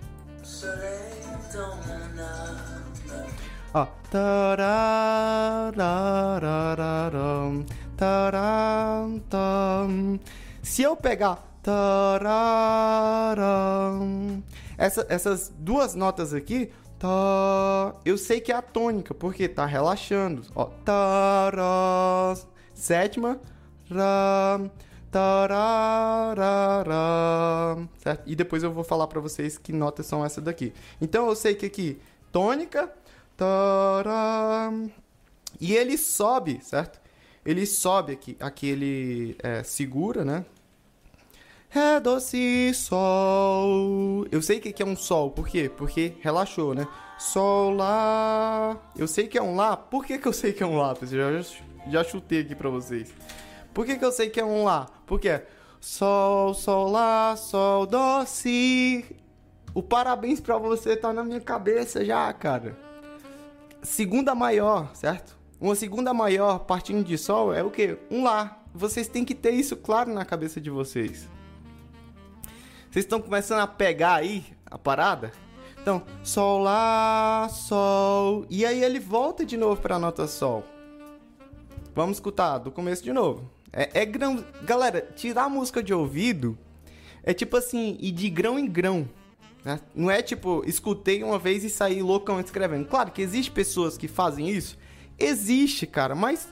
Ó. 3.74 3.88
Se 10.62 10.84
eu 10.84 10.96
pegar 10.96 11.48
essa, 14.78 15.06
essas 15.10 15.52
duas 15.58 15.96
notas 15.96 16.34
aqui, 16.34 16.72
tá, 16.98 17.96
eu 18.06 18.18
sei 18.18 18.40
que 18.40 18.52
é 18.52 18.56
a 18.56 18.62
tônica, 18.62 19.14
porque 19.14 19.48
tá 19.48 19.66
relaxando. 19.66 20.44
Ó, 20.56 20.66
tará, 20.86 22.36
sétima, 22.74 23.40
ram, 23.90 24.70
certo? 27.98 28.24
E 28.26 28.36
depois 28.36 28.64
eu 28.64 28.72
vou 28.72 28.84
falar 28.84 29.08
pra 29.08 29.20
vocês 29.20 29.58
que 29.58 29.72
notas 29.74 30.06
são 30.06 30.24
essas 30.26 30.44
daqui. 30.44 30.74
Então 31.02 31.28
eu 31.28 31.36
sei 31.36 31.56
que 31.56 31.66
aqui 31.66 32.00
tônica, 32.32 32.92
taram, 33.36 34.92
e 35.60 35.74
ele 35.76 35.98
sobe, 35.98 36.60
certo? 36.62 37.00
Ele 37.46 37.66
sobe 37.66 38.14
aqui, 38.14 38.38
aqui 38.40 38.68
ele 38.68 39.36
é, 39.42 39.64
segura, 39.64 40.26
né? 40.26 40.46
Ré, 41.70 42.00
Dó, 42.00 42.20
Si, 42.20 42.74
Sol. 42.74 44.26
Eu 44.32 44.42
sei 44.42 44.60
que 44.60 44.70
aqui 44.70 44.82
é 44.82 44.86
um 44.86 44.96
Sol, 44.96 45.32
por 45.32 45.48
quê? 45.48 45.70
Porque 45.70 46.14
relaxou, 46.22 46.74
né? 46.74 46.88
Sol, 47.18 47.74
Lá. 47.74 48.78
Eu 48.98 49.08
sei 49.08 49.28
que 49.28 49.38
é 49.38 49.42
um 49.42 49.56
Lá. 49.56 49.76
Por 49.76 50.06
que, 50.06 50.18
que 50.18 50.28
eu 50.28 50.34
sei 50.34 50.54
que 50.54 50.64
é 50.64 50.66
um 50.66 50.78
Lá? 50.78 50.96
pessoal? 50.96 51.42
Já, 51.42 51.60
já 51.90 52.04
chutei 52.04 52.42
aqui 52.42 52.56
pra 52.56 52.70
vocês. 52.70 53.14
Por 53.78 53.86
que, 53.86 53.96
que 53.96 54.04
eu 54.04 54.12
sei 54.12 54.28
que 54.28 54.40
é 54.40 54.44
um 54.44 54.64
Lá? 54.64 54.88
Porque 55.06 55.30
é 55.30 55.46
Sol, 55.80 56.52
Sol, 56.56 56.90
Lá, 56.90 57.36
Sol, 57.36 57.86
Dó, 57.86 58.26
Si. 58.26 59.06
O 59.72 59.84
parabéns 59.84 60.42
pra 60.42 60.58
você 60.58 60.98
tá 60.98 61.14
na 61.14 61.24
minha 61.24 61.40
cabeça 61.40 62.04
já, 62.04 62.34
cara. 62.34 62.76
Segunda 63.84 64.34
maior, 64.34 64.90
certo? 64.96 65.38
Uma 65.62 65.76
segunda 65.76 66.12
maior 66.12 66.58
partindo 66.62 67.04
de 67.04 67.20
Sol 67.20 67.54
é 67.54 67.62
o 67.62 67.70
quê? 67.70 68.00
Um 68.10 68.24
Lá. 68.24 68.64
Vocês 68.74 69.08
têm 69.08 69.24
que 69.24 69.36
ter 69.36 69.52
isso 69.52 69.78
claro 69.78 70.12
na 70.12 70.26
cabeça 70.26 70.60
de 70.60 70.72
vocês. 70.72 71.30
Vocês 72.90 73.06
estão 73.06 73.22
começando 73.22 73.60
a 73.60 73.68
pegar 73.68 74.16
aí 74.16 74.44
a 74.66 74.80
parada? 74.80 75.32
Então, 75.80 76.02
Sol, 76.24 76.64
Lá, 76.64 77.48
Sol. 77.52 78.44
E 78.50 78.66
aí 78.66 78.84
ele 78.84 79.00
volta 79.00 79.46
de 79.46 79.56
novo 79.56 79.80
pra 79.80 80.00
nota 80.00 80.26
Sol. 80.26 80.64
Vamos 81.94 82.18
escutar 82.18 82.58
do 82.58 82.72
começo 82.72 83.04
de 83.04 83.14
novo. 83.14 83.56
É, 83.78 84.02
é 84.02 84.06
grão. 84.06 84.44
Galera, 84.64 85.08
tirar 85.16 85.44
a 85.44 85.50
música 85.50 85.84
de 85.84 85.94
ouvido 85.94 86.58
é 87.22 87.32
tipo 87.32 87.56
assim, 87.56 87.96
ir 88.02 88.12
de 88.12 88.28
grão 88.28 88.58
em 88.58 88.66
grão. 88.66 89.08
né? 89.64 89.80
Não 89.94 90.10
é 90.10 90.24
tipo, 90.24 90.64
escutei 90.66 91.22
uma 91.22 91.38
vez 91.38 91.64
e 91.64 91.70
saí 91.70 92.02
loucão 92.02 92.40
escrevendo. 92.40 92.88
Claro 92.88 93.12
que 93.12 93.22
existe 93.22 93.52
pessoas 93.52 93.96
que 93.96 94.08
fazem 94.08 94.50
isso. 94.50 94.78
Existe, 95.20 95.86
cara, 95.86 96.16
mas 96.16 96.48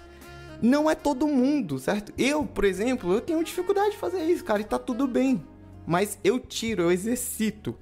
não 0.61 0.89
é 0.89 0.93
todo 0.93 1.27
mundo, 1.27 1.79
certo? 1.79 2.13
Eu, 2.15 2.45
por 2.45 2.63
exemplo, 2.63 3.11
eu 3.11 3.21
tenho 3.21 3.43
dificuldade 3.43 3.91
de 3.91 3.97
fazer 3.97 4.23
isso, 4.25 4.43
cara, 4.43 4.61
e 4.61 4.65
tá 4.65 4.77
tudo 4.77 5.07
bem. 5.07 5.43
Mas 5.87 6.19
eu 6.23 6.39
tiro, 6.39 6.83
eu 6.83 6.91
exercito, 6.91 7.75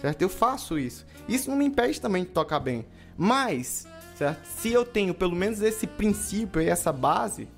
certo? 0.00 0.22
Eu 0.22 0.28
faço 0.28 0.78
isso. 0.78 1.06
Isso 1.28 1.50
não 1.50 1.56
me 1.58 1.66
impede 1.66 2.00
também 2.00 2.24
de 2.24 2.30
tocar 2.30 2.60
bem. 2.60 2.86
Mas, 3.16 3.86
certo? 4.16 4.46
Se 4.46 4.70
eu 4.70 4.84
tenho 4.84 5.12
pelo 5.12 5.34
menos 5.36 5.60
esse 5.60 5.86
princípio 5.86 6.62
e 6.62 6.68
essa 6.68 6.92
base, 6.92 7.48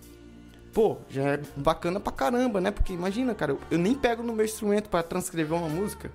pô, 0.72 0.98
já 1.08 1.22
é 1.22 1.40
bacana 1.56 2.00
pra 2.00 2.12
caramba, 2.12 2.60
né? 2.60 2.70
Porque 2.70 2.92
imagina, 2.92 3.34
cara, 3.34 3.52
eu, 3.52 3.60
eu 3.70 3.78
nem 3.78 3.94
pego 3.94 4.22
no 4.22 4.32
meu 4.32 4.44
instrumento 4.44 4.88
pra 4.88 5.02
transcrever 5.02 5.56
uma 5.56 5.68
música. 5.68 6.10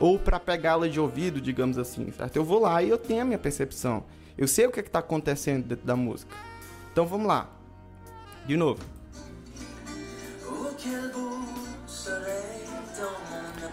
Ou 0.00 0.18
pra 0.18 0.40
pegá-la 0.40 0.88
de 0.88 0.98
ouvido, 0.98 1.40
digamos 1.40 1.78
assim? 1.78 2.12
Eu 2.34 2.44
vou 2.44 2.60
lá 2.60 2.82
e 2.82 2.88
eu 2.90 2.98
tenho 2.98 3.22
a 3.22 3.24
minha 3.24 3.38
percepção. 3.38 4.04
Eu 4.36 4.48
sei 4.48 4.66
o 4.66 4.70
que, 4.72 4.80
é 4.80 4.82
que 4.82 4.90
tá 4.90 4.98
acontecendo 4.98 5.64
dentro 5.64 5.86
da 5.86 5.94
música. 5.94 6.34
Então 6.92 7.06
vamos 7.06 7.26
lá. 7.26 7.48
De 8.46 8.56
novo. 8.56 8.82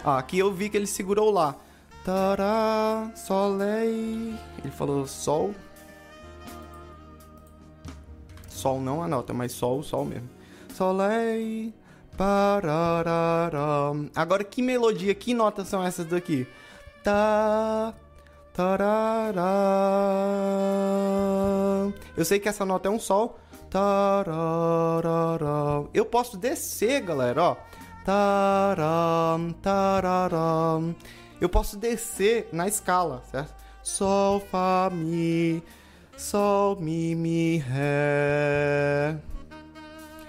Ah, 0.04 0.18
aqui 0.18 0.40
eu 0.40 0.54
vi 0.54 0.70
que 0.70 0.78
ele 0.78 0.88
segurou 0.88 1.32
lá. 1.32 1.56
Tará, 2.06 3.12
solei. 3.16 4.36
Ele 4.64 4.72
falou 4.72 5.06
sol. 5.08 5.54
Sol 8.62 8.80
não 8.80 9.02
a 9.02 9.08
nota, 9.08 9.34
mas 9.34 9.54
sol, 9.54 9.82
sol 9.82 10.06
mesmo. 10.06 10.30
Solei. 10.76 11.74
Pararará. 12.16 13.92
Agora 14.16 14.44
que 14.44 14.62
melodia, 14.62 15.16
que 15.16 15.34
notas 15.34 15.68
são 15.68 15.84
essas 15.84 16.06
daqui? 16.06 16.46
Tá. 17.04 17.92
Tarará. 18.54 19.42
Eu 22.16 22.24
sei 22.24 22.40
que 22.40 22.48
essa 22.48 22.64
nota 22.64 22.88
é 22.88 22.92
um 22.92 23.00
sol. 23.00 23.40
tararara. 23.68 24.30
Eu 25.92 26.06
posso 26.06 26.38
descer, 26.38 27.02
galera, 27.02 27.42
ó. 27.42 27.58
Taram, 28.06 29.54
tararam. 29.60 30.96
Eu 31.40 31.50
posso 31.50 31.78
descer 31.78 32.48
na 32.52 32.68
escala, 32.68 33.24
certo? 33.32 33.56
Sol, 33.82 34.40
Fá, 34.40 34.88
Mi, 34.94 35.64
Sol, 36.22 36.80
Mi, 36.80 37.16
Mi, 37.16 37.58
Ré. 37.58 39.18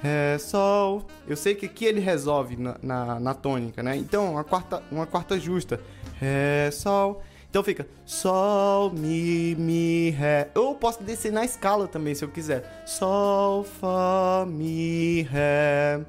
Ré, 0.02 0.38
Sol. 0.38 1.06
Eu 1.28 1.36
sei 1.36 1.54
que 1.54 1.66
aqui 1.66 1.84
ele 1.84 2.00
resolve 2.00 2.56
na, 2.56 2.76
na, 2.82 3.20
na 3.20 3.34
tônica, 3.34 3.82
né? 3.82 3.94
Então, 3.94 4.32
uma 4.32 4.42
quarta, 4.42 4.82
uma 4.90 5.06
quarta 5.06 5.38
justa. 5.38 5.78
Ré, 6.18 6.70
Sol. 6.70 7.22
Então 7.50 7.62
fica 7.62 7.86
Sol, 8.06 8.90
Mi, 8.90 9.54
Mi, 9.54 10.08
Ré. 10.10 10.48
Eu 10.54 10.74
posso 10.74 11.02
descer 11.02 11.30
na 11.30 11.44
escala 11.44 11.86
também, 11.86 12.14
se 12.14 12.24
eu 12.24 12.30
quiser. 12.30 12.84
Sol, 12.86 13.62
Fá, 13.62 14.46
Mi, 14.48 15.22
Ré. 15.30 16.00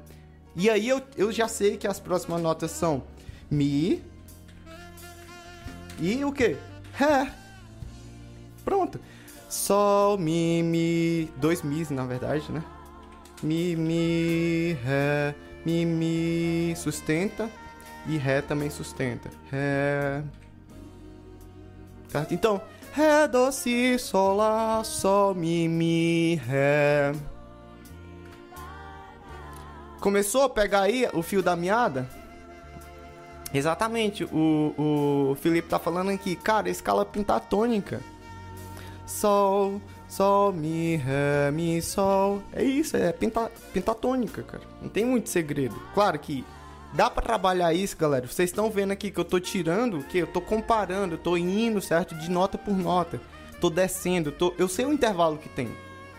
E 0.56 0.70
aí 0.70 0.88
eu, 0.88 1.02
eu 1.14 1.30
já 1.30 1.46
sei 1.46 1.76
que 1.76 1.86
as 1.86 2.00
próximas 2.00 2.40
notas 2.40 2.70
são 2.70 3.02
Mi 3.50 4.02
e 6.00 6.24
o 6.24 6.32
que? 6.32 6.56
Ré. 6.94 7.30
Pronto. 8.64 8.98
Sol, 9.54 10.18
Mi, 10.18 10.62
Mi. 10.64 11.30
Dois 11.36 11.62
Mis, 11.62 11.88
na 11.88 12.04
verdade, 12.04 12.50
né? 12.50 12.62
Mi, 13.40 13.76
Mi, 13.76 14.76
Ré. 14.82 15.34
Mi, 15.64 15.86
Mi 15.86 16.74
sustenta. 16.76 17.48
E 18.06 18.16
Ré 18.16 18.42
também 18.42 18.68
sustenta. 18.68 19.30
Ré. 19.50 20.22
Certo? 22.08 22.34
Então, 22.34 22.60
Ré, 22.92 23.28
Do, 23.28 23.52
Si, 23.52 23.96
Sol, 23.98 24.36
Lá, 24.36 24.82
Sol, 24.82 25.36
Mi, 25.36 25.68
Mi, 25.68 26.34
Ré. 26.34 27.12
Começou 30.00 30.42
a 30.42 30.50
pegar 30.50 30.82
aí 30.82 31.08
o 31.14 31.22
fio 31.22 31.42
da 31.42 31.54
meada? 31.54 32.10
Exatamente, 33.54 34.24
o, 34.24 34.74
o 34.76 35.36
Felipe 35.36 35.68
tá 35.68 35.78
falando 35.78 36.10
aqui, 36.10 36.34
cara, 36.34 36.68
escala 36.68 37.04
pentatônica. 37.06 38.00
Sol, 39.06 39.80
Sol, 40.08 40.52
Mi, 40.52 40.96
Ré, 40.96 41.50
Mi, 41.50 41.80
Sol. 41.82 42.42
É 42.52 42.62
isso, 42.62 42.96
é 42.96 43.12
penta, 43.12 43.50
pentatônica, 43.72 44.42
cara. 44.42 44.62
Não 44.80 44.88
tem 44.88 45.04
muito 45.04 45.28
segredo. 45.28 45.74
Claro 45.92 46.18
que 46.18 46.44
dá 46.92 47.10
pra 47.10 47.22
trabalhar 47.22 47.74
isso, 47.74 47.96
galera. 47.96 48.26
Vocês 48.26 48.50
estão 48.50 48.70
vendo 48.70 48.92
aqui 48.92 49.10
que 49.10 49.18
eu 49.18 49.24
tô 49.24 49.38
tirando, 49.40 50.02
que 50.04 50.18
eu 50.18 50.26
tô 50.26 50.40
comparando, 50.40 51.14
eu 51.14 51.18
tô 51.18 51.36
indo, 51.36 51.80
certo? 51.80 52.14
De 52.14 52.30
nota 52.30 52.56
por 52.56 52.76
nota. 52.76 53.20
Tô 53.60 53.70
descendo, 53.70 54.30
tô... 54.30 54.54
eu 54.58 54.68
sei 54.68 54.84
o 54.84 54.92
intervalo 54.92 55.38
que 55.38 55.48
tem, 55.48 55.68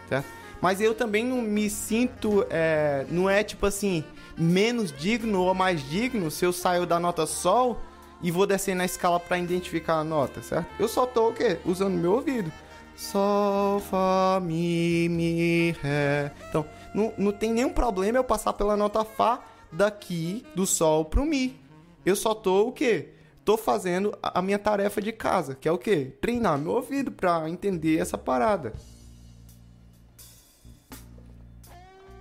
certo? 0.09 0.25
Mas 0.61 0.81
eu 0.81 0.95
também 0.95 1.23
não 1.23 1.41
me 1.41 1.69
sinto, 1.69 2.45
é... 2.49 3.05
não 3.09 3.29
é 3.29 3.43
tipo 3.43 3.65
assim, 3.65 4.03
menos 4.37 4.91
digno 4.91 5.41
ou 5.41 5.53
mais 5.53 5.87
digno 5.87 6.31
se 6.31 6.45
eu 6.45 6.51
saio 6.51 6.85
da 6.85 6.99
nota 6.99 7.25
Sol 7.25 7.79
e 8.21 8.31
vou 8.31 8.47
descer 8.47 8.75
na 8.75 8.85
escala 8.85 9.19
para 9.19 9.37
identificar 9.37 9.95
a 9.95 10.03
nota, 10.03 10.41
certo? 10.41 10.67
Eu 10.79 10.87
só 10.87 11.05
tô 11.05 11.29
o 11.29 11.33
quê? 11.33 11.59
Usando 11.65 11.95
meu 11.95 12.13
ouvido. 12.13 12.51
Sol, 12.95 13.79
Fá, 13.81 14.39
Mi, 14.41 15.09
Mi, 15.09 15.71
Ré. 15.81 16.31
Então, 16.49 16.65
não, 16.93 17.13
não 17.17 17.31
tem 17.31 17.51
nenhum 17.51 17.71
problema 17.71 18.17
eu 18.17 18.23
passar 18.23 18.53
pela 18.53 18.77
nota 18.77 19.03
Fá 19.03 19.43
daqui 19.71 20.45
do 20.55 20.65
Sol 20.65 21.05
pro 21.05 21.25
Mi. 21.25 21.59
Eu 22.05 22.15
só 22.15 22.33
tô 22.33 22.67
o 22.67 22.71
quê? 22.71 23.09
Tô 23.43 23.57
fazendo 23.57 24.17
a 24.23 24.41
minha 24.41 24.57
tarefa 24.57 25.01
de 25.01 25.11
casa, 25.11 25.55
que 25.55 25.67
é 25.67 25.71
o 25.71 25.77
quê? 25.77 26.13
Treinar 26.21 26.57
meu 26.57 26.71
ouvido 26.71 27.11
para 27.11 27.49
entender 27.49 27.99
essa 27.99 28.17
parada. 28.17 28.73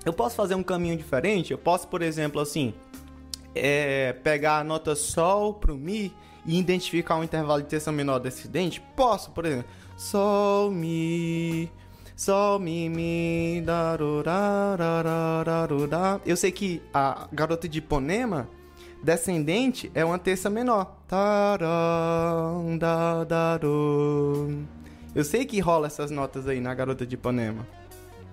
Eu 0.04 0.12
posso 0.12 0.36
fazer 0.36 0.54
um 0.54 0.62
caminho 0.62 0.96
diferente? 0.96 1.52
Eu 1.52 1.58
posso, 1.58 1.88
por 1.88 2.02
exemplo, 2.02 2.40
assim, 2.40 2.74
é, 3.54 4.12
pegar 4.12 4.58
a 4.58 4.64
nota 4.64 4.94
Sol 4.94 5.54
pro 5.54 5.76
Mi 5.76 6.12
e 6.44 6.58
identificar 6.58 7.16
um 7.16 7.24
intervalo 7.24 7.62
de 7.62 7.68
terça 7.68 7.90
menor 7.90 8.18
descendente? 8.18 8.82
Posso, 8.94 9.30
por 9.30 9.46
exemplo. 9.46 9.70
Sol, 9.96 10.70
Mi, 10.70 11.70
Sol, 12.16 12.58
Mi, 12.58 12.88
Mi, 12.88 13.62
darurararararará. 13.64 16.20
Eu 16.26 16.36
sei 16.36 16.50
que 16.50 16.82
a 16.92 17.28
garota 17.32 17.68
de 17.68 17.78
Ipanema 17.78 18.48
descendente 19.02 19.90
é 19.94 20.04
uma 20.04 20.18
terça 20.18 20.50
menor. 20.50 20.96
Eu 25.14 25.24
sei 25.24 25.44
que 25.44 25.60
rola 25.60 25.86
essas 25.86 26.10
notas 26.10 26.48
aí 26.48 26.60
na 26.60 26.74
garota 26.74 27.06
de 27.06 27.14
Ipanema. 27.14 27.64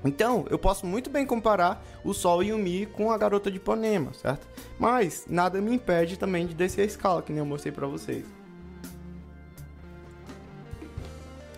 Então, 0.04 0.48
eu 0.50 0.58
posso 0.58 0.88
muito 0.88 1.12
bem 1.12 1.28
comparar 1.28 1.86
o 2.04 2.12
Sol 2.12 2.42
e 2.42 2.52
o 2.52 2.58
Mi 2.58 2.88
com 2.88 3.12
a 3.12 3.18
Garota 3.20 3.52
de 3.52 3.58
Ipanema, 3.58 4.12
certo? 4.14 4.48
Mas 4.80 5.28
nada 5.30 5.62
me 5.62 5.76
impede 5.76 6.18
também 6.18 6.48
de 6.48 6.56
descer 6.56 6.82
a 6.82 6.86
escala, 6.86 7.22
que 7.22 7.32
nem 7.32 7.38
eu 7.38 7.46
mostrei 7.46 7.72
pra 7.72 7.86
vocês. 7.86 8.26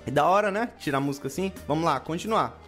É 0.05 0.11
da 0.11 0.25
hora, 0.25 0.51
né? 0.51 0.69
Tirar 0.79 0.97
a 0.97 1.01
música 1.01 1.27
assim. 1.27 1.51
Vamos 1.67 1.85
lá, 1.85 1.99
continuar. 1.99 2.59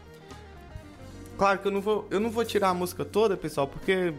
Claro 1.37 1.59
que 1.59 1.67
eu 1.67 1.71
não 1.71 1.81
vou, 1.81 2.07
eu 2.09 2.19
não 2.19 2.29
vou 2.29 2.45
tirar 2.45 2.69
a 2.69 2.73
música 2.73 3.03
toda, 3.03 3.35
pessoal, 3.35 3.67
porque 3.67 4.13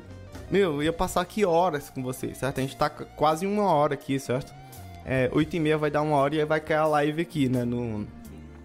meu, 0.51 0.75
eu 0.75 0.83
ia 0.83 0.93
passar 0.93 1.23
aqui 1.23 1.45
horas 1.45 1.91
com 1.91 2.03
vocês, 2.03 2.39
certo? 2.39 2.59
A 2.59 2.61
gente 2.61 2.77
tá 2.77 2.89
quase 2.89 3.47
uma 3.47 3.65
hora 3.65 3.95
aqui, 3.95 4.19
certo? 4.19 4.55
É, 5.05 5.29
8 5.33 5.57
e 5.57 5.61
meia 5.61 5.79
vai 5.79 5.91
dar 5.91 6.03
uma 6.03 6.17
hora 6.17 6.35
e 6.35 6.45
vai 6.45 6.61
cair 6.61 6.79
a 6.79 6.87
live 6.87 7.23
aqui, 7.23 7.49
né? 7.49 7.65
No, 7.65 8.07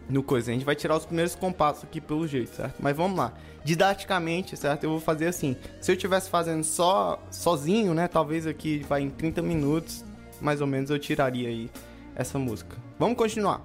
no 0.10 0.22
coisa. 0.22 0.52
A 0.52 0.54
gente 0.54 0.66
vai 0.66 0.76
tirar 0.76 0.98
os 0.98 1.06
primeiros 1.06 1.34
compassos 1.34 1.84
aqui 1.84 2.00
pelo 2.00 2.28
jeito, 2.28 2.56
certo? 2.56 2.76
Mas 2.80 2.96
vamos 2.96 3.18
lá. 3.18 3.34
Didaticamente, 3.64 4.56
certo? 4.58 4.84
Eu 4.84 4.92
vou 4.92 5.00
fazer 5.00 5.28
assim. 5.28 5.56
Se 5.80 5.92
eu 5.92 5.96
estivesse 5.96 6.30
fazendo 6.30 6.64
só 6.64 7.24
sozinho, 7.32 7.94
né? 7.94 8.08
Talvez 8.08 8.46
aqui 8.46 8.86
vai 8.88 9.02
em 9.02 9.10
30 9.10 9.42
minutos, 9.42 10.04
mais 10.40 10.62
ou 10.62 10.68
menos, 10.68 10.90
eu 10.90 11.00
tiraria 11.00 11.48
aí 11.48 11.70
essa 12.16 12.38
música. 12.38 12.76
Vamos 13.00 13.18
continuar. 13.18 13.62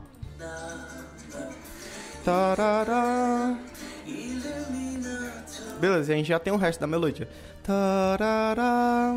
Tarará. 2.24 3.56
Beleza, 5.80 6.12
a 6.12 6.16
gente 6.16 6.28
já 6.28 6.38
tem 6.38 6.52
o 6.52 6.56
resto 6.56 6.80
da 6.80 6.86
melodia. 6.86 7.28
Tarará. 7.62 9.14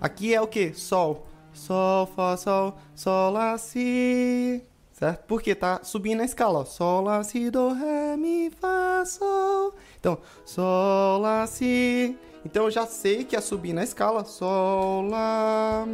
Aqui 0.00 0.34
é 0.34 0.40
o 0.40 0.46
que? 0.46 0.72
Sol. 0.74 1.26
Sol, 1.52 2.06
Fá, 2.06 2.36
Sol, 2.36 2.78
Sol, 2.94 3.32
Lá, 3.32 3.58
Si. 3.58 4.62
Certo? 4.92 5.24
Porque 5.26 5.54
tá 5.54 5.80
subindo 5.82 6.20
a 6.20 6.24
escala, 6.24 6.60
ó. 6.60 6.64
Sol, 6.64 7.02
Lá, 7.02 7.22
Si, 7.24 7.50
Do, 7.50 7.72
Ré, 7.72 8.16
Mi, 8.16 8.50
Fá, 8.50 9.04
Sol. 9.04 9.74
Então, 9.98 10.18
Sol, 10.44 11.20
Lá, 11.20 11.46
Si. 11.46 12.16
Então 12.44 12.64
eu 12.64 12.70
já 12.70 12.86
sei 12.86 13.24
que 13.24 13.34
é 13.34 13.40
subir 13.40 13.72
na 13.72 13.82
escala. 13.82 14.24
Sol, 14.24 15.02
Lá, 15.02 15.84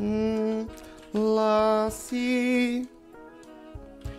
hum, 0.00 0.66
Lá, 1.16 1.88
Si. 1.90 2.86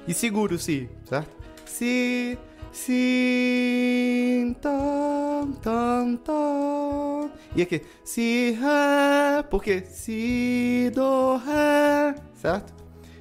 E 0.07 0.13
seguro 0.13 0.55
o 0.55 0.59
Si, 0.59 0.89
certo? 1.05 1.29
Si, 1.65 2.37
Si, 2.71 4.55
tam, 4.61 5.51
tam, 5.61 6.17
tam. 6.17 7.31
E 7.55 7.61
aqui, 7.61 7.81
Si, 8.03 8.51
Ré, 8.59 9.43
porque 9.49 9.83
Si, 9.85 10.91
Do, 10.93 11.37
Ré, 11.37 12.15
certo? 12.35 12.73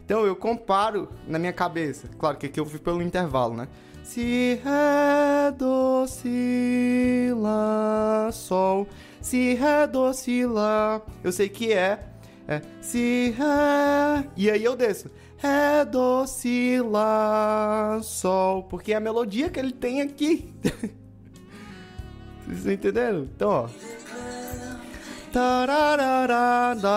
Então 0.04 0.24
eu 0.24 0.36
comparo 0.36 1.08
na 1.26 1.38
minha 1.38 1.52
cabeça. 1.52 2.08
Claro 2.18 2.38
que 2.38 2.46
aqui 2.46 2.58
eu 2.60 2.66
fui 2.66 2.78
pelo 2.78 3.02
intervalo, 3.02 3.54
né? 3.54 3.68
Si, 4.02 4.60
Ré, 4.64 5.52
Do, 5.52 6.06
Si, 6.06 7.30
Lá, 7.36 8.30
Sol. 8.32 8.86
Si, 9.20 9.54
Ré, 9.54 9.86
Do, 9.86 10.12
Si, 10.14 10.46
Lá. 10.46 11.02
Eu 11.22 11.32
sei 11.32 11.48
que 11.48 11.72
é. 11.72 12.15
É 12.49 12.62
Si, 12.80 13.34
Ré. 13.36 14.28
E 14.36 14.51
aí 14.51 14.62
eu 14.62 14.76
desço. 14.76 15.11
Ré, 15.36 15.84
Do, 15.84 16.26
Si, 16.26 16.80
Lá, 16.80 17.99
Sol. 18.03 18.62
Porque 18.64 18.92
é 18.92 18.97
a 18.97 19.01
melodia 19.01 19.51
que 19.51 19.59
ele 19.59 19.72
tem 19.72 20.01
aqui. 20.01 20.55
Vocês 22.47 22.66
entendendo? 22.66 23.28
Então, 23.34 23.51
ó. 23.51 23.68
Tarararada. 25.32 26.88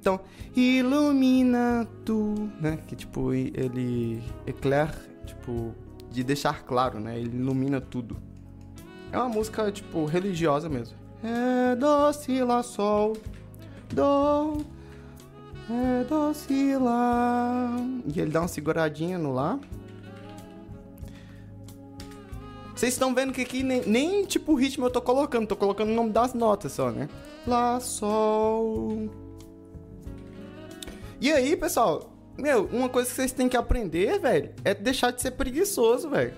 Então, 0.00 0.18
ilumina 0.56 1.86
tu, 2.04 2.50
né? 2.58 2.78
Que 2.86 2.96
tipo, 2.96 3.34
ele 3.34 4.22
eclair, 4.46 4.90
tipo, 5.26 5.74
de 6.10 6.24
deixar 6.24 6.62
claro, 6.64 6.98
né? 6.98 7.18
Ele 7.18 7.36
ilumina 7.36 7.80
tudo. 7.80 8.16
É 9.12 9.18
uma 9.18 9.28
música, 9.28 9.70
tipo, 9.70 10.06
religiosa 10.06 10.68
mesmo. 10.68 10.96
É 11.22 11.76
do, 11.76 12.12
si, 12.12 12.42
lá, 12.42 12.62
sol, 12.62 13.16
do, 13.94 14.64
é 15.70 16.04
do, 16.04 16.34
si, 16.34 16.76
lá. 16.76 17.70
E 18.14 18.20
ele 18.20 18.30
dá 18.30 18.40
uma 18.40 18.48
seguradinha 18.48 19.18
no 19.18 19.32
lá. 19.32 19.58
Vocês 22.74 22.92
estão 22.92 23.14
vendo 23.14 23.32
que 23.32 23.42
aqui 23.42 23.62
nem, 23.62 23.82
nem, 23.86 24.24
tipo 24.24 24.54
ritmo 24.54 24.86
eu 24.86 24.90
tô 24.90 25.02
colocando, 25.02 25.48
tô 25.48 25.56
colocando 25.56 25.90
o 25.90 25.94
nome 25.94 26.10
das 26.10 26.32
notas 26.32 26.72
só, 26.72 26.90
né? 26.90 27.08
Lá, 27.46 27.80
sol. 27.80 29.10
E 31.20 31.32
aí, 31.32 31.56
pessoal, 31.56 32.12
Meu, 32.38 32.66
uma 32.66 32.88
coisa 32.88 33.10
que 33.10 33.16
vocês 33.16 33.32
têm 33.32 33.48
que 33.48 33.56
aprender, 33.56 34.20
velho, 34.20 34.54
é 34.64 34.72
deixar 34.72 35.10
de 35.10 35.20
ser 35.20 35.32
preguiçoso, 35.32 36.08
velho. 36.08 36.32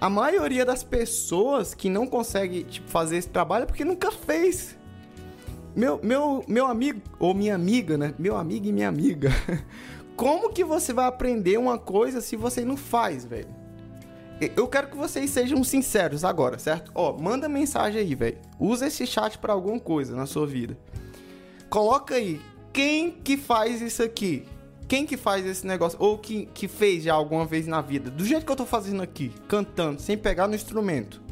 A 0.00 0.08
maioria 0.08 0.64
das 0.64 0.82
pessoas 0.82 1.74
que 1.74 1.90
não 1.90 2.06
consegue 2.06 2.64
tipo, 2.64 2.88
fazer 2.88 3.18
esse 3.18 3.28
trabalho 3.28 3.64
é 3.64 3.66
porque 3.66 3.84
nunca 3.84 4.10
fez. 4.10 4.77
Meu, 5.78 6.00
meu, 6.02 6.44
meu 6.48 6.66
amigo, 6.66 7.00
ou 7.20 7.32
minha 7.32 7.54
amiga, 7.54 7.96
né? 7.96 8.12
Meu 8.18 8.36
amigo 8.36 8.66
e 8.66 8.72
minha 8.72 8.88
amiga. 8.88 9.30
Como 10.16 10.52
que 10.52 10.64
você 10.64 10.92
vai 10.92 11.06
aprender 11.06 11.56
uma 11.56 11.78
coisa 11.78 12.20
se 12.20 12.34
você 12.34 12.64
não 12.64 12.76
faz, 12.76 13.24
velho? 13.24 13.46
Eu 14.56 14.66
quero 14.66 14.88
que 14.88 14.96
vocês 14.96 15.30
sejam 15.30 15.62
sinceros 15.62 16.24
agora, 16.24 16.58
certo? 16.58 16.90
Ó, 16.96 17.16
manda 17.16 17.48
mensagem 17.48 18.00
aí, 18.00 18.12
velho. 18.16 18.38
Usa 18.58 18.88
esse 18.88 19.06
chat 19.06 19.38
para 19.38 19.52
alguma 19.52 19.78
coisa 19.78 20.16
na 20.16 20.26
sua 20.26 20.48
vida. 20.48 20.76
Coloca 21.70 22.16
aí 22.16 22.40
quem 22.72 23.12
que 23.12 23.36
faz 23.36 23.80
isso 23.80 24.02
aqui. 24.02 24.48
Quem 24.88 25.06
que 25.06 25.16
faz 25.16 25.46
esse 25.46 25.64
negócio? 25.64 25.96
Ou 26.02 26.18
que, 26.18 26.46
que 26.46 26.66
fez 26.66 27.04
já 27.04 27.14
alguma 27.14 27.46
vez 27.46 27.68
na 27.68 27.80
vida? 27.80 28.10
Do 28.10 28.24
jeito 28.24 28.44
que 28.44 28.50
eu 28.50 28.56
tô 28.56 28.66
fazendo 28.66 29.00
aqui, 29.00 29.32
cantando, 29.46 30.02
sem 30.02 30.18
pegar 30.18 30.48
no 30.48 30.56
instrumento. 30.56 31.22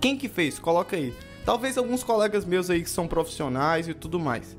Quem 0.00 0.16
que 0.16 0.28
fez? 0.28 0.58
Coloca 0.58 0.96
aí. 0.96 1.14
Talvez 1.48 1.78
alguns 1.78 2.04
colegas 2.04 2.44
meus 2.44 2.68
aí 2.68 2.82
que 2.82 2.90
são 2.90 3.08
profissionais 3.08 3.88
e 3.88 3.94
tudo 3.94 4.20
mais. 4.20 4.54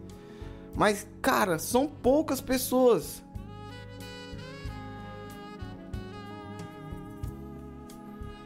Mas, 0.73 1.05
cara, 1.21 1.59
são 1.59 1.87
poucas 1.87 2.41
pessoas. 2.41 3.21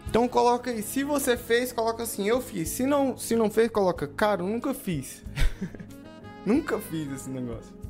Então 0.09 0.27
coloca 0.27 0.71
aí, 0.71 0.83
se 0.83 1.05
você 1.05 1.37
fez, 1.37 1.71
coloca 1.71 2.03
assim, 2.03 2.27
eu 2.27 2.41
fiz. 2.41 2.67
Se 2.67 2.85
não, 2.85 3.17
se 3.17 3.33
não 3.33 3.49
fez, 3.49 3.69
coloca, 3.69 4.09
cara, 4.09 4.41
eu 4.41 4.47
nunca 4.47 4.73
fiz. 4.73 5.23
nunca 6.45 6.77
fiz 6.79 7.13
esse 7.13 7.29
negócio. 7.29 7.82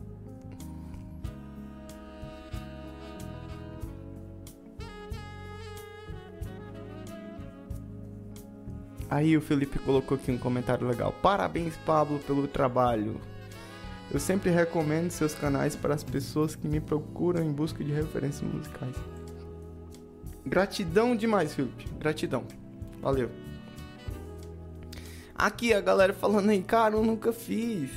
Aí 9.13 9.37
o 9.37 9.41
Felipe 9.41 9.77
colocou 9.77 10.17
aqui 10.17 10.31
um 10.31 10.39
comentário 10.39 10.87
legal. 10.87 11.13
Parabéns, 11.21 11.77
Pablo, 11.85 12.17
pelo 12.17 12.47
trabalho. 12.47 13.21
Eu 14.09 14.19
sempre 14.19 14.49
recomendo 14.49 15.11
seus 15.11 15.35
canais 15.35 15.75
para 15.75 15.93
as 15.93 16.03
pessoas 16.03 16.55
que 16.55 16.67
me 16.67 16.79
procuram 16.79 17.43
em 17.43 17.51
busca 17.51 17.83
de 17.83 17.91
referências 17.91 18.41
musicais. 18.41 18.95
Gratidão 20.43 21.15
demais, 21.15 21.53
Felipe. 21.53 21.87
Gratidão. 21.99 22.43
Valeu. 23.03 23.29
Aqui 25.35 25.75
a 25.75 25.79
galera 25.79 26.11
falando 26.11 26.49
aí, 26.49 26.63
cara, 26.63 26.95
eu 26.95 27.03
nunca 27.03 27.31
fiz. 27.31 27.91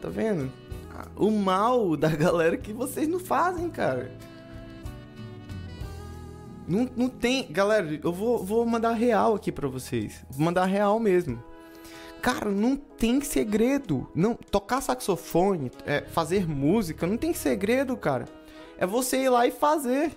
Tá 0.00 0.08
vendo? 0.08 0.50
O 1.14 1.30
mal 1.30 1.94
da 1.94 2.08
galera 2.08 2.56
que 2.56 2.72
vocês 2.72 3.06
não 3.06 3.18
fazem, 3.20 3.68
cara. 3.68 4.10
Não, 6.66 6.88
não 6.96 7.08
tem. 7.08 7.46
Galera, 7.50 7.98
eu 8.02 8.12
vou, 8.12 8.42
vou 8.42 8.64
mandar 8.64 8.92
real 8.92 9.34
aqui 9.34 9.52
pra 9.52 9.68
vocês. 9.68 10.24
Vou 10.30 10.44
mandar 10.44 10.64
real 10.64 10.98
mesmo. 10.98 11.42
Cara, 12.22 12.50
não 12.50 12.74
tem 12.76 13.20
segredo. 13.20 14.08
Não, 14.14 14.34
tocar 14.34 14.80
saxofone, 14.80 15.70
é, 15.84 16.00
fazer 16.00 16.48
música, 16.48 17.06
não 17.06 17.18
tem 17.18 17.34
segredo, 17.34 17.96
cara. 17.96 18.24
É 18.78 18.86
você 18.86 19.18
ir 19.18 19.28
lá 19.28 19.46
e 19.46 19.50
fazer. 19.50 20.10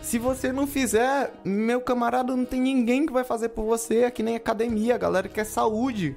Se 0.00 0.18
você 0.18 0.50
não 0.50 0.66
fizer, 0.66 1.32
meu 1.44 1.80
camarada, 1.80 2.34
não 2.34 2.44
tem 2.44 2.60
ninguém 2.60 3.06
que 3.06 3.12
vai 3.12 3.24
fazer 3.24 3.50
por 3.50 3.64
você. 3.64 4.04
É 4.04 4.10
que 4.10 4.22
nem 4.22 4.36
academia, 4.36 4.94
a 4.94 4.98
galera 4.98 5.28
quer 5.28 5.44
saúde. 5.44 6.16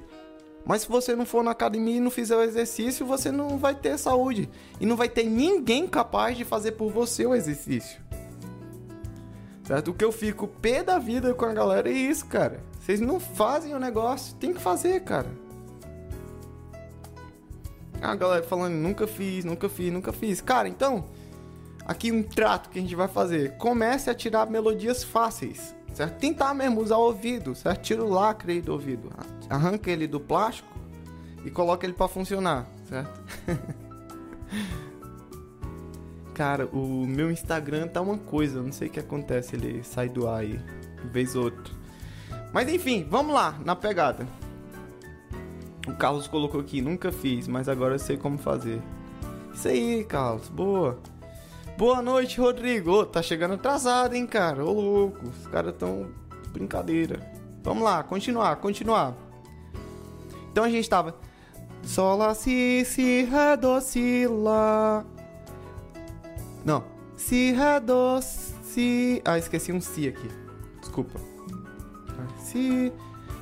Mas 0.64 0.82
se 0.82 0.88
você 0.88 1.14
não 1.14 1.24
for 1.24 1.44
na 1.44 1.52
academia 1.52 1.98
e 1.98 2.00
não 2.00 2.10
fizer 2.10 2.34
o 2.34 2.42
exercício, 2.42 3.06
você 3.06 3.30
não 3.30 3.56
vai 3.56 3.74
ter 3.74 3.96
saúde. 3.98 4.50
E 4.80 4.86
não 4.86 4.96
vai 4.96 5.08
ter 5.08 5.24
ninguém 5.24 5.86
capaz 5.86 6.36
de 6.36 6.44
fazer 6.44 6.72
por 6.72 6.90
você 6.90 7.24
o 7.24 7.34
exercício. 7.34 8.05
Certo? 9.66 9.90
O 9.90 9.94
que 9.94 10.04
eu 10.04 10.12
fico 10.12 10.46
pé 10.46 10.84
da 10.84 10.96
vida 10.96 11.34
com 11.34 11.44
a 11.44 11.52
galera 11.52 11.90
é 11.90 11.92
isso, 11.92 12.24
cara. 12.26 12.60
Vocês 12.78 13.00
não 13.00 13.18
fazem 13.18 13.74
o 13.74 13.80
negócio, 13.80 14.36
tem 14.36 14.54
que 14.54 14.60
fazer, 14.60 15.00
cara. 15.00 15.26
A 18.00 18.14
galera 18.14 18.44
falando, 18.44 18.74
nunca 18.74 19.08
fiz, 19.08 19.44
nunca 19.44 19.68
fiz, 19.68 19.92
nunca 19.92 20.12
fiz. 20.12 20.40
Cara, 20.40 20.68
então, 20.68 21.06
aqui 21.84 22.12
um 22.12 22.22
trato 22.22 22.70
que 22.70 22.78
a 22.78 22.82
gente 22.82 22.94
vai 22.94 23.08
fazer. 23.08 23.56
Comece 23.56 24.08
a 24.08 24.14
tirar 24.14 24.48
melodias 24.48 25.02
fáceis, 25.02 25.74
certo? 25.92 26.16
Tentar 26.20 26.54
mesmo 26.54 26.80
usar 26.80 26.98
o 26.98 27.06
ouvido, 27.06 27.52
certo? 27.56 27.82
Tira 27.82 28.04
o 28.04 28.08
lacre 28.08 28.60
do 28.60 28.72
ouvido. 28.72 29.10
Arranca 29.50 29.90
ele 29.90 30.06
do 30.06 30.20
plástico 30.20 30.68
e 31.44 31.50
coloca 31.50 31.84
ele 31.84 31.94
para 31.94 32.06
funcionar, 32.06 32.68
certo? 32.88 33.20
Cara, 36.36 36.66
o 36.66 37.06
meu 37.06 37.30
Instagram 37.30 37.88
tá 37.88 38.02
uma 38.02 38.18
coisa, 38.18 38.62
não 38.62 38.70
sei 38.70 38.88
o 38.88 38.90
que 38.90 39.00
acontece, 39.00 39.56
ele 39.56 39.82
sai 39.82 40.06
do 40.06 40.28
ar 40.28 40.40
aí, 40.40 40.60
vez 41.10 41.34
ou 41.34 41.44
outro. 41.44 41.74
Mas 42.52 42.68
enfim, 42.68 43.06
vamos 43.08 43.34
lá, 43.34 43.58
na 43.64 43.74
pegada. 43.74 44.28
O 45.88 45.94
Carlos 45.94 46.28
colocou 46.28 46.60
aqui, 46.60 46.82
nunca 46.82 47.10
fiz, 47.10 47.48
mas 47.48 47.70
agora 47.70 47.94
eu 47.94 47.98
sei 47.98 48.18
como 48.18 48.36
fazer. 48.36 48.82
Isso 49.54 49.66
aí, 49.66 50.04
Carlos, 50.04 50.50
boa. 50.50 50.98
Boa 51.78 52.02
noite, 52.02 52.38
Rodrigo. 52.38 53.06
Tá 53.06 53.22
chegando 53.22 53.54
atrasado, 53.54 54.12
hein, 54.14 54.26
cara? 54.26 54.62
Ô, 54.62 54.78
louco, 54.78 55.26
os 55.26 55.46
caras 55.46 55.74
tão 55.78 56.10
brincadeira. 56.52 57.18
Vamos 57.62 57.82
lá, 57.82 58.02
continuar, 58.02 58.56
continuar. 58.56 59.16
Então 60.52 60.64
a 60.64 60.68
gente 60.68 60.86
tava 60.86 61.14
Sol, 61.82 62.18
lá, 62.18 62.34
si, 62.34 62.84
si, 62.84 63.22
ré, 63.22 63.56
do, 63.56 63.80
si, 63.80 64.26
lá. 64.26 65.02
Não. 66.66 66.82
Si, 67.16 67.52
ré, 67.52 67.78
do, 67.78 68.20
si. 68.20 69.22
Ah, 69.24 69.38
esqueci 69.38 69.72
um 69.72 69.80
si 69.80 70.08
aqui. 70.08 70.28
Desculpa. 70.80 71.20
Si, 72.40 72.92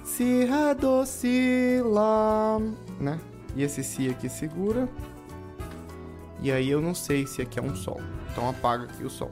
si, 0.04 0.44
ré, 0.44 0.74
do, 0.74 1.06
si, 1.06 1.80
lá. 1.82 2.58
Né? 3.00 3.18
E 3.56 3.62
esse 3.62 3.82
si 3.82 4.10
aqui 4.10 4.28
segura. 4.28 4.86
E 6.42 6.52
aí 6.52 6.68
eu 6.68 6.82
não 6.82 6.94
sei 6.94 7.26
se 7.26 7.40
aqui 7.40 7.58
é 7.58 7.62
um 7.62 7.74
sol. 7.74 7.98
Então 8.30 8.46
apaga 8.46 8.84
aqui 8.84 9.02
o 9.02 9.10
sol. 9.10 9.30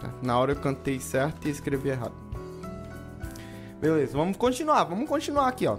Tá? 0.00 0.10
Na 0.22 0.38
hora 0.38 0.52
eu 0.52 0.56
cantei 0.56 0.98
certo 0.98 1.46
e 1.46 1.50
escrevi 1.50 1.90
errado. 1.90 2.14
Beleza, 3.78 4.16
vamos 4.16 4.38
continuar. 4.38 4.84
Vamos 4.84 5.06
continuar 5.06 5.48
aqui, 5.48 5.66
ó. 5.66 5.76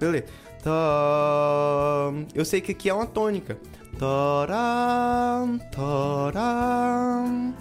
Beleza. 0.00 0.45
Tá... 0.66 2.12
Eu 2.34 2.44
sei 2.44 2.60
que 2.60 2.72
aqui 2.72 2.90
é 2.90 2.94
uma 2.94 3.06
tônica. 3.06 3.56
Taram, 4.00 5.60
taram. 5.70 7.54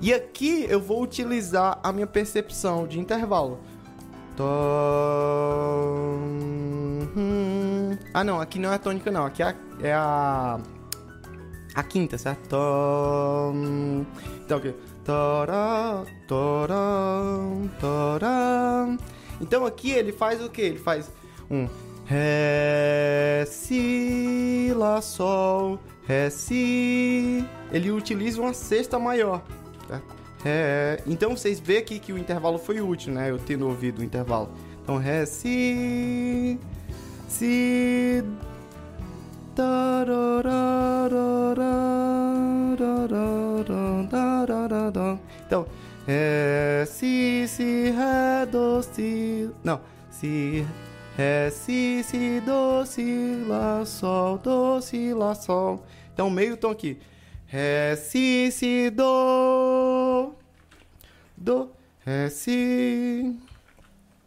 E 0.00 0.14
aqui 0.14 0.64
eu 0.66 0.80
vou 0.80 1.02
utilizar 1.02 1.78
a 1.82 1.92
minha 1.92 2.06
percepção 2.06 2.86
de 2.86 2.98
intervalo. 2.98 3.60
Tam... 4.38 4.46
Ah, 8.14 8.24
não, 8.24 8.40
aqui 8.40 8.58
não 8.58 8.72
é 8.72 8.76
a 8.76 8.78
tônica, 8.78 9.10
não. 9.10 9.26
Aqui 9.26 9.42
é 9.42 9.48
a, 9.48 9.54
é 9.82 9.92
a, 9.92 11.82
quinta, 11.82 12.16
certo? 12.16 12.40
Então, 14.46 14.56
aqui. 14.56 14.74
Então 19.42 19.66
aqui 19.66 19.90
ele 19.90 20.10
faz 20.10 20.42
o 20.42 20.48
que? 20.48 20.62
Ele 20.62 20.78
faz 20.78 21.12
um 21.50 21.68
Ré, 22.06 23.44
Si, 23.48 24.72
Lá, 24.76 25.02
Sol, 25.02 25.80
Ré, 26.06 26.30
Si. 26.30 27.44
Ele 27.72 27.90
utiliza 27.90 28.40
uma 28.40 28.54
sexta 28.54 28.96
maior. 28.96 29.42
Tá? 29.88 30.00
Ré. 30.42 31.02
Então 31.04 31.36
vocês 31.36 31.58
veem 31.58 31.80
aqui 31.80 31.98
que 31.98 32.12
o 32.12 32.18
intervalo 32.18 32.58
foi 32.58 32.80
útil, 32.80 33.12
né? 33.12 33.30
Eu 33.30 33.38
tendo 33.38 33.66
ouvido 33.66 33.98
o 33.98 34.04
intervalo. 34.04 34.48
Então 34.82 34.98
Ré, 34.98 35.26
Si, 35.26 36.60
Si. 37.28 38.24
Então, 45.46 45.66
Ré, 46.06 46.84
Si, 46.86 47.48
Si, 47.48 47.90
Ré, 47.90 48.46
Do, 48.46 48.80
Si. 48.82 49.50
Não, 49.64 49.80
Si, 50.08 50.64
Ré, 51.16 51.48
Si, 51.50 52.02
Si, 52.04 52.40
Do, 52.40 52.84
Si, 52.84 53.42
Lá, 53.48 53.86
Sol, 53.86 54.36
Do, 54.36 54.82
Si, 54.82 55.14
Lá, 55.14 55.34
Sol. 55.34 55.82
Então, 56.12 56.28
meio 56.28 56.58
tom 56.58 56.70
aqui. 56.70 56.98
Ré, 57.46 57.96
Si, 57.96 58.50
Si, 58.52 58.90
Do. 58.90 60.34
Do, 61.34 61.70
Ré, 62.04 62.28
Si. 62.28 63.34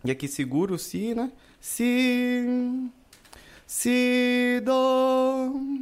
E 0.04 0.10
aqui 0.10 0.28
segura 0.28 0.74
o 0.74 0.80
Si, 0.80 1.14
né? 1.14 1.32
Si. 1.62 2.44
Si, 3.68 4.60
Do. 4.66 5.80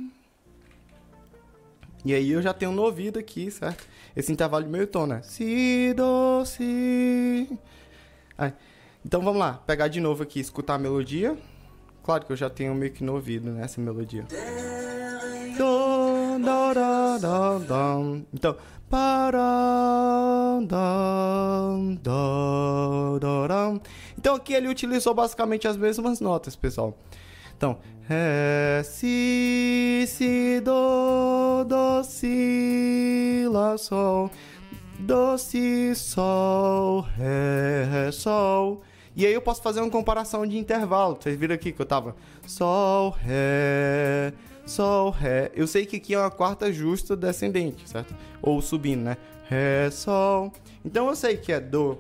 E 2.03 2.14
aí 2.14 2.32
eu 2.32 2.41
já 2.41 2.53
tenho 2.53 2.74
no 2.74 2.82
ouvido 2.82 3.18
aqui, 3.18 3.49
certo? 3.49 3.88
Esse 4.14 4.34
intervalo 4.34 4.66
de 4.66 4.70
meio 4.70 4.88
tom, 4.88 5.05
né? 5.05 5.22
Si, 5.24 5.93
do, 5.95 6.43
si. 6.43 7.47
Aí. 8.38 8.51
Então 9.08 9.22
vamos 9.22 9.39
lá, 9.39 9.53
pegar 9.53 9.88
de 9.88 10.01
novo 10.01 10.22
aqui, 10.22 10.38
escutar 10.38 10.74
a 10.74 10.78
melodia. 10.78 11.38
Claro 12.03 12.26
que 12.26 12.34
eu 12.34 12.36
já 12.36 12.49
tenho 12.49 12.76
meio 12.76 12.91
que 12.91 13.05
no 13.05 13.14
ouvido, 13.14 13.49
né, 13.49 13.64
essa 13.64 13.80
melodia. 13.80 14.26
Então. 18.34 18.58
Então 24.18 24.36
aqui 24.36 24.51
ele 24.53 24.68
utilizou 24.68 25.14
basicamente 25.14 25.70
as 25.70 25.78
mesmas 25.78 26.20
notas, 26.20 26.58
pessoal. 26.58 26.93
Então, 27.55 27.78
Ré, 28.10 28.84
Si, 28.84 30.03
Si, 30.05 30.60
Do, 30.60 31.64
Do, 31.64 32.03
Si, 32.03 33.45
Lá, 33.49 33.78
Sol, 33.78 34.30
Do, 34.99 35.38
Si, 35.38 35.95
Sol, 35.95 37.08
Ré, 37.16 37.86
Ré, 37.89 38.12
Sol. 38.12 38.84
E 39.18 39.26
aí 39.26 39.34
eu 39.34 39.41
posso 39.41 39.63
fazer 39.63 39.82
uma 39.82 39.89
comparação 39.89 40.45
de 40.45 40.59
intervalo. 40.59 41.18
Vocês 41.20 41.36
viram 41.36 41.55
aqui 41.55 41.72
que 41.72 41.82
eu 41.82 41.88
tava 41.88 42.15
Sol, 42.45 43.09
Ré, 43.09 44.32
Sol, 44.63 45.09
Ré. 45.09 45.51
Eu 45.55 45.65
sei 45.65 45.88
que 45.88 45.95
aqui 45.95 46.13
é 46.13 46.20
uma 46.20 46.30
quarta 46.30 46.72
justa 46.72 47.18
descendente, 47.18 47.89
certo? 47.89 48.15
Ou 48.43 48.61
subindo, 48.61 49.01
né? 49.01 49.18
Ré, 49.49 49.89
Sol. 49.89 50.53
Então 50.86 51.07
eu 51.07 51.15
sei 51.15 51.36
que 51.36 51.51
é 51.51 51.59
Do, 51.59 51.97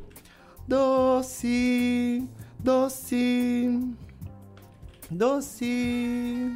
Do, 0.67 1.23
Si, 1.23 2.29
Do, 2.59 2.87
Si, 2.87 3.95
Do, 5.09 5.41
Si, 5.41 6.55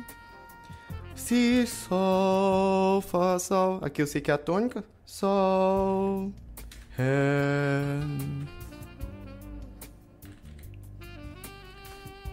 Si, 1.16 1.66
Sol, 1.66 3.02
Fá, 3.02 3.40
Sol. 3.40 3.80
Aqui 3.82 4.04
eu 4.04 4.06
sei 4.06 4.22
que 4.22 4.30
é 4.30 4.36
a 4.36 4.38
tônica. 4.38 4.84
Sol, 5.08 6.32
Ré. 6.92 8.61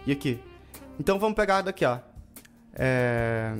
E 0.09 0.11
aqui? 0.11 0.39
Então 0.99 1.19
vamos 1.19 1.35
pegar 1.35 1.61
daqui, 1.61 1.85
ó. 1.85 1.99
É... 2.73 3.53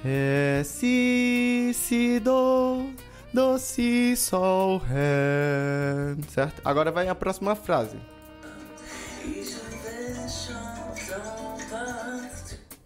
Ré, 0.00 0.62
Si, 0.62 1.72
Si, 1.74 2.20
Do, 2.20 2.92
Do, 3.34 3.58
Si, 3.58 4.14
Sol, 4.14 4.78
Ré. 4.78 6.14
Certo? 6.28 6.62
Agora 6.64 6.92
vai 6.92 7.08
a 7.08 7.16
próxima 7.16 7.56
frase. 7.56 7.96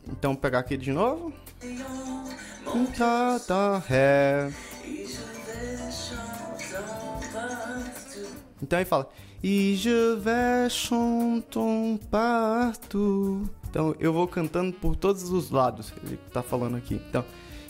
Então 0.09 0.32
vou 0.32 0.41
pegar 0.41 0.61
aqui 0.61 0.78
de 0.78 0.91
novo. 0.91 1.34
Tá, 2.97 3.39
tá, 3.47 3.82
Ré. 3.87 4.51
Então 8.62 8.78
aí 8.78 8.87
fala. 8.87 9.11
E 9.43 9.74
je 9.76 10.16
vais 10.16 10.72
chantant 10.72 11.99
partout. 12.11 13.49
Então 13.68 13.95
eu 14.01 14.12
vou 14.12 14.26
cantando 14.26 14.72
por 14.72 14.97
todos 14.97 15.30
os 15.30 15.51
lados. 15.51 15.93
Ele 16.05 16.18
tá 16.32 16.43
falando 16.43 16.76
aqui. 16.76 17.01
Então. 17.09 17.24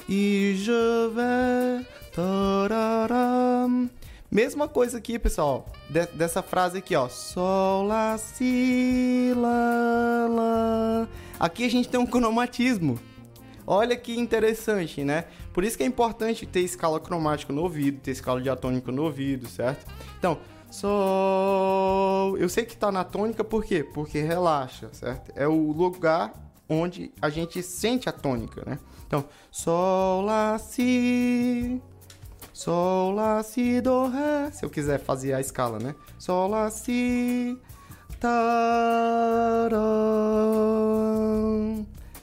E 0.09 0.55
je 0.57 0.73
vais. 1.15 1.87
tararam. 2.15 3.91
Mesma 4.31 4.67
coisa 4.69 4.99
aqui, 4.99 5.19
pessoal. 5.19 5.67
de- 5.89 6.07
dessa 6.07 6.43
frase 6.43 6.79
aqui, 6.79 6.97
ó. 6.97 7.09
Sol, 7.09 7.87
lá, 7.87 8.17
si, 8.19 9.33
lá, 9.37 10.27
lá. 10.29 11.09
Aqui 11.39 11.65
a 11.65 11.71
gente 11.71 11.89
tem 11.89 11.99
um 12.01 12.07
cromatismo. 12.07 12.99
Olha 13.67 13.97
que 13.97 14.17
interessante, 14.19 15.05
né? 15.05 15.25
Por 15.53 15.65
isso 15.65 15.77
que 15.77 15.83
é 15.83 15.87
importante 15.87 16.47
ter 16.47 16.61
escala 16.61 16.99
cromática 17.01 17.53
no 17.53 17.63
ouvido, 17.63 18.01
ter 18.01 18.13
escala 18.13 18.41
diatônica 18.41 18.91
no 18.93 19.03
ouvido, 19.05 19.49
certo? 19.49 19.87
Então, 20.19 20.39
sol. 20.71 22.37
Eu 22.37 22.49
sei 22.49 22.65
que 22.65 22.77
tá 22.77 22.91
na 22.93 23.05
tônica 23.05 23.43
por 23.45 23.65
quê? 23.65 23.83
Porque 23.83 24.21
relaxa, 24.21 24.89
certo? 24.93 25.33
É 25.35 25.47
o 25.47 25.73
lugar 25.73 26.33
onde 26.69 27.13
a 27.21 27.29
gente 27.29 27.63
sente 27.63 28.09
a 28.09 28.13
tônica, 28.13 28.63
né? 28.67 28.79
Então, 29.07 29.25
sol, 29.51 30.23
lá, 30.23 30.59
si. 30.59 31.81
Sol, 32.53 33.13
lá, 33.15 33.43
si, 33.43 33.81
do, 33.81 34.09
ré. 34.09 34.51
Se 34.51 34.65
eu 34.65 34.71
quiser 34.71 34.99
fazer 34.99 35.33
a 35.35 35.41
escala, 35.41 35.79
né? 35.79 35.95
Sol, 36.19 36.49
lá, 36.49 36.71
si. 36.71 37.57
Tarão. 38.19 39.77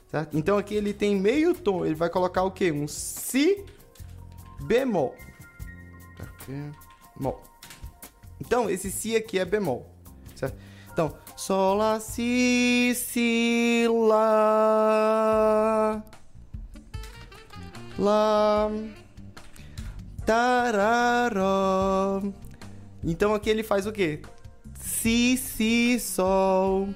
Certo? 0.10 0.38
Então 0.38 0.58
aqui 0.58 0.76
ele 0.76 0.94
tem 0.94 1.16
meio 1.16 1.54
tom. 1.56 1.86
Ele 1.86 1.96
vai 1.96 2.10
colocar 2.10 2.44
o 2.44 2.52
quê? 2.52 2.72
Um 2.72 2.88
si 2.88 3.66
bemol. 4.62 5.16
Bemol. 6.48 7.42
Então 8.46 8.70
esse 8.70 8.92
si 8.92 9.16
aqui 9.16 9.40
é 9.40 9.46
bemol. 9.46 9.90
Certo? 10.36 10.58
Então, 10.92 11.14
sol, 11.38 11.78
lá, 11.78 11.98
si, 12.02 12.92
si, 12.94 13.88
lá. 13.90 15.24
Lá. 17.98 18.70
Tararó. 20.26 22.22
Então 23.02 23.34
aqui 23.34 23.50
ele 23.50 23.64
faz 23.64 23.88
o 23.88 23.94
quê? 23.94 24.22
Si, 24.78 25.38
si, 25.38 25.98
sol. 26.02 26.90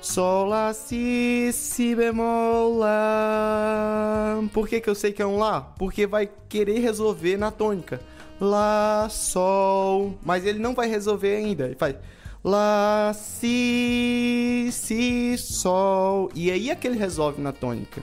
Sol, 0.00 0.46
lá, 0.46 0.72
si, 0.72 1.50
si 1.52 1.94
bemol, 1.94 2.78
lá. 2.78 4.40
Por 4.54 4.66
que, 4.66 4.80
que 4.80 4.88
eu 4.88 4.94
sei 4.94 5.12
que 5.12 5.20
é 5.20 5.26
um 5.26 5.36
lá? 5.38 5.60
Porque 5.60 6.06
vai 6.06 6.30
querer 6.48 6.78
resolver 6.78 7.36
na 7.36 7.50
tônica. 7.50 8.00
Lá, 8.44 9.08
sol. 9.10 10.18
Mas 10.22 10.44
ele 10.44 10.58
não 10.58 10.74
vai 10.74 10.88
resolver 10.88 11.36
ainda. 11.36 11.64
Ele 11.64 11.76
faz 11.76 11.96
Lá, 12.44 13.10
si, 13.14 14.68
si, 14.70 15.38
sol. 15.38 16.30
E 16.34 16.50
aí 16.50 16.68
é 16.68 16.74
que 16.74 16.86
ele 16.86 16.98
resolve 16.98 17.40
na 17.40 17.52
tônica. 17.52 18.02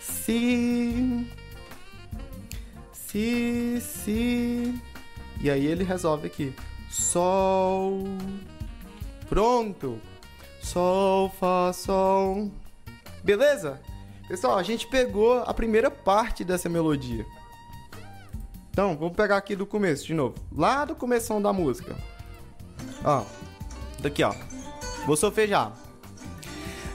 Si, 0.00 1.30
si, 2.90 3.80
si. 3.80 4.82
E 5.40 5.48
aí 5.48 5.64
ele 5.64 5.84
resolve 5.84 6.26
aqui. 6.26 6.52
Sol. 6.90 8.02
Pronto. 9.28 10.00
Sol, 10.60 11.28
Fá, 11.38 11.72
Sol. 11.72 12.50
Beleza? 13.22 13.80
Pessoal, 14.26 14.58
a 14.58 14.62
gente 14.64 14.88
pegou 14.88 15.38
a 15.46 15.54
primeira 15.54 15.88
parte 15.88 16.42
dessa 16.42 16.68
melodia. 16.68 17.24
Então, 18.78 18.96
vamos 18.96 19.16
pegar 19.16 19.38
aqui 19.38 19.56
do 19.56 19.66
começo 19.66 20.06
de 20.06 20.14
novo. 20.14 20.36
Lá 20.56 20.84
do 20.84 20.94
começo 20.94 21.40
da 21.40 21.52
música. 21.52 21.96
Ó. 23.04 23.24
Daqui, 23.98 24.22
ó. 24.22 24.32
Vou 25.04 25.16
solfejar. 25.16 25.72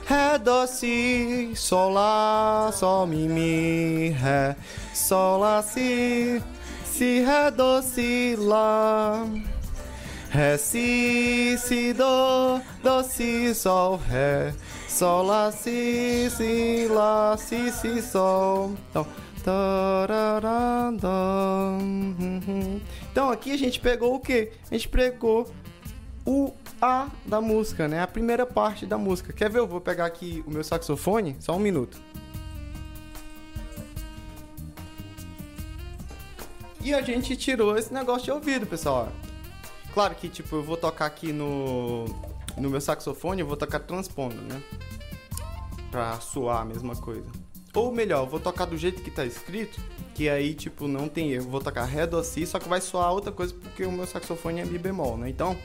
Ré, 0.06 0.38
dó, 0.38 0.66
si, 0.66 1.52
sol, 1.54 1.92
lá, 1.92 2.70
sol, 2.72 3.06
mi, 3.06 3.28
mi, 3.28 4.08
ré, 4.08 4.56
sol, 4.94 5.40
lá, 5.40 5.62
si, 5.62 6.42
si, 6.86 7.20
ré, 7.20 7.50
dó, 7.50 7.82
si, 7.82 8.34
lá. 8.38 9.26
Ré, 10.30 10.56
si, 10.56 11.58
si, 11.58 11.92
do, 11.92 12.60
do, 12.82 13.02
si, 13.02 13.54
sol, 13.54 14.00
ré, 14.08 14.54
sol, 14.88 15.26
lá, 15.26 15.52
si, 15.52 16.30
si, 16.34 16.88
lá, 16.88 17.36
si, 17.36 17.70
si, 17.70 18.00
sol. 18.00 18.72
Então. 18.88 19.06
Então 23.10 23.30
aqui 23.30 23.52
a 23.52 23.58
gente 23.58 23.78
pegou 23.78 24.14
o 24.14 24.20
quê? 24.20 24.52
A 24.70 24.74
gente 24.74 24.88
pegou 24.88 25.52
o 26.24 26.52
A 26.80 27.08
da 27.26 27.40
música, 27.40 27.86
né? 27.86 28.00
A 28.00 28.06
primeira 28.06 28.46
parte 28.46 28.86
da 28.86 28.96
música. 28.96 29.32
Quer 29.32 29.50
ver? 29.50 29.58
Eu 29.58 29.66
vou 29.66 29.80
pegar 29.80 30.06
aqui 30.06 30.42
o 30.46 30.50
meu 30.50 30.64
saxofone, 30.64 31.36
só 31.40 31.54
um 31.54 31.58
minuto. 31.58 32.00
E 36.80 36.92
a 36.92 37.02
gente 37.02 37.36
tirou 37.36 37.76
esse 37.76 37.92
negócio 37.92 38.24
de 38.24 38.30
ouvido, 38.30 38.66
pessoal. 38.66 39.10
Claro 39.92 40.14
que, 40.14 40.28
tipo, 40.28 40.56
eu 40.56 40.62
vou 40.62 40.76
tocar 40.76 41.06
aqui 41.06 41.32
no, 41.32 42.04
no 42.56 42.68
meu 42.68 42.80
saxofone, 42.80 43.40
eu 43.40 43.46
vou 43.46 43.56
tocar 43.56 43.80
transpondo, 43.80 44.36
né? 44.36 44.62
Pra 45.90 46.18
soar 46.20 46.62
a 46.62 46.64
mesma 46.64 46.96
coisa. 46.96 47.43
Ou 47.74 47.92
melhor, 47.92 48.24
vou 48.26 48.38
tocar 48.38 48.66
do 48.66 48.78
jeito 48.78 49.02
que 49.02 49.10
tá 49.10 49.26
escrito, 49.26 49.80
que 50.14 50.28
aí, 50.28 50.54
tipo, 50.54 50.86
não 50.86 51.08
tem 51.08 51.32
erro. 51.32 51.50
Vou 51.50 51.60
tocar 51.60 51.84
ré, 51.84 52.06
dó, 52.06 52.22
si, 52.22 52.46
só 52.46 52.58
que 52.58 52.68
vai 52.68 52.80
soar 52.80 53.12
outra 53.12 53.32
coisa 53.32 53.52
porque 53.52 53.84
o 53.84 53.90
meu 53.90 54.06
saxofone 54.06 54.60
é 54.60 54.64
mi 54.64 54.78
bemol, 54.78 55.16
né? 55.18 55.28
Então... 55.28 55.56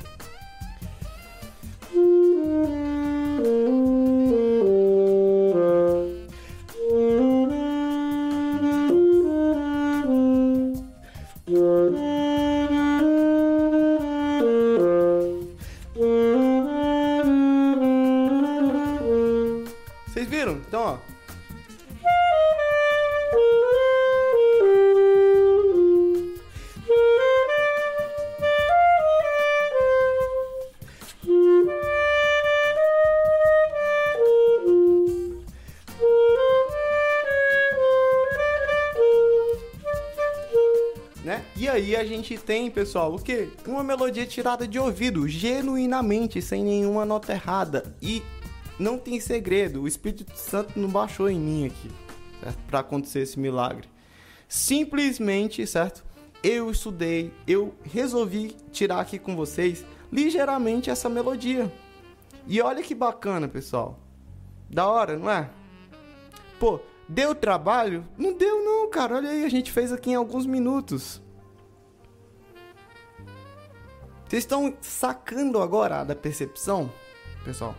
gente 42.30 42.38
tem, 42.38 42.70
pessoal, 42.70 43.16
o 43.16 43.20
quê? 43.20 43.50
Uma 43.66 43.84
melodia 43.84 44.26
tirada 44.26 44.68
de 44.68 44.78
ouvido, 44.78 45.28
genuinamente, 45.28 46.42
sem 46.42 46.64
nenhuma 46.64 47.04
nota 47.04 47.34
errada. 47.34 47.96
E 48.02 48.22
não 48.78 49.00
tem 49.00 49.20
segredo, 49.20 49.82
o 49.82 49.88
Espírito 49.88 50.32
Santo 50.36 50.80
não 50.80 50.88
baixou 50.88 51.30
em 51.30 51.40
mim 51.40 51.66
aqui? 51.66 51.90
Pra 52.68 52.80
acontecer 52.82 53.22
esse 53.22 53.40
milagre. 53.40 53.88
Simplesmente, 54.48 55.66
certo? 55.66 56.06
Eu 56.44 56.70
estudei, 56.70 57.34
eu 57.48 57.74
resolvi 57.84 58.56
tirar 58.72 59.00
aqui 59.00 59.18
com 59.18 59.36
vocês 59.36 59.84
ligeiramente 60.12 60.90
essa 60.90 61.10
melodia. 61.10 61.72
E 62.48 62.62
olha 62.62 62.84
que 62.84 62.94
bacana, 62.94 63.48
pessoal. 63.48 64.00
Da 64.70 64.88
hora, 64.88 65.18
não 65.18 65.30
é? 65.30 65.50
Pô, 66.60 66.80
deu 67.08 67.34
trabalho? 67.34 68.06
Não 68.18 68.34
deu 68.34 68.64
não, 68.64 68.90
cara. 68.90 69.16
Olha 69.16 69.32
aí, 69.32 69.44
a 69.44 69.50
gente 69.50 69.72
fez 69.72 69.92
aqui 69.92 70.12
em 70.12 70.16
alguns 70.16 70.46
minutos. 70.46 71.22
Vocês 74.30 74.44
estão 74.44 74.72
sacando 74.80 75.60
agora 75.60 76.04
da 76.04 76.16
percepção, 76.16 76.92
pessoal? 77.44 77.74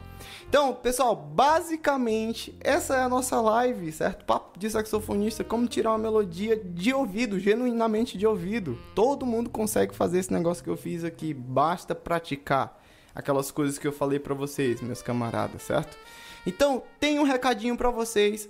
Então, 0.48 0.74
pessoal, 0.74 1.14
basicamente, 1.14 2.58
essa 2.60 2.96
é 2.96 3.02
a 3.02 3.08
nossa 3.08 3.40
live, 3.40 3.92
certo? 3.92 4.24
Papo 4.24 4.58
de 4.58 4.68
saxofonista, 4.68 5.44
como 5.44 5.68
tirar 5.68 5.90
uma 5.90 5.98
melodia 5.98 6.56
de 6.56 6.92
ouvido, 6.92 7.38
genuinamente 7.38 8.18
de 8.18 8.26
ouvido. 8.26 8.76
Todo 8.96 9.24
mundo 9.24 9.48
consegue 9.48 9.94
fazer 9.94 10.18
esse 10.18 10.32
negócio 10.32 10.64
que 10.64 10.68
eu 10.68 10.76
fiz 10.76 11.04
aqui, 11.04 11.32
basta 11.32 11.94
praticar 11.94 12.82
aquelas 13.14 13.52
coisas 13.52 13.78
que 13.78 13.86
eu 13.86 13.92
falei 13.92 14.18
para 14.18 14.34
vocês, 14.34 14.80
meus 14.80 15.00
camaradas, 15.00 15.62
certo? 15.62 15.96
Então, 16.44 16.82
tem 16.98 17.20
um 17.20 17.22
recadinho 17.22 17.76
para 17.76 17.90
vocês. 17.90 18.48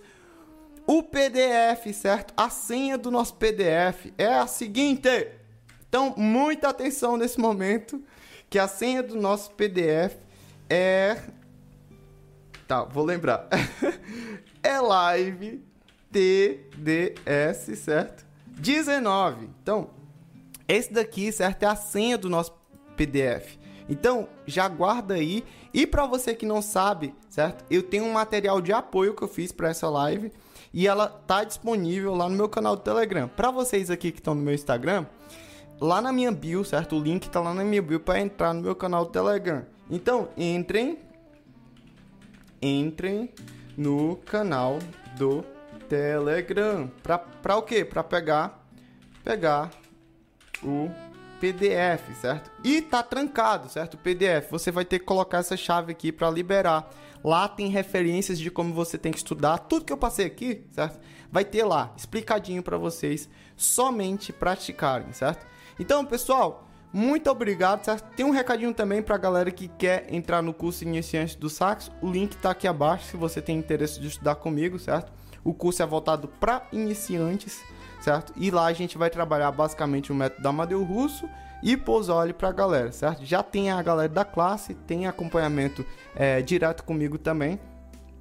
O 0.86 1.02
PDF, 1.02 1.92
certo? 1.92 2.32
A 2.34 2.48
senha 2.48 2.96
do 2.96 3.10
nosso 3.10 3.34
PDF 3.34 4.06
é 4.16 4.26
a 4.26 4.46
seguinte. 4.46 5.39
Então, 5.90 6.14
muita 6.16 6.70
atenção 6.70 7.18
nesse 7.18 7.38
momento, 7.38 8.02
que 8.48 8.58
a 8.58 8.66
senha 8.66 9.02
do 9.02 9.16
nosso 9.16 9.50
PDF 9.50 10.16
é 10.70 11.18
Tá, 12.70 12.84
vou 12.84 13.04
lembrar. 13.04 13.48
é 14.62 14.80
live 14.80 15.60
TDS, 16.12 17.76
certo? 17.80 18.24
19. 18.46 19.50
Então, 19.60 19.90
esse 20.68 20.92
daqui, 20.92 21.32
certo, 21.32 21.64
é 21.64 21.66
a 21.66 21.74
senha 21.74 22.16
do 22.16 22.30
nosso 22.30 22.52
PDF. 22.96 23.58
Então, 23.88 24.28
já 24.46 24.68
guarda 24.68 25.14
aí. 25.14 25.44
E 25.74 25.84
para 25.84 26.06
você 26.06 26.32
que 26.32 26.46
não 26.46 26.62
sabe, 26.62 27.12
certo? 27.28 27.64
Eu 27.68 27.82
tenho 27.82 28.04
um 28.04 28.12
material 28.12 28.60
de 28.60 28.72
apoio 28.72 29.16
que 29.16 29.22
eu 29.22 29.28
fiz 29.28 29.50
para 29.50 29.70
essa 29.70 29.90
live 29.90 30.30
e 30.72 30.86
ela 30.86 31.08
tá 31.08 31.42
disponível 31.42 32.14
lá 32.14 32.28
no 32.28 32.36
meu 32.36 32.48
canal 32.48 32.76
do 32.76 32.82
Telegram. 32.82 33.26
Para 33.26 33.50
vocês 33.50 33.90
aqui 33.90 34.12
que 34.12 34.20
estão 34.20 34.36
no 34.36 34.42
meu 34.42 34.54
Instagram, 34.54 35.06
lá 35.80 36.00
na 36.00 36.12
minha 36.12 36.30
bio, 36.30 36.64
certo? 36.64 36.96
O 36.96 37.00
link 37.00 37.28
tá 37.30 37.40
lá 37.40 37.54
na 37.54 37.64
minha 37.64 37.80
bio 37.80 37.98
para 37.98 38.20
entrar 38.20 38.52
no 38.52 38.60
meu 38.60 38.74
canal 38.74 39.06
do 39.06 39.10
Telegram. 39.10 39.64
Então, 39.90 40.28
entrem 40.36 40.98
entrem 42.62 43.30
no 43.76 44.16
canal 44.16 44.78
do 45.16 45.42
Telegram. 45.88 46.90
Pra, 47.02 47.18
pra 47.18 47.56
o 47.56 47.62
quê? 47.62 47.84
Pra 47.84 48.04
pegar, 48.04 48.64
pegar 49.24 49.70
o 50.62 50.90
PDF, 51.40 52.14
certo? 52.20 52.50
E 52.62 52.82
tá 52.82 53.02
trancado, 53.02 53.70
certo? 53.70 53.94
O 53.94 53.98
PDF. 53.98 54.50
Você 54.50 54.70
vai 54.70 54.84
ter 54.84 54.98
que 54.98 55.06
colocar 55.06 55.38
essa 55.38 55.56
chave 55.56 55.92
aqui 55.92 56.12
para 56.12 56.30
liberar. 56.30 56.90
Lá 57.24 57.48
tem 57.48 57.68
referências 57.68 58.38
de 58.38 58.50
como 58.50 58.74
você 58.74 58.98
tem 58.98 59.10
que 59.10 59.18
estudar. 59.18 59.58
Tudo 59.58 59.84
que 59.84 59.92
eu 59.92 59.96
passei 59.96 60.26
aqui, 60.26 60.66
certo? 60.70 61.00
Vai 61.32 61.44
ter 61.44 61.64
lá, 61.64 61.92
explicadinho 61.96 62.62
para 62.62 62.76
vocês, 62.76 63.28
somente 63.56 64.32
praticarem, 64.32 65.12
certo? 65.12 65.46
Então, 65.80 66.04
pessoal, 66.04 66.68
muito 66.92 67.30
obrigado, 67.30 67.86
certo? 67.86 68.14
Tem 68.14 68.26
um 68.26 68.32
recadinho 68.32 68.74
também 68.74 69.00
pra 69.00 69.16
galera 69.16 69.50
que 69.50 69.66
quer 69.66 70.12
entrar 70.12 70.42
no 70.42 70.52
curso 70.52 70.84
Iniciante 70.84 71.38
do 71.38 71.48
Sax. 71.48 71.90
O 72.02 72.10
link 72.10 72.36
tá 72.36 72.50
aqui 72.50 72.68
abaixo 72.68 73.06
se 73.06 73.16
você 73.16 73.40
tem 73.40 73.56
interesse 73.56 73.98
de 73.98 74.06
estudar 74.06 74.34
comigo, 74.34 74.78
certo? 74.78 75.10
O 75.42 75.54
curso 75.54 75.82
é 75.82 75.86
voltado 75.86 76.28
para 76.28 76.66
iniciantes, 76.70 77.62
certo? 78.02 78.30
E 78.36 78.50
lá 78.50 78.66
a 78.66 78.74
gente 78.74 78.98
vai 78.98 79.08
trabalhar 79.08 79.50
basicamente 79.52 80.12
o 80.12 80.14
método 80.14 80.46
Amadeu 80.46 80.84
Russo 80.84 81.26
e 81.62 81.78
Pozzoli 81.78 82.34
pra 82.34 82.52
galera, 82.52 82.92
certo? 82.92 83.24
Já 83.24 83.42
tem 83.42 83.70
a 83.70 83.80
galera 83.80 84.12
da 84.12 84.24
classe, 84.24 84.74
tem 84.74 85.06
acompanhamento 85.06 85.82
é, 86.14 86.42
direto 86.42 86.84
comigo 86.84 87.16
também, 87.16 87.58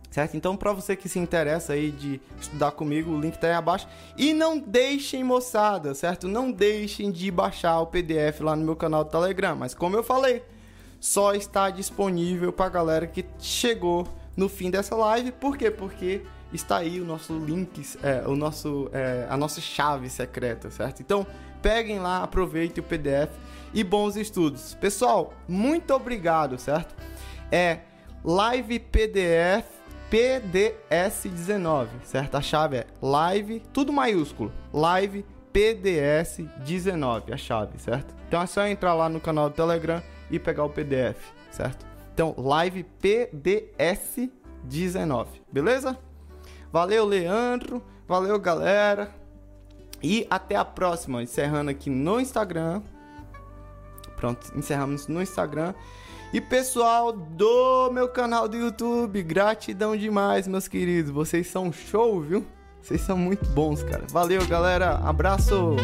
certo? 0.09 0.35
Então, 0.35 0.57
para 0.57 0.73
você 0.73 0.95
que 0.95 1.07
se 1.07 1.19
interessa 1.19 1.73
aí 1.73 1.91
de 1.91 2.19
estudar 2.39 2.71
comigo, 2.71 3.11
o 3.11 3.19
link 3.19 3.37
tá 3.37 3.47
aí 3.47 3.53
abaixo. 3.53 3.87
E 4.17 4.33
não 4.33 4.57
deixem, 4.57 5.23
moçada, 5.23 5.93
certo? 5.93 6.27
Não 6.27 6.51
deixem 6.51 7.11
de 7.11 7.29
baixar 7.29 7.79
o 7.79 7.87
PDF 7.87 8.41
lá 8.41 8.55
no 8.55 8.65
meu 8.65 8.75
canal 8.75 9.03
do 9.03 9.11
Telegram. 9.11 9.55
Mas 9.55 9.73
como 9.73 9.95
eu 9.95 10.03
falei, 10.03 10.43
só 10.99 11.33
está 11.33 11.69
disponível 11.69 12.51
para 12.51 12.69
galera 12.69 13.07
que 13.07 13.25
chegou 13.39 14.07
no 14.35 14.49
fim 14.49 14.69
dessa 14.69 14.95
live. 14.95 15.31
Por 15.31 15.57
quê? 15.57 15.69
Porque 15.69 16.21
está 16.51 16.77
aí 16.77 16.99
o 16.99 17.05
nosso 17.05 17.37
link, 17.37 17.85
é, 18.01 18.27
o 18.27 18.35
nosso, 18.35 18.89
é, 18.91 19.27
a 19.29 19.37
nossa 19.37 19.61
chave 19.61 20.09
secreta, 20.09 20.69
certo? 20.71 21.01
Então, 21.01 21.25
peguem 21.61 21.99
lá, 21.99 22.23
aproveitem 22.23 22.83
o 22.83 22.87
PDF 22.87 23.29
e 23.73 23.83
bons 23.83 24.15
estudos. 24.15 24.73
Pessoal, 24.75 25.33
muito 25.47 25.93
obrigado, 25.93 26.57
certo? 26.57 26.95
É 27.51 27.79
live 28.23 28.79
PDF 28.79 29.78
PDS19, 30.11 31.87
certo? 32.03 32.35
A 32.35 32.41
chave 32.41 32.77
é 32.77 32.87
live, 33.01 33.61
tudo 33.71 33.93
maiúsculo, 33.93 34.51
live 34.73 35.25
PDS19, 35.53 37.33
a 37.33 37.37
chave, 37.37 37.77
certo? 37.77 38.15
Então 38.27 38.41
é 38.41 38.45
só 38.45 38.67
entrar 38.67 38.93
lá 38.93 39.07
no 39.07 39.19
canal 39.19 39.49
do 39.49 39.55
Telegram 39.55 40.01
e 40.29 40.39
pegar 40.39 40.63
o 40.63 40.69
PDF, 40.69 41.17
certo? 41.51 41.85
Então, 42.13 42.33
live 42.37 42.85
PDS19, 43.01 45.27
beleza? 45.51 45.97
Valeu, 46.71 47.05
Leandro, 47.05 47.83
valeu, 48.07 48.39
galera. 48.39 49.13
E 50.01 50.25
até 50.29 50.55
a 50.55 50.65
próxima, 50.65 51.23
encerrando 51.23 51.71
aqui 51.71 51.89
no 51.89 52.19
Instagram. 52.19 52.81
Pronto, 54.15 54.51
encerramos 54.55 55.07
no 55.07 55.21
Instagram. 55.21 55.73
E 56.31 56.39
pessoal 56.39 57.11
do 57.11 57.89
meu 57.91 58.07
canal 58.07 58.47
do 58.47 58.55
YouTube, 58.55 59.23
gratidão 59.23 59.97
demais, 59.97 60.47
meus 60.47 60.67
queridos. 60.67 61.09
Vocês 61.09 61.47
são 61.47 61.73
show, 61.73 62.21
viu? 62.21 62.45
Vocês 62.79 63.01
são 63.01 63.17
muito 63.17 63.49
bons, 63.49 63.81
cara. 63.81 64.05
Valeu, 64.11 64.45
galera. 64.45 64.97
Abraço. 64.97 65.75